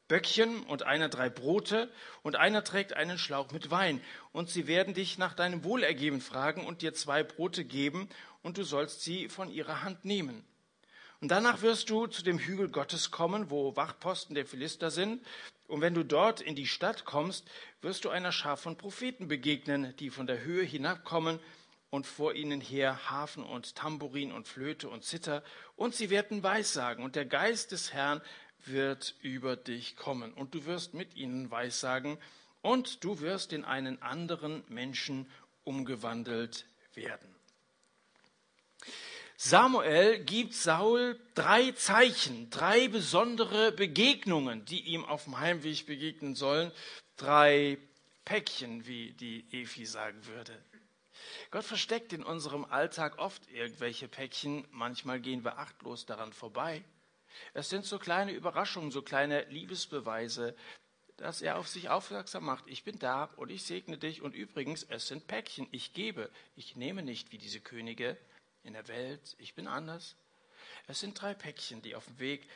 Böckchen 0.06 0.62
und 0.64 0.84
einer 0.84 1.08
drei 1.08 1.28
Brote 1.28 1.90
und 2.22 2.36
einer 2.36 2.62
trägt 2.62 2.92
einen 2.92 3.18
Schlauch 3.18 3.50
mit 3.50 3.70
Wein. 3.70 4.00
Und 4.32 4.48
sie 4.48 4.66
werden 4.66 4.94
dich 4.94 5.18
nach 5.18 5.34
deinem 5.34 5.64
Wohlergeben 5.64 6.20
fragen 6.20 6.66
und 6.66 6.82
dir 6.82 6.94
zwei 6.94 7.22
Brote 7.24 7.64
geben 7.64 8.08
und 8.42 8.58
du 8.58 8.62
sollst 8.62 9.02
sie 9.02 9.28
von 9.28 9.50
ihrer 9.50 9.82
Hand 9.82 10.04
nehmen. 10.04 10.44
Und 11.22 11.28
danach 11.30 11.62
wirst 11.62 11.88
du 11.88 12.08
zu 12.08 12.22
dem 12.22 12.38
Hügel 12.38 12.68
Gottes 12.68 13.10
kommen, 13.10 13.48
wo 13.48 13.74
Wachposten 13.74 14.34
der 14.34 14.44
Philister 14.44 14.90
sind. 14.90 15.24
Und 15.72 15.80
wenn 15.80 15.94
du 15.94 16.04
dort 16.04 16.42
in 16.42 16.54
die 16.54 16.66
Stadt 16.66 17.06
kommst, 17.06 17.50
wirst 17.80 18.04
du 18.04 18.10
einer 18.10 18.30
Schar 18.30 18.58
von 18.58 18.76
Propheten 18.76 19.26
begegnen, 19.26 19.96
die 19.96 20.10
von 20.10 20.26
der 20.26 20.44
Höhe 20.44 20.64
hinabkommen 20.64 21.40
und 21.88 22.06
vor 22.06 22.34
ihnen 22.34 22.60
her 22.60 23.10
Hafen 23.10 23.42
und 23.42 23.74
Tambourin 23.74 24.32
und 24.32 24.46
Flöte 24.46 24.90
und 24.90 25.02
Zither. 25.02 25.42
Und 25.74 25.94
sie 25.94 26.10
werden 26.10 26.42
Weissagen. 26.42 27.02
Und 27.02 27.16
der 27.16 27.24
Geist 27.24 27.72
des 27.72 27.94
Herrn 27.94 28.20
wird 28.66 29.14
über 29.22 29.56
dich 29.56 29.96
kommen. 29.96 30.34
Und 30.34 30.54
du 30.54 30.66
wirst 30.66 30.92
mit 30.92 31.16
ihnen 31.16 31.50
Weissagen. 31.50 32.18
Und 32.60 33.02
du 33.02 33.20
wirst 33.20 33.54
in 33.54 33.64
einen 33.64 34.02
anderen 34.02 34.64
Menschen 34.68 35.26
umgewandelt 35.64 36.66
werden. 36.92 37.31
Samuel 39.36 40.24
gibt 40.24 40.54
Saul 40.54 41.18
drei 41.34 41.72
Zeichen, 41.72 42.50
drei 42.50 42.88
besondere 42.88 43.72
Begegnungen, 43.72 44.64
die 44.64 44.80
ihm 44.80 45.04
auf 45.04 45.24
dem 45.24 45.40
Heimweg 45.40 45.86
begegnen 45.86 46.34
sollen. 46.34 46.70
Drei 47.16 47.78
Päckchen, 48.24 48.86
wie 48.86 49.12
die 49.12 49.44
Efi 49.52 49.84
sagen 49.84 50.24
würde. 50.26 50.56
Gott 51.50 51.64
versteckt 51.64 52.12
in 52.12 52.22
unserem 52.22 52.64
Alltag 52.64 53.18
oft 53.18 53.50
irgendwelche 53.50 54.08
Päckchen. 54.08 54.66
Manchmal 54.70 55.20
gehen 55.20 55.44
wir 55.44 55.58
achtlos 55.58 56.06
daran 56.06 56.32
vorbei. 56.32 56.84
Es 57.52 57.68
sind 57.68 57.84
so 57.84 57.98
kleine 57.98 58.32
Überraschungen, 58.32 58.90
so 58.90 59.02
kleine 59.02 59.44
Liebesbeweise, 59.44 60.54
dass 61.16 61.42
er 61.42 61.58
auf 61.58 61.68
sich 61.68 61.88
aufmerksam 61.88 62.44
macht. 62.44 62.64
Ich 62.68 62.84
bin 62.84 62.98
da 62.98 63.24
und 63.36 63.50
ich 63.50 63.64
segne 63.64 63.98
dich. 63.98 64.22
Und 64.22 64.34
übrigens, 64.34 64.84
es 64.84 65.08
sind 65.08 65.26
Päckchen. 65.26 65.66
Ich 65.72 65.94
gebe. 65.94 66.30
Ich 66.56 66.76
nehme 66.76 67.02
nicht 67.02 67.32
wie 67.32 67.38
diese 67.38 67.60
Könige 67.60 68.16
in 68.64 68.74
der 68.74 68.88
Welt, 68.88 69.36
ich 69.38 69.54
bin 69.54 69.66
anders. 69.66 70.16
Es 70.86 71.00
sind 71.00 71.20
drei 71.20 71.34
Päckchen, 71.34 71.82
die 71.82 71.94
auf 71.94 72.06
dem 72.06 72.18
Weg 72.18 72.48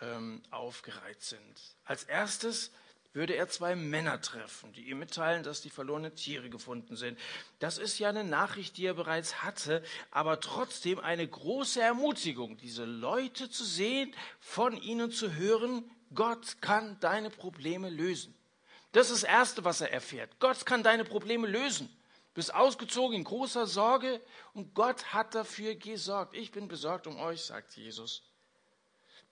ähm, 0.00 0.42
aufgereiht 0.50 1.22
sind. 1.22 1.60
Als 1.84 2.04
erstes 2.04 2.70
würde 3.12 3.34
er 3.34 3.48
zwei 3.48 3.76
Männer 3.76 4.20
treffen, 4.20 4.72
die 4.72 4.88
ihm 4.88 4.98
mitteilen, 4.98 5.42
dass 5.42 5.60
die 5.60 5.68
verlorenen 5.68 6.14
Tiere 6.14 6.48
gefunden 6.48 6.96
sind. 6.96 7.18
Das 7.58 7.76
ist 7.76 7.98
ja 7.98 8.08
eine 8.08 8.24
Nachricht, 8.24 8.78
die 8.78 8.86
er 8.86 8.94
bereits 8.94 9.42
hatte, 9.42 9.84
aber 10.10 10.40
trotzdem 10.40 10.98
eine 10.98 11.26
große 11.26 11.80
Ermutigung, 11.80 12.56
diese 12.56 12.84
Leute 12.84 13.50
zu 13.50 13.64
sehen, 13.64 14.14
von 14.40 14.76
ihnen 14.80 15.10
zu 15.10 15.34
hören, 15.34 15.90
Gott 16.14 16.62
kann 16.62 16.98
deine 17.00 17.30
Probleme 17.30 17.90
lösen. 17.90 18.34
Das 18.92 19.10
ist 19.10 19.22
das 19.22 19.30
Erste, 19.30 19.64
was 19.64 19.80
er 19.80 19.92
erfährt. 19.92 20.30
Gott 20.38 20.64
kann 20.66 20.82
deine 20.82 21.04
Probleme 21.04 21.46
lösen 21.46 21.88
bist 22.34 22.54
ausgezogen 22.54 23.16
in 23.16 23.24
großer 23.24 23.66
Sorge 23.66 24.20
und 24.54 24.74
Gott 24.74 25.12
hat 25.12 25.34
dafür 25.34 25.74
gesorgt. 25.74 26.36
Ich 26.36 26.50
bin 26.50 26.68
besorgt 26.68 27.06
um 27.06 27.18
euch, 27.18 27.42
sagt 27.42 27.76
Jesus. 27.76 28.22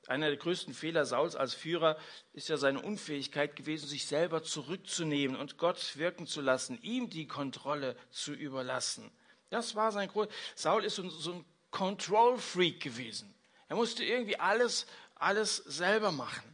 Einer 0.07 0.29
der 0.29 0.39
größten 0.39 0.75
Fehler 0.75 1.05
Sauls 1.05 1.37
als 1.37 1.55
Führer 1.55 1.97
ist 2.33 2.49
ja 2.49 2.57
seine 2.57 2.81
Unfähigkeit 2.81 3.55
gewesen, 3.55 3.87
sich 3.87 4.07
selber 4.07 4.43
zurückzunehmen 4.43 5.37
und 5.37 5.57
Gott 5.59 5.97
wirken 5.97 6.27
zu 6.27 6.41
lassen, 6.41 6.79
ihm 6.83 7.11
die 7.11 7.27
Kontrolle 7.27 7.97
zu 8.11 8.33
überlassen. 8.33 9.11
Das 9.51 9.75
war 9.75 9.93
sein 9.93 10.09
Grund. 10.09 10.31
Saul 10.55 10.85
ist 10.85 10.97
so, 10.97 11.33
ein 11.33 11.45
Control-Freak 11.71 12.81
gewesen. 12.81 13.35
Er 13.69 13.77
musste 13.77 14.05
irgendwie 14.05 14.39
alles, 14.39 14.87
alles 15.15 15.57
selber 15.57 16.13
machen. 16.13 16.50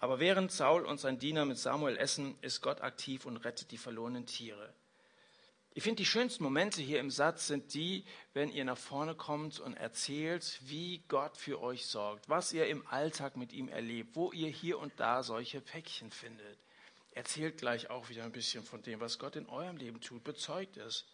Aber 0.00 0.18
während 0.18 0.50
Saul 0.50 0.86
und 0.86 0.98
sein 0.98 1.18
Diener 1.18 1.44
mit 1.44 1.58
Samuel 1.58 1.96
essen, 1.96 2.36
ist 2.40 2.62
Gott 2.62 2.80
aktiv 2.80 3.26
und 3.26 3.36
rettet 3.36 3.70
die 3.70 3.78
verlorenen 3.78 4.26
Tiere. 4.26 4.72
Ich 5.72 5.84
finde, 5.84 5.98
die 5.98 6.06
schönsten 6.06 6.42
Momente 6.42 6.82
hier 6.82 6.98
im 6.98 7.10
Satz 7.10 7.46
sind 7.46 7.74
die, 7.74 8.04
wenn 8.32 8.50
ihr 8.50 8.64
nach 8.64 8.78
vorne 8.78 9.14
kommt 9.14 9.60
und 9.60 9.74
erzählt, 9.74 10.58
wie 10.64 11.04
Gott 11.06 11.36
für 11.36 11.60
euch 11.60 11.86
sorgt, 11.86 12.28
was 12.28 12.52
ihr 12.52 12.66
im 12.66 12.84
Alltag 12.88 13.36
mit 13.36 13.52
ihm 13.52 13.68
erlebt, 13.68 14.16
wo 14.16 14.32
ihr 14.32 14.48
hier 14.48 14.80
und 14.80 14.92
da 14.96 15.22
solche 15.22 15.60
Päckchen 15.60 16.10
findet. 16.10 16.58
Erzählt 17.12 17.58
gleich 17.58 17.90
auch 17.90 18.08
wieder 18.08 18.24
ein 18.24 18.32
bisschen 18.32 18.64
von 18.64 18.82
dem, 18.82 19.00
was 19.00 19.18
Gott 19.18 19.36
in 19.36 19.48
eurem 19.48 19.76
Leben 19.76 20.00
tut. 20.00 20.24
Bezeugt 20.24 20.76
es. 20.76 21.04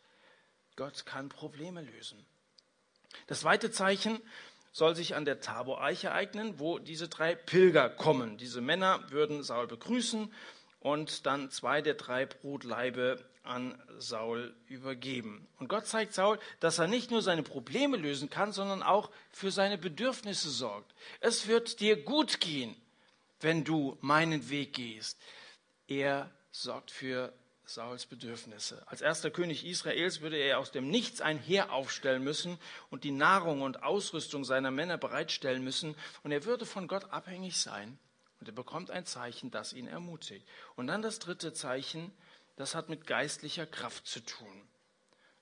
Gott 0.77 1.05
kann 1.05 1.29
Probleme 1.29 1.83
lösen. 1.83 2.25
Das 3.27 3.41
zweite 3.41 3.71
Zeichen, 3.71 4.21
soll 4.77 4.95
sich 4.95 5.15
an 5.15 5.25
der 5.25 5.41
Tabor-Eiche 5.41 6.09
ereignen, 6.09 6.59
wo 6.59 6.79
diese 6.79 7.09
drei 7.09 7.35
Pilger 7.35 7.89
kommen. 7.89 8.37
Diese 8.37 8.61
Männer 8.61 9.11
würden 9.11 9.43
Saul 9.43 9.67
begrüßen 9.67 10.31
und 10.81 11.25
dann 11.25 11.51
zwei 11.51 11.81
der 11.81 11.95
drei 11.95 12.27
Brotleibe 12.27 13.25
an 13.43 13.83
Saul 13.97 14.55
übergeben. 14.69 15.49
Und 15.59 15.69
Gott 15.69 15.87
zeigt 15.87 16.13
Saul, 16.13 16.39
dass 16.61 16.79
er 16.79 16.89
nicht 16.89 17.11
nur 17.11 17.23
seine 17.23 17.43
Probleme 17.43 17.97
lösen 17.97 18.29
kann, 18.29 18.53
sondern 18.53 18.83
auch 18.83 19.11
für 19.31 19.51
seine 19.51 19.79
Bedürfnisse 19.79 20.51
sorgt. 20.51 20.95
Es 21.21 21.47
wird 21.47 21.81
dir 21.81 21.97
gut 21.97 22.41
gehen, 22.41 22.77
wenn 23.41 23.65
du 23.65 23.97
meinen 24.03 24.51
Weg 24.51 24.75
gehst. 24.75 25.19
Er 25.89 26.31
sorgt 26.51 26.91
für 26.91 27.33
Sauls 27.69 28.07
Bedürfnisse. 28.07 28.83
Als 28.87 29.01
erster 29.01 29.31
König 29.31 29.67
Israels 29.67 30.21
würde 30.21 30.37
er 30.37 30.61
aus 30.61 30.71
dem 30.71 30.89
Nichts 30.89 31.21
ein 31.21 31.39
Heer 31.39 31.73
aufstellen 31.73 32.23
müssen 32.23 32.59
und 32.91 33.03
die 33.03 33.11
Nahrung 33.11 33.63
und 33.63 33.83
Ausrüstung 33.83 34.45
seiner 34.45 34.71
Männer 34.71 34.99
bereitstellen 34.99 35.65
müssen. 35.65 35.97
Und 36.23 36.31
er 36.31 36.45
würde 36.45 36.65
von 36.65 36.87
Gott 36.87 37.11
abhängig 37.11 37.57
sein. 37.61 37.99
Und 38.39 38.49
er 38.49 38.55
bekommt 38.55 38.91
ein 38.91 39.05
Zeichen, 39.05 39.51
das 39.51 39.73
ihn 39.73 39.89
ermutigt. 39.89 40.47
Und 40.77 40.87
dann 40.87 41.03
das 41.03 41.19
dritte 41.19 41.53
Zeichen, 41.53 42.13
das 42.55 42.77
hat 42.77 42.89
mit 42.89 43.07
geistlicher 43.07 43.67
Kraft 43.67 44.07
zu 44.07 44.21
tun. 44.21 44.69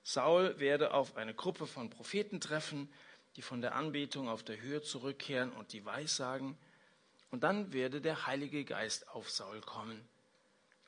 Saul 0.01 0.59
werde 0.59 0.93
auf 0.93 1.17
eine 1.17 1.33
Gruppe 1.33 1.67
von 1.67 1.91
Propheten 1.91 2.41
treffen, 2.41 2.91
die 3.35 3.41
von 3.43 3.61
der 3.61 3.75
Anbetung 3.75 4.29
auf 4.29 4.43
der 4.43 4.61
Höhe 4.61 4.81
zurückkehren 4.81 5.51
und 5.51 5.73
die 5.73 5.85
Weissagen. 5.85 6.57
Und 7.29 7.43
dann 7.43 7.71
werde 7.71 8.01
der 8.01 8.25
Heilige 8.25 8.65
Geist 8.65 9.09
auf 9.09 9.29
Saul 9.29 9.61
kommen. 9.61 10.07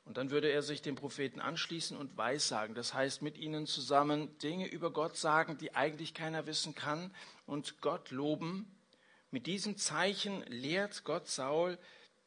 Und 0.08 0.16
dann 0.16 0.30
würde 0.30 0.50
er 0.50 0.62
sich 0.62 0.80
den 0.80 0.94
Propheten 0.94 1.38
anschließen 1.38 1.94
und 1.94 2.16
weissagen. 2.16 2.74
Das 2.74 2.94
heißt, 2.94 3.20
mit 3.20 3.36
ihnen 3.36 3.66
zusammen 3.66 4.38
Dinge 4.38 4.66
über 4.66 4.90
Gott 4.90 5.18
sagen, 5.18 5.58
die 5.58 5.74
eigentlich 5.74 6.14
keiner 6.14 6.46
wissen 6.46 6.74
kann 6.74 7.14
und 7.44 7.82
Gott 7.82 8.10
loben. 8.10 8.74
Mit 9.30 9.46
diesem 9.46 9.76
Zeichen 9.76 10.42
lehrt 10.46 11.04
Gott 11.04 11.28
Saul, 11.28 11.76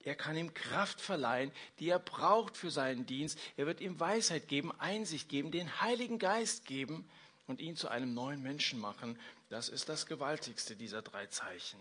er 0.03 0.13
kann 0.13 0.37
ihm 0.37 0.53
Kraft 0.53 1.01
verleihen, 1.01 1.51
die 1.79 1.89
er 1.89 1.97
braucht 1.97 2.55
für 2.55 2.69
seinen 2.69 3.07
Dienst. 3.07 3.39
Er 3.57 3.65
wird 3.65 3.81
ihm 3.81 3.99
Weisheit 3.99 4.47
geben, 4.47 4.71
Einsicht 4.79 5.27
geben, 5.27 5.49
den 5.49 5.81
Heiligen 5.81 6.19
Geist 6.19 6.65
geben 6.65 7.09
und 7.47 7.61
ihn 7.61 7.75
zu 7.75 7.89
einem 7.89 8.13
neuen 8.13 8.43
Menschen 8.43 8.79
machen. 8.79 9.17
Das 9.49 9.69
ist 9.69 9.89
das 9.89 10.05
gewaltigste 10.05 10.75
dieser 10.75 11.01
drei 11.01 11.25
Zeichen. 11.25 11.79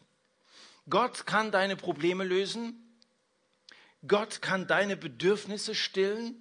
Gott 0.88 1.26
kann 1.26 1.52
deine 1.52 1.76
Probleme 1.76 2.24
lösen. 2.24 2.89
Gott 4.06 4.40
kann 4.40 4.66
deine 4.66 4.96
Bedürfnisse 4.96 5.74
stillen 5.74 6.34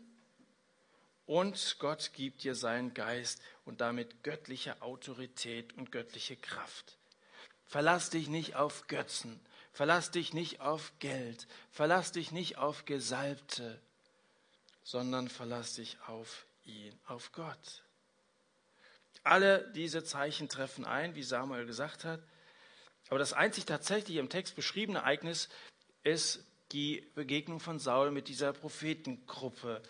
und 1.25 1.77
Gott 1.79 2.11
gibt 2.13 2.43
dir 2.43 2.55
seinen 2.55 2.93
Geist 2.93 3.41
und 3.65 3.81
damit 3.81 4.23
göttliche 4.23 4.81
Autorität 4.81 5.73
und 5.73 5.91
göttliche 5.91 6.35
Kraft. 6.37 6.97
Verlass 7.67 8.09
dich 8.09 8.29
nicht 8.29 8.55
auf 8.55 8.87
Götzen, 8.87 9.39
verlass 9.73 10.09
dich 10.09 10.33
nicht 10.33 10.61
auf 10.61 10.93
Geld, 10.99 11.47
verlass 11.71 12.11
dich 12.11 12.31
nicht 12.31 12.57
auf 12.57 12.85
Gesalbte, 12.85 13.79
sondern 14.83 15.27
verlass 15.27 15.75
dich 15.75 15.97
auf 16.07 16.45
ihn, 16.65 16.97
auf 17.05 17.31
Gott. 17.33 17.83
Alle 19.23 19.69
diese 19.73 20.03
Zeichen 20.03 20.49
treffen 20.49 20.85
ein, 20.85 21.13
wie 21.13 21.23
Samuel 21.23 21.65
gesagt 21.65 22.05
hat. 22.05 22.21
Aber 23.09 23.19
das 23.19 23.33
einzig 23.33 23.65
tatsächlich 23.65 24.17
im 24.17 24.29
Text 24.29 24.55
beschriebene 24.55 24.99
Ereignis 24.99 25.49
ist 26.03 26.43
die 26.71 27.03
Begegnung 27.15 27.59
von 27.59 27.79
Saul 27.79 28.11
mit 28.11 28.27
dieser 28.27 28.53
Prophetengruppe. 28.53 29.81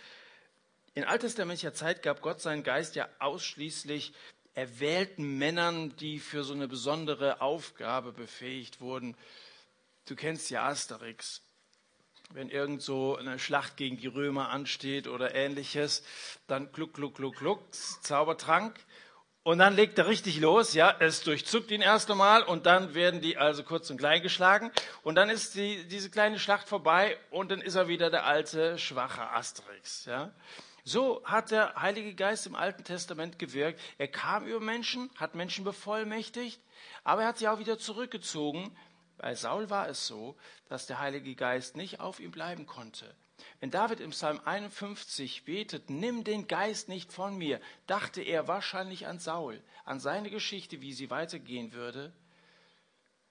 In 0.95 1.03
alttestamentlicher 1.03 1.73
Zeit 1.73 2.03
gab 2.03 2.21
Gott 2.21 2.41
seinen 2.41 2.63
Geist 2.63 2.95
ja 2.95 3.07
ausschließlich 3.19 4.13
erwählten 4.53 5.37
Männern, 5.37 5.95
die 5.97 6.19
für 6.19 6.43
so 6.43 6.53
eine 6.53 6.67
besondere 6.67 7.41
Aufgabe 7.41 8.11
befähigt 8.11 8.81
wurden. 8.81 9.15
Du 10.05 10.15
kennst 10.15 10.49
ja 10.49 10.67
Asterix. 10.67 11.41
Wenn 12.31 12.49
irgend 12.49 12.81
so 12.81 13.15
eine 13.15 13.39
Schlacht 13.39 13.77
gegen 13.77 13.97
die 13.97 14.07
Römer 14.07 14.49
ansteht 14.49 15.07
oder 15.07 15.33
ähnliches, 15.33 16.03
dann 16.47 16.71
gluck, 16.71 16.93
gluck, 16.93 17.15
gluck, 17.15 17.37
gluck, 17.37 17.73
Zaubertrank. 17.73 18.79
Und 19.49 19.57
dann 19.57 19.73
legt 19.73 19.97
er 19.97 20.05
richtig 20.05 20.39
los, 20.39 20.75
ja, 20.75 20.95
es 20.99 21.23
durchzuckt 21.23 21.71
ihn 21.71 21.81
erst 21.81 22.11
einmal 22.11 22.43
und 22.43 22.67
dann 22.67 22.93
werden 22.93 23.19
die 23.19 23.35
also 23.35 23.63
kurz 23.63 23.89
und 23.89 23.97
klein 23.97 24.21
geschlagen 24.21 24.71
und 25.01 25.15
dann 25.15 25.31
ist 25.31 25.55
die, 25.55 25.87
diese 25.87 26.11
kleine 26.11 26.37
Schlacht 26.37 26.69
vorbei 26.69 27.17
und 27.31 27.49
dann 27.49 27.59
ist 27.59 27.73
er 27.73 27.87
wieder 27.87 28.11
der 28.11 28.27
alte, 28.27 28.77
schwache 28.77 29.27
Asterix, 29.31 30.05
ja. 30.05 30.31
So 30.83 31.23
hat 31.25 31.49
der 31.49 31.73
Heilige 31.81 32.13
Geist 32.13 32.45
im 32.45 32.53
Alten 32.53 32.83
Testament 32.83 33.39
gewirkt. 33.39 33.81
Er 33.97 34.07
kam 34.07 34.45
über 34.45 34.59
Menschen, 34.59 35.09
hat 35.15 35.33
Menschen 35.33 35.65
bevollmächtigt, 35.65 36.61
aber 37.03 37.23
er 37.23 37.29
hat 37.29 37.39
sie 37.39 37.47
auch 37.47 37.57
wieder 37.57 37.79
zurückgezogen. 37.79 38.77
Bei 39.17 39.33
Saul 39.33 39.71
war 39.71 39.89
es 39.89 40.05
so, 40.05 40.37
dass 40.67 40.85
der 40.85 40.99
Heilige 40.99 41.33
Geist 41.33 41.75
nicht 41.75 41.99
auf 41.99 42.19
ihm 42.19 42.29
bleiben 42.29 42.67
konnte. 42.67 43.15
Wenn 43.59 43.71
David 43.71 43.99
im 43.99 44.11
Psalm 44.11 44.39
51 44.43 45.45
betet, 45.45 45.89
nimm 45.89 46.23
den 46.23 46.47
Geist 46.47 46.89
nicht 46.89 47.11
von 47.11 47.37
mir, 47.37 47.59
dachte 47.87 48.21
er 48.21 48.47
wahrscheinlich 48.47 49.07
an 49.07 49.19
Saul, 49.19 49.61
an 49.85 49.99
seine 49.99 50.29
Geschichte, 50.29 50.81
wie 50.81 50.93
sie 50.93 51.09
weitergehen 51.09 51.73
würde. 51.73 52.13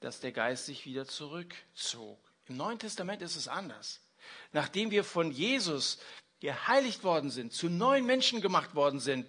dass 0.00 0.20
der 0.20 0.32
Geist 0.32 0.66
sich 0.66 0.86
wieder 0.86 1.06
zurückzog. 1.06 2.18
Im 2.46 2.56
Neuen 2.56 2.78
Testament 2.78 3.22
ist 3.22 3.36
es 3.36 3.48
anders. 3.48 4.00
Nachdem 4.52 4.90
wir 4.90 5.04
von 5.04 5.30
Jesus 5.32 5.98
geheiligt 6.40 7.02
worden 7.02 7.30
sind, 7.30 7.52
zu 7.52 7.68
neuen 7.68 8.06
Menschen 8.06 8.40
gemacht 8.40 8.76
worden 8.76 9.00
sind, 9.00 9.28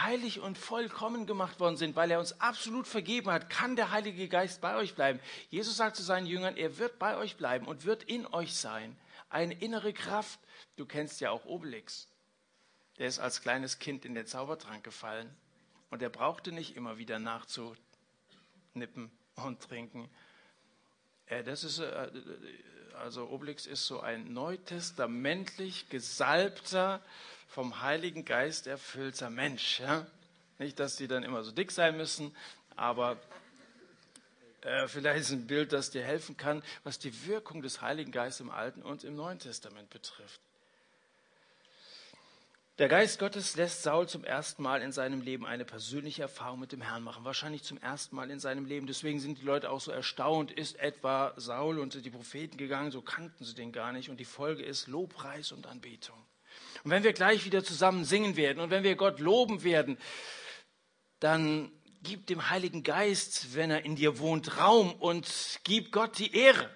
heilig 0.00 0.40
und 0.40 0.58
vollkommen 0.58 1.26
gemacht 1.26 1.60
worden 1.60 1.76
sind, 1.76 1.94
weil 1.94 2.10
er 2.10 2.18
uns 2.18 2.40
absolut 2.40 2.88
vergeben 2.88 3.30
hat, 3.30 3.48
kann 3.48 3.76
der 3.76 3.92
Heilige 3.92 4.28
Geist 4.28 4.60
bei 4.60 4.74
euch 4.76 4.96
bleiben. 4.96 5.20
Jesus 5.50 5.76
sagt 5.76 5.94
zu 5.94 6.02
seinen 6.02 6.26
Jüngern, 6.26 6.56
er 6.56 6.78
wird 6.78 6.98
bei 6.98 7.16
euch 7.16 7.36
bleiben 7.36 7.66
und 7.66 7.84
wird 7.84 8.02
in 8.02 8.26
euch 8.26 8.54
sein. 8.54 8.96
Eine 9.28 9.54
innere 9.54 9.92
Kraft. 9.92 10.40
Du 10.76 10.86
kennst 10.86 11.20
ja 11.20 11.30
auch 11.30 11.44
Obelix. 11.44 12.08
Der 12.98 13.06
ist 13.06 13.18
als 13.18 13.42
kleines 13.42 13.78
Kind 13.78 14.04
in 14.04 14.14
den 14.14 14.26
Zaubertrank 14.26 14.82
gefallen 14.82 15.34
und 15.90 16.02
er 16.02 16.10
brauchte 16.10 16.52
nicht 16.52 16.76
immer 16.76 16.98
wieder 16.98 17.18
nachzunippen 17.18 19.10
und 19.36 19.60
trinken. 19.60 20.10
Äh, 21.26 21.44
das 21.44 21.62
ist 21.62 21.78
äh, 21.78 22.10
also 22.98 23.28
Obelix 23.28 23.66
ist 23.66 23.86
so 23.86 24.00
ein 24.00 24.32
neutestamentlich 24.32 25.88
gesalbter, 25.88 27.00
vom 27.46 27.80
Heiligen 27.80 28.24
Geist 28.24 28.66
erfüllter 28.66 29.30
Mensch. 29.30 29.80
Nicht, 30.58 30.78
dass 30.80 30.96
die 30.96 31.08
dann 31.08 31.22
immer 31.22 31.42
so 31.44 31.52
dick 31.52 31.70
sein 31.70 31.96
müssen, 31.96 32.34
aber 32.76 33.16
vielleicht 34.86 35.20
ist 35.20 35.30
ein 35.30 35.46
Bild, 35.46 35.72
das 35.72 35.90
dir 35.90 36.02
helfen 36.02 36.36
kann, 36.36 36.62
was 36.84 36.98
die 36.98 37.26
Wirkung 37.26 37.62
des 37.62 37.80
Heiligen 37.80 38.12
Geistes 38.12 38.40
im 38.40 38.50
Alten 38.50 38.82
und 38.82 39.04
im 39.04 39.14
Neuen 39.14 39.38
Testament 39.38 39.90
betrifft. 39.90 40.40
Der 42.78 42.88
Geist 42.88 43.18
Gottes 43.18 43.56
lässt 43.56 43.82
Saul 43.82 44.08
zum 44.08 44.22
ersten 44.22 44.62
Mal 44.62 44.82
in 44.82 44.92
seinem 44.92 45.20
Leben 45.20 45.44
eine 45.44 45.64
persönliche 45.64 46.22
Erfahrung 46.22 46.60
mit 46.60 46.70
dem 46.70 46.80
Herrn 46.80 47.02
machen. 47.02 47.24
Wahrscheinlich 47.24 47.64
zum 47.64 47.76
ersten 47.78 48.14
Mal 48.14 48.30
in 48.30 48.38
seinem 48.38 48.66
Leben. 48.66 48.86
Deswegen 48.86 49.18
sind 49.18 49.40
die 49.40 49.44
Leute 49.44 49.70
auch 49.70 49.80
so 49.80 49.90
erstaunt. 49.90 50.52
Ist 50.52 50.78
etwa 50.78 51.32
Saul 51.36 51.80
und 51.80 52.04
die 52.04 52.10
Propheten 52.10 52.56
gegangen, 52.56 52.92
so 52.92 53.02
kannten 53.02 53.44
sie 53.44 53.56
den 53.56 53.72
gar 53.72 53.90
nicht. 53.90 54.10
Und 54.10 54.20
die 54.20 54.24
Folge 54.24 54.62
ist 54.62 54.86
Lobpreis 54.86 55.50
und 55.50 55.66
Anbetung. 55.66 56.16
Und 56.84 56.92
wenn 56.92 57.02
wir 57.02 57.12
gleich 57.12 57.44
wieder 57.44 57.64
zusammen 57.64 58.04
singen 58.04 58.36
werden 58.36 58.60
und 58.60 58.70
wenn 58.70 58.84
wir 58.84 58.94
Gott 58.94 59.18
loben 59.18 59.64
werden, 59.64 59.98
dann 61.18 61.72
gib 62.08 62.26
dem 62.26 62.48
Heiligen 62.48 62.82
Geist, 62.82 63.54
wenn 63.54 63.70
er 63.70 63.84
in 63.84 63.94
dir 63.94 64.18
wohnt, 64.18 64.56
Raum 64.56 64.94
und 64.94 65.60
gib 65.64 65.92
Gott 65.92 66.18
die 66.18 66.34
Ehre. 66.34 66.70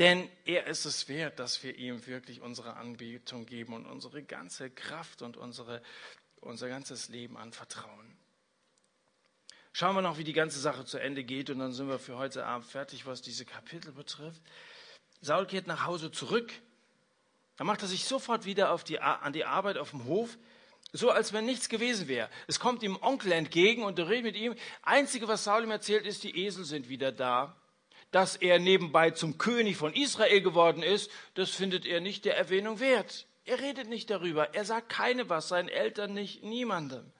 Denn 0.00 0.28
er 0.44 0.66
ist 0.66 0.84
es 0.84 1.08
wert, 1.08 1.38
dass 1.38 1.62
wir 1.62 1.76
ihm 1.76 2.04
wirklich 2.08 2.40
unsere 2.40 2.74
Anbetung 2.74 3.46
geben 3.46 3.72
und 3.72 3.86
unsere 3.86 4.20
ganze 4.24 4.68
Kraft 4.68 5.22
und 5.22 5.36
unsere, 5.36 5.80
unser 6.40 6.68
ganzes 6.68 7.08
Leben 7.08 7.36
anvertrauen. 7.36 8.16
Schauen 9.72 9.94
wir 9.94 10.02
noch, 10.02 10.18
wie 10.18 10.24
die 10.24 10.32
ganze 10.32 10.58
Sache 10.58 10.84
zu 10.84 10.98
Ende 10.98 11.22
geht 11.22 11.50
und 11.50 11.60
dann 11.60 11.72
sind 11.72 11.88
wir 11.88 12.00
für 12.00 12.18
heute 12.18 12.44
Abend 12.44 12.66
fertig, 12.66 13.06
was 13.06 13.22
diese 13.22 13.44
Kapitel 13.44 13.92
betrifft. 13.92 14.42
Saul 15.20 15.46
kehrt 15.46 15.68
nach 15.68 15.86
Hause 15.86 16.10
zurück. 16.10 16.52
Dann 17.56 17.68
macht 17.68 17.82
er 17.82 17.88
sich 17.88 18.04
sofort 18.04 18.44
wieder 18.44 18.76
die, 18.88 18.98
an 18.98 19.32
die 19.32 19.44
Arbeit 19.44 19.78
auf 19.78 19.90
dem 19.90 20.04
Hof, 20.04 20.36
so 20.92 21.10
als 21.10 21.32
wenn 21.32 21.44
nichts 21.44 21.68
gewesen 21.68 22.08
wäre. 22.08 22.28
Es 22.46 22.60
kommt 22.60 22.82
ihm 22.82 22.98
Onkel 23.00 23.32
entgegen 23.32 23.84
und 23.84 23.98
er 23.98 24.08
redet 24.08 24.24
mit 24.24 24.36
ihm. 24.36 24.54
Einzige, 24.82 25.28
was 25.28 25.44
Saul 25.44 25.64
ihm 25.64 25.70
erzählt, 25.70 26.06
ist, 26.06 26.24
die 26.24 26.44
Esel 26.44 26.64
sind 26.64 26.88
wieder 26.88 27.12
da 27.12 27.54
dass 28.10 28.36
er 28.36 28.58
nebenbei 28.58 29.10
zum 29.10 29.38
König 29.38 29.76
von 29.76 29.92
Israel 29.92 30.40
geworden 30.40 30.82
ist, 30.82 31.10
das 31.34 31.50
findet 31.50 31.84
er 31.84 32.00
nicht 32.00 32.24
der 32.24 32.36
Erwähnung 32.36 32.80
wert. 32.80 33.26
Er 33.44 33.60
redet 33.60 33.88
nicht 33.88 34.10
darüber. 34.10 34.54
Er 34.54 34.64
sagt 34.64 34.88
keine 34.88 35.28
was, 35.28 35.48
seinen 35.48 35.68
Eltern 35.68 36.14
nicht, 36.14 36.42
niemandem. 36.42 37.10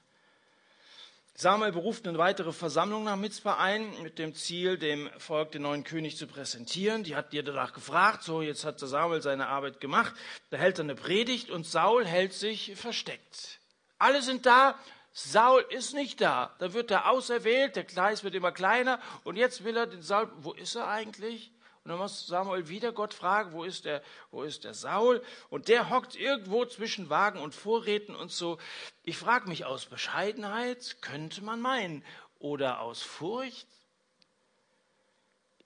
Samuel 1.33 1.71
beruft 1.71 2.05
eine 2.05 2.17
weitere 2.17 2.51
Versammlung 2.51 3.05
nach 3.05 3.15
Mitzvah 3.15 3.57
ein, 3.57 4.03
mit 4.03 4.19
dem 4.19 4.35
Ziel, 4.35 4.77
dem 4.77 5.09
Volk 5.17 5.53
den 5.53 5.61
neuen 5.61 5.85
König 5.85 6.17
zu 6.17 6.27
präsentieren. 6.27 7.03
Die 7.03 7.15
hat 7.15 7.31
dir 7.31 7.43
danach 7.43 7.71
gefragt, 7.71 8.23
so 8.23 8.41
jetzt 8.41 8.65
hat 8.65 8.79
Samuel 8.79 9.21
seine 9.21 9.47
Arbeit 9.47 9.79
gemacht. 9.79 10.13
Da 10.49 10.57
hält 10.57 10.79
er 10.79 10.83
eine 10.83 10.95
Predigt 10.95 11.49
und 11.49 11.65
Saul 11.65 12.05
hält 12.05 12.33
sich 12.33 12.75
versteckt. 12.75 13.58
Alle 13.99 14.21
sind 14.21 14.45
da, 14.45 14.79
Saul 15.11 15.65
ist 15.69 15.93
nicht 15.93 16.21
da. 16.21 16.55
Da 16.59 16.73
wird 16.73 16.91
er 16.91 17.09
auserwählt, 17.09 17.75
der 17.75 17.83
Kreis 17.83 18.23
wird 18.23 18.33
immer 18.33 18.51
kleiner 18.51 18.99
und 19.23 19.35
jetzt 19.35 19.63
will 19.63 19.77
er 19.77 19.87
den 19.87 20.01
Saul, 20.01 20.31
wo 20.37 20.53
ist 20.53 20.75
er 20.75 20.87
eigentlich? 20.87 21.51
Und 21.83 21.91
dann 21.91 21.99
muss 21.99 22.27
Samuel 22.27 22.67
wieder 22.67 22.91
Gott 22.91 23.13
fragen, 23.13 23.51
wo 23.51 23.63
ist 23.63 23.85
der, 23.85 24.03
wo 24.31 24.43
ist 24.43 24.63
der 24.63 24.73
Saul? 24.73 25.23
Und 25.49 25.67
der 25.67 25.89
hockt 25.89 26.15
irgendwo 26.15 26.65
zwischen 26.65 27.09
Wagen 27.09 27.39
und 27.39 27.55
Vorräten 27.55 28.15
und 28.15 28.31
so. 28.31 28.57
Ich 29.03 29.17
frage 29.17 29.47
mich 29.47 29.65
aus 29.65 29.85
Bescheidenheit, 29.85 30.97
könnte 31.01 31.43
man 31.43 31.61
meinen, 31.61 32.03
oder 32.37 32.79
aus 32.81 33.01
Furcht? 33.01 33.67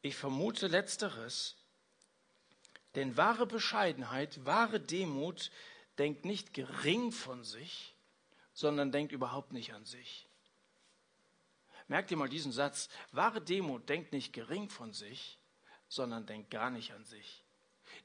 Ich 0.02 0.16
vermute 0.16 0.68
letzteres. 0.68 1.56
Denn 2.96 3.18
wahre 3.18 3.46
Bescheidenheit, 3.46 4.46
wahre 4.46 4.80
Demut 4.80 5.52
denkt 5.98 6.26
nicht 6.26 6.54
gering 6.54 7.12
von 7.12 7.44
sich, 7.44 7.93
sondern 8.54 8.92
denkt 8.92 9.12
überhaupt 9.12 9.54
nicht 9.54 9.74
an 9.74 9.86
sich. 9.86 10.28
Merkt 11.88 12.12
ihr 12.12 12.18
mal 12.18 12.30
diesen 12.30 12.52
Satz. 12.52 12.90
Wahre 13.12 13.42
Demut 13.42 13.90
denkt 13.90 14.14
nicht 14.14 14.34
gering 14.34 14.70
von 14.70 14.94
sich, 14.94 15.38
sondern 15.90 16.26
denkt 16.26 16.50
gar 16.50 16.70
nicht 16.70 16.94
an 16.94 17.06
sich. 17.06 17.44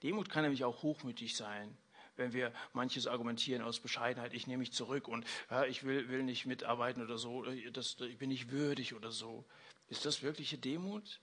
Demut 0.02 0.28
kann 0.28 0.42
nämlich 0.42 0.64
auch 0.64 0.82
hochmütig 0.82 1.36
sein, 1.36 1.76
wenn 2.16 2.32
wir 2.32 2.52
manches 2.72 3.06
argumentieren 3.06 3.62
aus 3.62 3.80
Bescheidenheit. 3.80 4.34
Ich 4.34 4.46
nehme 4.46 4.58
mich 4.58 4.72
zurück 4.72 5.08
und 5.08 5.24
ja, 5.50 5.64
ich 5.64 5.84
will, 5.84 6.08
will 6.08 6.22
nicht 6.22 6.46
mitarbeiten 6.46 7.02
oder 7.02 7.18
so, 7.18 7.44
das, 7.72 7.96
ich 8.00 8.18
bin 8.18 8.28
nicht 8.28 8.50
würdig 8.50 8.94
oder 8.94 9.12
so. 9.12 9.44
Ist 9.88 10.04
das 10.04 10.22
wirkliche 10.22 10.58
Demut? 10.58 11.20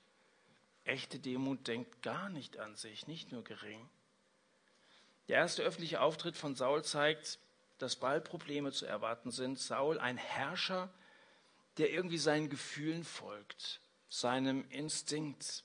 Echte 0.85 1.19
Demut 1.19 1.67
denkt 1.67 2.01
gar 2.01 2.29
nicht 2.29 2.57
an 2.57 2.75
sich, 2.75 3.07
nicht 3.07 3.31
nur 3.31 3.43
gering. 3.43 3.89
Der 5.27 5.37
erste 5.37 5.63
öffentliche 5.63 6.01
Auftritt 6.01 6.37
von 6.37 6.55
Saul 6.55 6.83
zeigt, 6.83 7.39
dass 7.77 7.95
bald 7.95 8.25
Probleme 8.25 8.71
zu 8.71 8.85
erwarten 8.85 9.31
sind. 9.31 9.59
Saul, 9.59 9.99
ein 9.99 10.17
Herrscher, 10.17 10.89
der 11.77 11.91
irgendwie 11.91 12.17
seinen 12.17 12.49
Gefühlen 12.49 13.03
folgt, 13.03 13.81
seinem 14.09 14.65
Instinkt, 14.69 15.63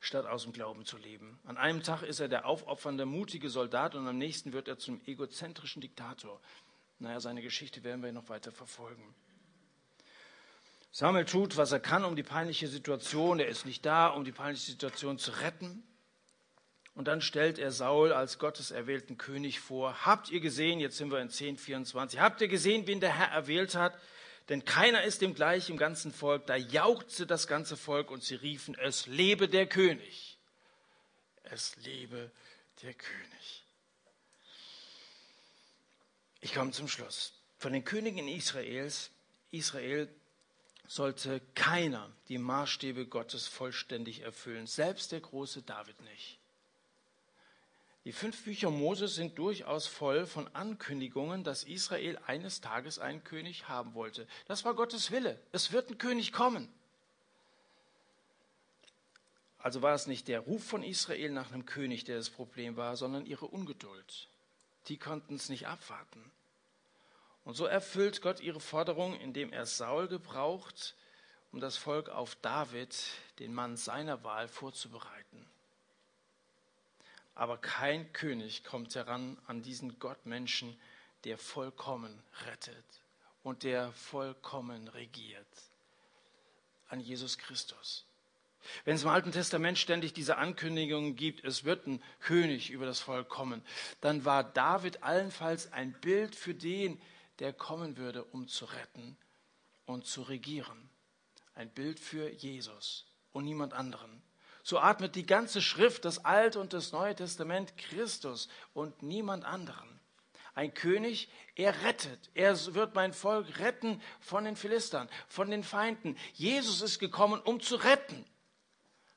statt 0.00 0.26
aus 0.26 0.42
dem 0.42 0.52
Glauben 0.52 0.84
zu 0.84 0.98
leben. 0.98 1.40
An 1.44 1.56
einem 1.56 1.82
Tag 1.82 2.02
ist 2.02 2.20
er 2.20 2.28
der 2.28 2.46
aufopfernde, 2.46 3.06
mutige 3.06 3.48
Soldat 3.48 3.94
und 3.94 4.06
am 4.06 4.18
nächsten 4.18 4.52
wird 4.52 4.68
er 4.68 4.78
zum 4.78 5.00
egozentrischen 5.06 5.80
Diktator. 5.80 6.40
Naja, 6.98 7.20
seine 7.20 7.42
Geschichte 7.42 7.82
werden 7.82 8.02
wir 8.02 8.12
noch 8.12 8.28
weiter 8.28 8.52
verfolgen. 8.52 9.14
Samuel 10.92 11.24
tut, 11.24 11.56
was 11.56 11.72
er 11.72 11.80
kann, 11.80 12.04
um 12.04 12.14
die 12.14 12.22
peinliche 12.22 12.68
Situation, 12.68 13.40
er 13.40 13.48
ist 13.48 13.66
nicht 13.66 13.84
da, 13.84 14.08
um 14.08 14.24
die 14.24 14.32
peinliche 14.32 14.70
Situation 14.70 15.18
zu 15.18 15.32
retten. 15.32 15.82
Und 16.94 17.08
dann 17.08 17.20
stellt 17.20 17.58
er 17.58 17.72
Saul 17.72 18.12
als 18.12 18.38
Gottes 18.38 18.70
erwählten 18.70 19.18
König 19.18 19.58
vor. 19.58 20.06
Habt 20.06 20.30
ihr 20.30 20.40
gesehen, 20.40 20.78
jetzt 20.78 20.96
sind 20.96 21.10
wir 21.10 21.20
in 21.20 21.28
10,24, 21.28 22.18
habt 22.18 22.40
ihr 22.40 22.48
gesehen, 22.48 22.86
wen 22.86 23.00
der 23.00 23.18
Herr 23.18 23.28
erwählt 23.28 23.74
hat? 23.74 23.98
Denn 24.48 24.64
keiner 24.64 25.02
ist 25.02 25.22
dem 25.22 25.34
gleich 25.34 25.70
im 25.70 25.76
ganzen 25.76 26.12
Volk. 26.12 26.46
Da 26.46 26.54
jauchzte 26.54 27.26
das 27.26 27.46
ganze 27.46 27.76
Volk 27.76 28.10
und 28.10 28.22
sie 28.22 28.34
riefen, 28.34 28.76
es 28.76 29.06
lebe 29.06 29.48
der 29.48 29.66
König. 29.66 30.38
Es 31.42 31.76
lebe 31.76 32.30
der 32.82 32.94
König. 32.94 33.64
Ich 36.40 36.54
komme 36.54 36.72
zum 36.72 36.88
Schluss. 36.88 37.32
Von 37.58 37.72
den 37.72 37.84
Königen 37.84 38.28
Israels, 38.28 39.10
Israel 39.50 40.08
sollte 40.86 41.40
keiner 41.54 42.10
die 42.28 42.38
Maßstäbe 42.38 43.06
Gottes 43.06 43.48
vollständig 43.48 44.20
erfüllen, 44.20 44.66
selbst 44.66 45.12
der 45.12 45.20
große 45.20 45.62
David 45.62 45.98
nicht. 46.02 46.38
Die 48.04 48.12
fünf 48.12 48.44
Bücher 48.44 48.70
Moses 48.70 49.14
sind 49.14 49.38
durchaus 49.38 49.86
voll 49.86 50.26
von 50.26 50.46
Ankündigungen, 50.54 51.42
dass 51.42 51.64
Israel 51.64 52.18
eines 52.26 52.60
Tages 52.60 52.98
einen 52.98 53.24
König 53.24 53.68
haben 53.68 53.94
wollte. 53.94 54.26
Das 54.46 54.64
war 54.66 54.74
Gottes 54.74 55.10
Wille. 55.10 55.40
Es 55.52 55.72
wird 55.72 55.90
ein 55.90 55.96
König 55.96 56.32
kommen. 56.32 56.68
Also 59.58 59.80
war 59.80 59.94
es 59.94 60.06
nicht 60.06 60.28
der 60.28 60.40
Ruf 60.40 60.62
von 60.62 60.82
Israel 60.82 61.30
nach 61.30 61.50
einem 61.50 61.64
König, 61.64 62.04
der 62.04 62.18
das 62.18 62.28
Problem 62.28 62.76
war, 62.76 62.96
sondern 62.96 63.24
ihre 63.24 63.46
Ungeduld. 63.46 64.28
Die 64.88 64.98
konnten 64.98 65.36
es 65.36 65.48
nicht 65.48 65.66
abwarten. 65.66 66.30
Und 67.44 67.54
so 67.54 67.64
erfüllt 67.64 68.20
Gott 68.20 68.40
ihre 68.40 68.60
Forderung, 68.60 69.18
indem 69.18 69.50
er 69.50 69.64
Saul 69.64 70.08
gebraucht, 70.08 70.94
um 71.52 71.60
das 71.60 71.78
Volk 71.78 72.10
auf 72.10 72.34
David, 72.36 72.94
den 73.38 73.54
Mann 73.54 73.78
seiner 73.78 74.22
Wahl, 74.24 74.48
vorzubereiten. 74.48 75.46
Aber 77.34 77.58
kein 77.58 78.12
König 78.12 78.64
kommt 78.64 78.94
heran 78.94 79.36
an 79.46 79.62
diesen 79.62 79.98
Gottmenschen, 79.98 80.78
der 81.24 81.38
vollkommen 81.38 82.22
rettet 82.46 82.84
und 83.42 83.62
der 83.62 83.92
vollkommen 83.92 84.88
regiert. 84.88 85.46
An 86.88 87.00
Jesus 87.00 87.38
Christus. 87.38 88.06
Wenn 88.84 88.96
es 88.96 89.02
im 89.02 89.08
Alten 89.08 89.32
Testament 89.32 89.78
ständig 89.78 90.12
diese 90.14 90.36
Ankündigungen 90.36 91.16
gibt, 91.16 91.44
es 91.44 91.64
wird 91.64 91.86
ein 91.86 92.02
König 92.20 92.70
über 92.70 92.86
das 92.86 93.00
Volk 93.00 93.28
kommen, 93.28 93.62
dann 94.00 94.24
war 94.24 94.44
David 94.44 95.02
allenfalls 95.02 95.72
ein 95.72 95.92
Bild 96.00 96.34
für 96.34 96.54
den, 96.54 97.00
der 97.40 97.52
kommen 97.52 97.96
würde, 97.96 98.24
um 98.24 98.48
zu 98.48 98.64
retten 98.64 99.16
und 99.86 100.06
zu 100.06 100.22
regieren. 100.22 100.88
Ein 101.54 101.70
Bild 101.70 102.00
für 102.00 102.30
Jesus. 102.30 103.06
und 103.34 103.44
niemand 103.44 103.74
anderen. 103.74 104.22
So 104.64 104.78
atmet 104.78 105.14
die 105.14 105.26
ganze 105.26 105.60
Schrift, 105.60 106.06
das 106.06 106.24
Alte 106.24 106.58
und 106.58 106.72
das 106.72 106.90
Neue 106.90 107.14
Testament 107.14 107.76
Christus 107.76 108.48
und 108.72 109.02
niemand 109.02 109.44
anderen. 109.44 110.00
Ein 110.54 110.72
König, 110.72 111.28
er 111.54 111.82
rettet. 111.82 112.30
Er 112.32 112.56
wird 112.74 112.94
mein 112.94 113.12
Volk 113.12 113.58
retten 113.58 114.00
von 114.20 114.44
den 114.44 114.56
Philistern, 114.56 115.10
von 115.28 115.50
den 115.50 115.64
Feinden. 115.64 116.16
Jesus 116.32 116.80
ist 116.80 116.98
gekommen, 116.98 117.42
um 117.42 117.60
zu 117.60 117.76
retten 117.76 118.24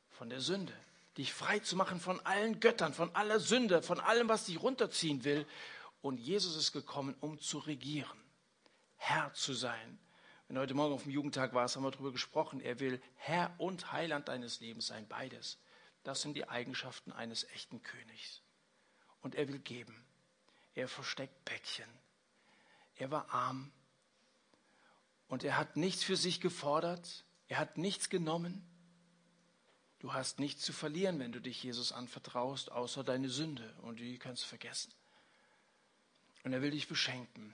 von 0.09 0.29
der 0.29 0.41
Sünde, 0.41 0.73
dich 1.17 1.31
frei 1.31 1.59
zu 1.59 1.77
machen 1.77 2.01
von 2.01 2.19
allen 2.25 2.59
Göttern, 2.59 2.93
von 2.93 3.15
aller 3.15 3.39
Sünde, 3.39 3.81
von 3.81 4.01
allem, 4.01 4.27
was 4.27 4.45
dich 4.45 4.61
runterziehen 4.61 5.23
will. 5.23 5.47
Und 6.01 6.17
Jesus 6.17 6.57
ist 6.57 6.73
gekommen, 6.73 7.15
um 7.21 7.39
zu 7.39 7.59
regieren, 7.59 8.19
Herr 8.97 9.33
zu 9.33 9.53
sein. 9.53 9.99
Wenn 10.47 10.57
heute 10.57 10.73
Morgen 10.73 10.93
auf 10.93 11.03
dem 11.03 11.11
Jugendtag 11.11 11.53
war, 11.53 11.67
haben 11.67 11.83
wir 11.83 11.91
darüber 11.91 12.13
gesprochen. 12.13 12.61
Er 12.61 12.79
will 12.79 13.01
Herr 13.15 13.53
und 13.57 13.91
Heiland 13.91 14.29
deines 14.29 14.61
Lebens 14.61 14.87
sein, 14.87 15.05
beides. 15.07 15.57
Das 16.03 16.21
sind 16.21 16.35
die 16.35 16.47
Eigenschaften 16.47 17.11
eines 17.11 17.43
echten 17.49 17.83
Königs. 17.83 18.41
Und 19.21 19.35
er 19.35 19.49
will 19.49 19.59
geben. 19.59 20.05
Er 20.73 20.87
versteckt 20.87 21.43
Päckchen. 21.43 21.89
Er 22.95 23.11
war 23.11 23.29
arm. 23.33 23.71
Und 25.27 25.43
er 25.43 25.57
hat 25.57 25.75
nichts 25.75 26.03
für 26.03 26.15
sich 26.15 26.39
gefordert. 26.39 27.25
Er 27.49 27.57
hat 27.57 27.77
nichts 27.77 28.09
genommen. 28.09 28.65
Du 29.99 30.13
hast 30.13 30.39
nichts 30.39 30.63
zu 30.63 30.71
verlieren, 30.71 31.19
wenn 31.19 31.33
du 31.33 31.41
dich 31.41 31.61
Jesus 31.61 31.91
anvertraust, 31.91 32.71
außer 32.71 33.03
deine 33.03 33.29
Sünde. 33.29 33.73
Und 33.81 33.99
die 33.99 34.17
kannst 34.17 34.43
du 34.43 34.47
vergessen. 34.47 34.93
Und 36.43 36.53
er 36.53 36.61
will 36.61 36.71
dich 36.71 36.87
beschenken. 36.87 37.53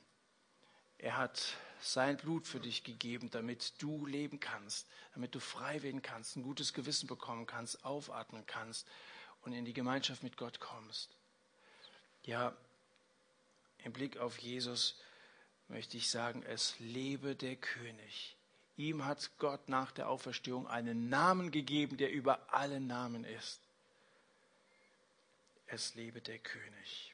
Er 1.00 1.18
hat 1.18 1.58
sein 1.84 2.18
Blut 2.18 2.48
für 2.48 2.60
dich 2.60 2.84
gegeben, 2.84 3.30
damit 3.30 3.74
du 3.82 4.06
leben 4.06 4.40
kannst, 4.40 4.88
damit 5.14 5.36
du 5.36 5.40
frei 5.40 5.84
werden 5.84 6.02
kannst, 6.02 6.36
ein 6.36 6.44
gutes 6.44 6.74
Gewissen 6.74 7.08
bekommen 7.08 7.46
kannst, 7.46 7.84
aufatmen 7.84 8.46
kannst 8.46 8.88
und 9.42 9.54
in 9.54 9.66
die 9.66 9.74
Gemeinschaft 9.74 10.24
mit 10.24 10.38
Gott 10.38 10.60
kommst. 10.60 11.10
Ja, 12.24 12.56
im 13.84 13.92
Blick 13.92 14.18
auf 14.18 14.38
Jesus 14.38 14.96
möchte 15.68 15.98
ich 15.98 16.10
sagen, 16.10 16.44
es 16.44 16.80
lebe 16.80 17.36
der 17.36 17.58
König. 17.58 18.38
Ihm 18.78 19.06
hat 19.06 19.32
Gott 19.38 19.68
nach 19.68 19.92
der 19.92 20.08
Auferstehung 20.10 20.68
einen 20.68 21.10
Namen 21.10 21.52
gegeben, 21.52 21.98
der 21.98 22.12
über 22.12 22.54
alle 22.54 22.80
Namen 22.80 23.26
ist. 23.26 23.60
Es 25.68 25.96
lebe 25.96 26.22
der 26.22 26.40
König. 26.40 27.13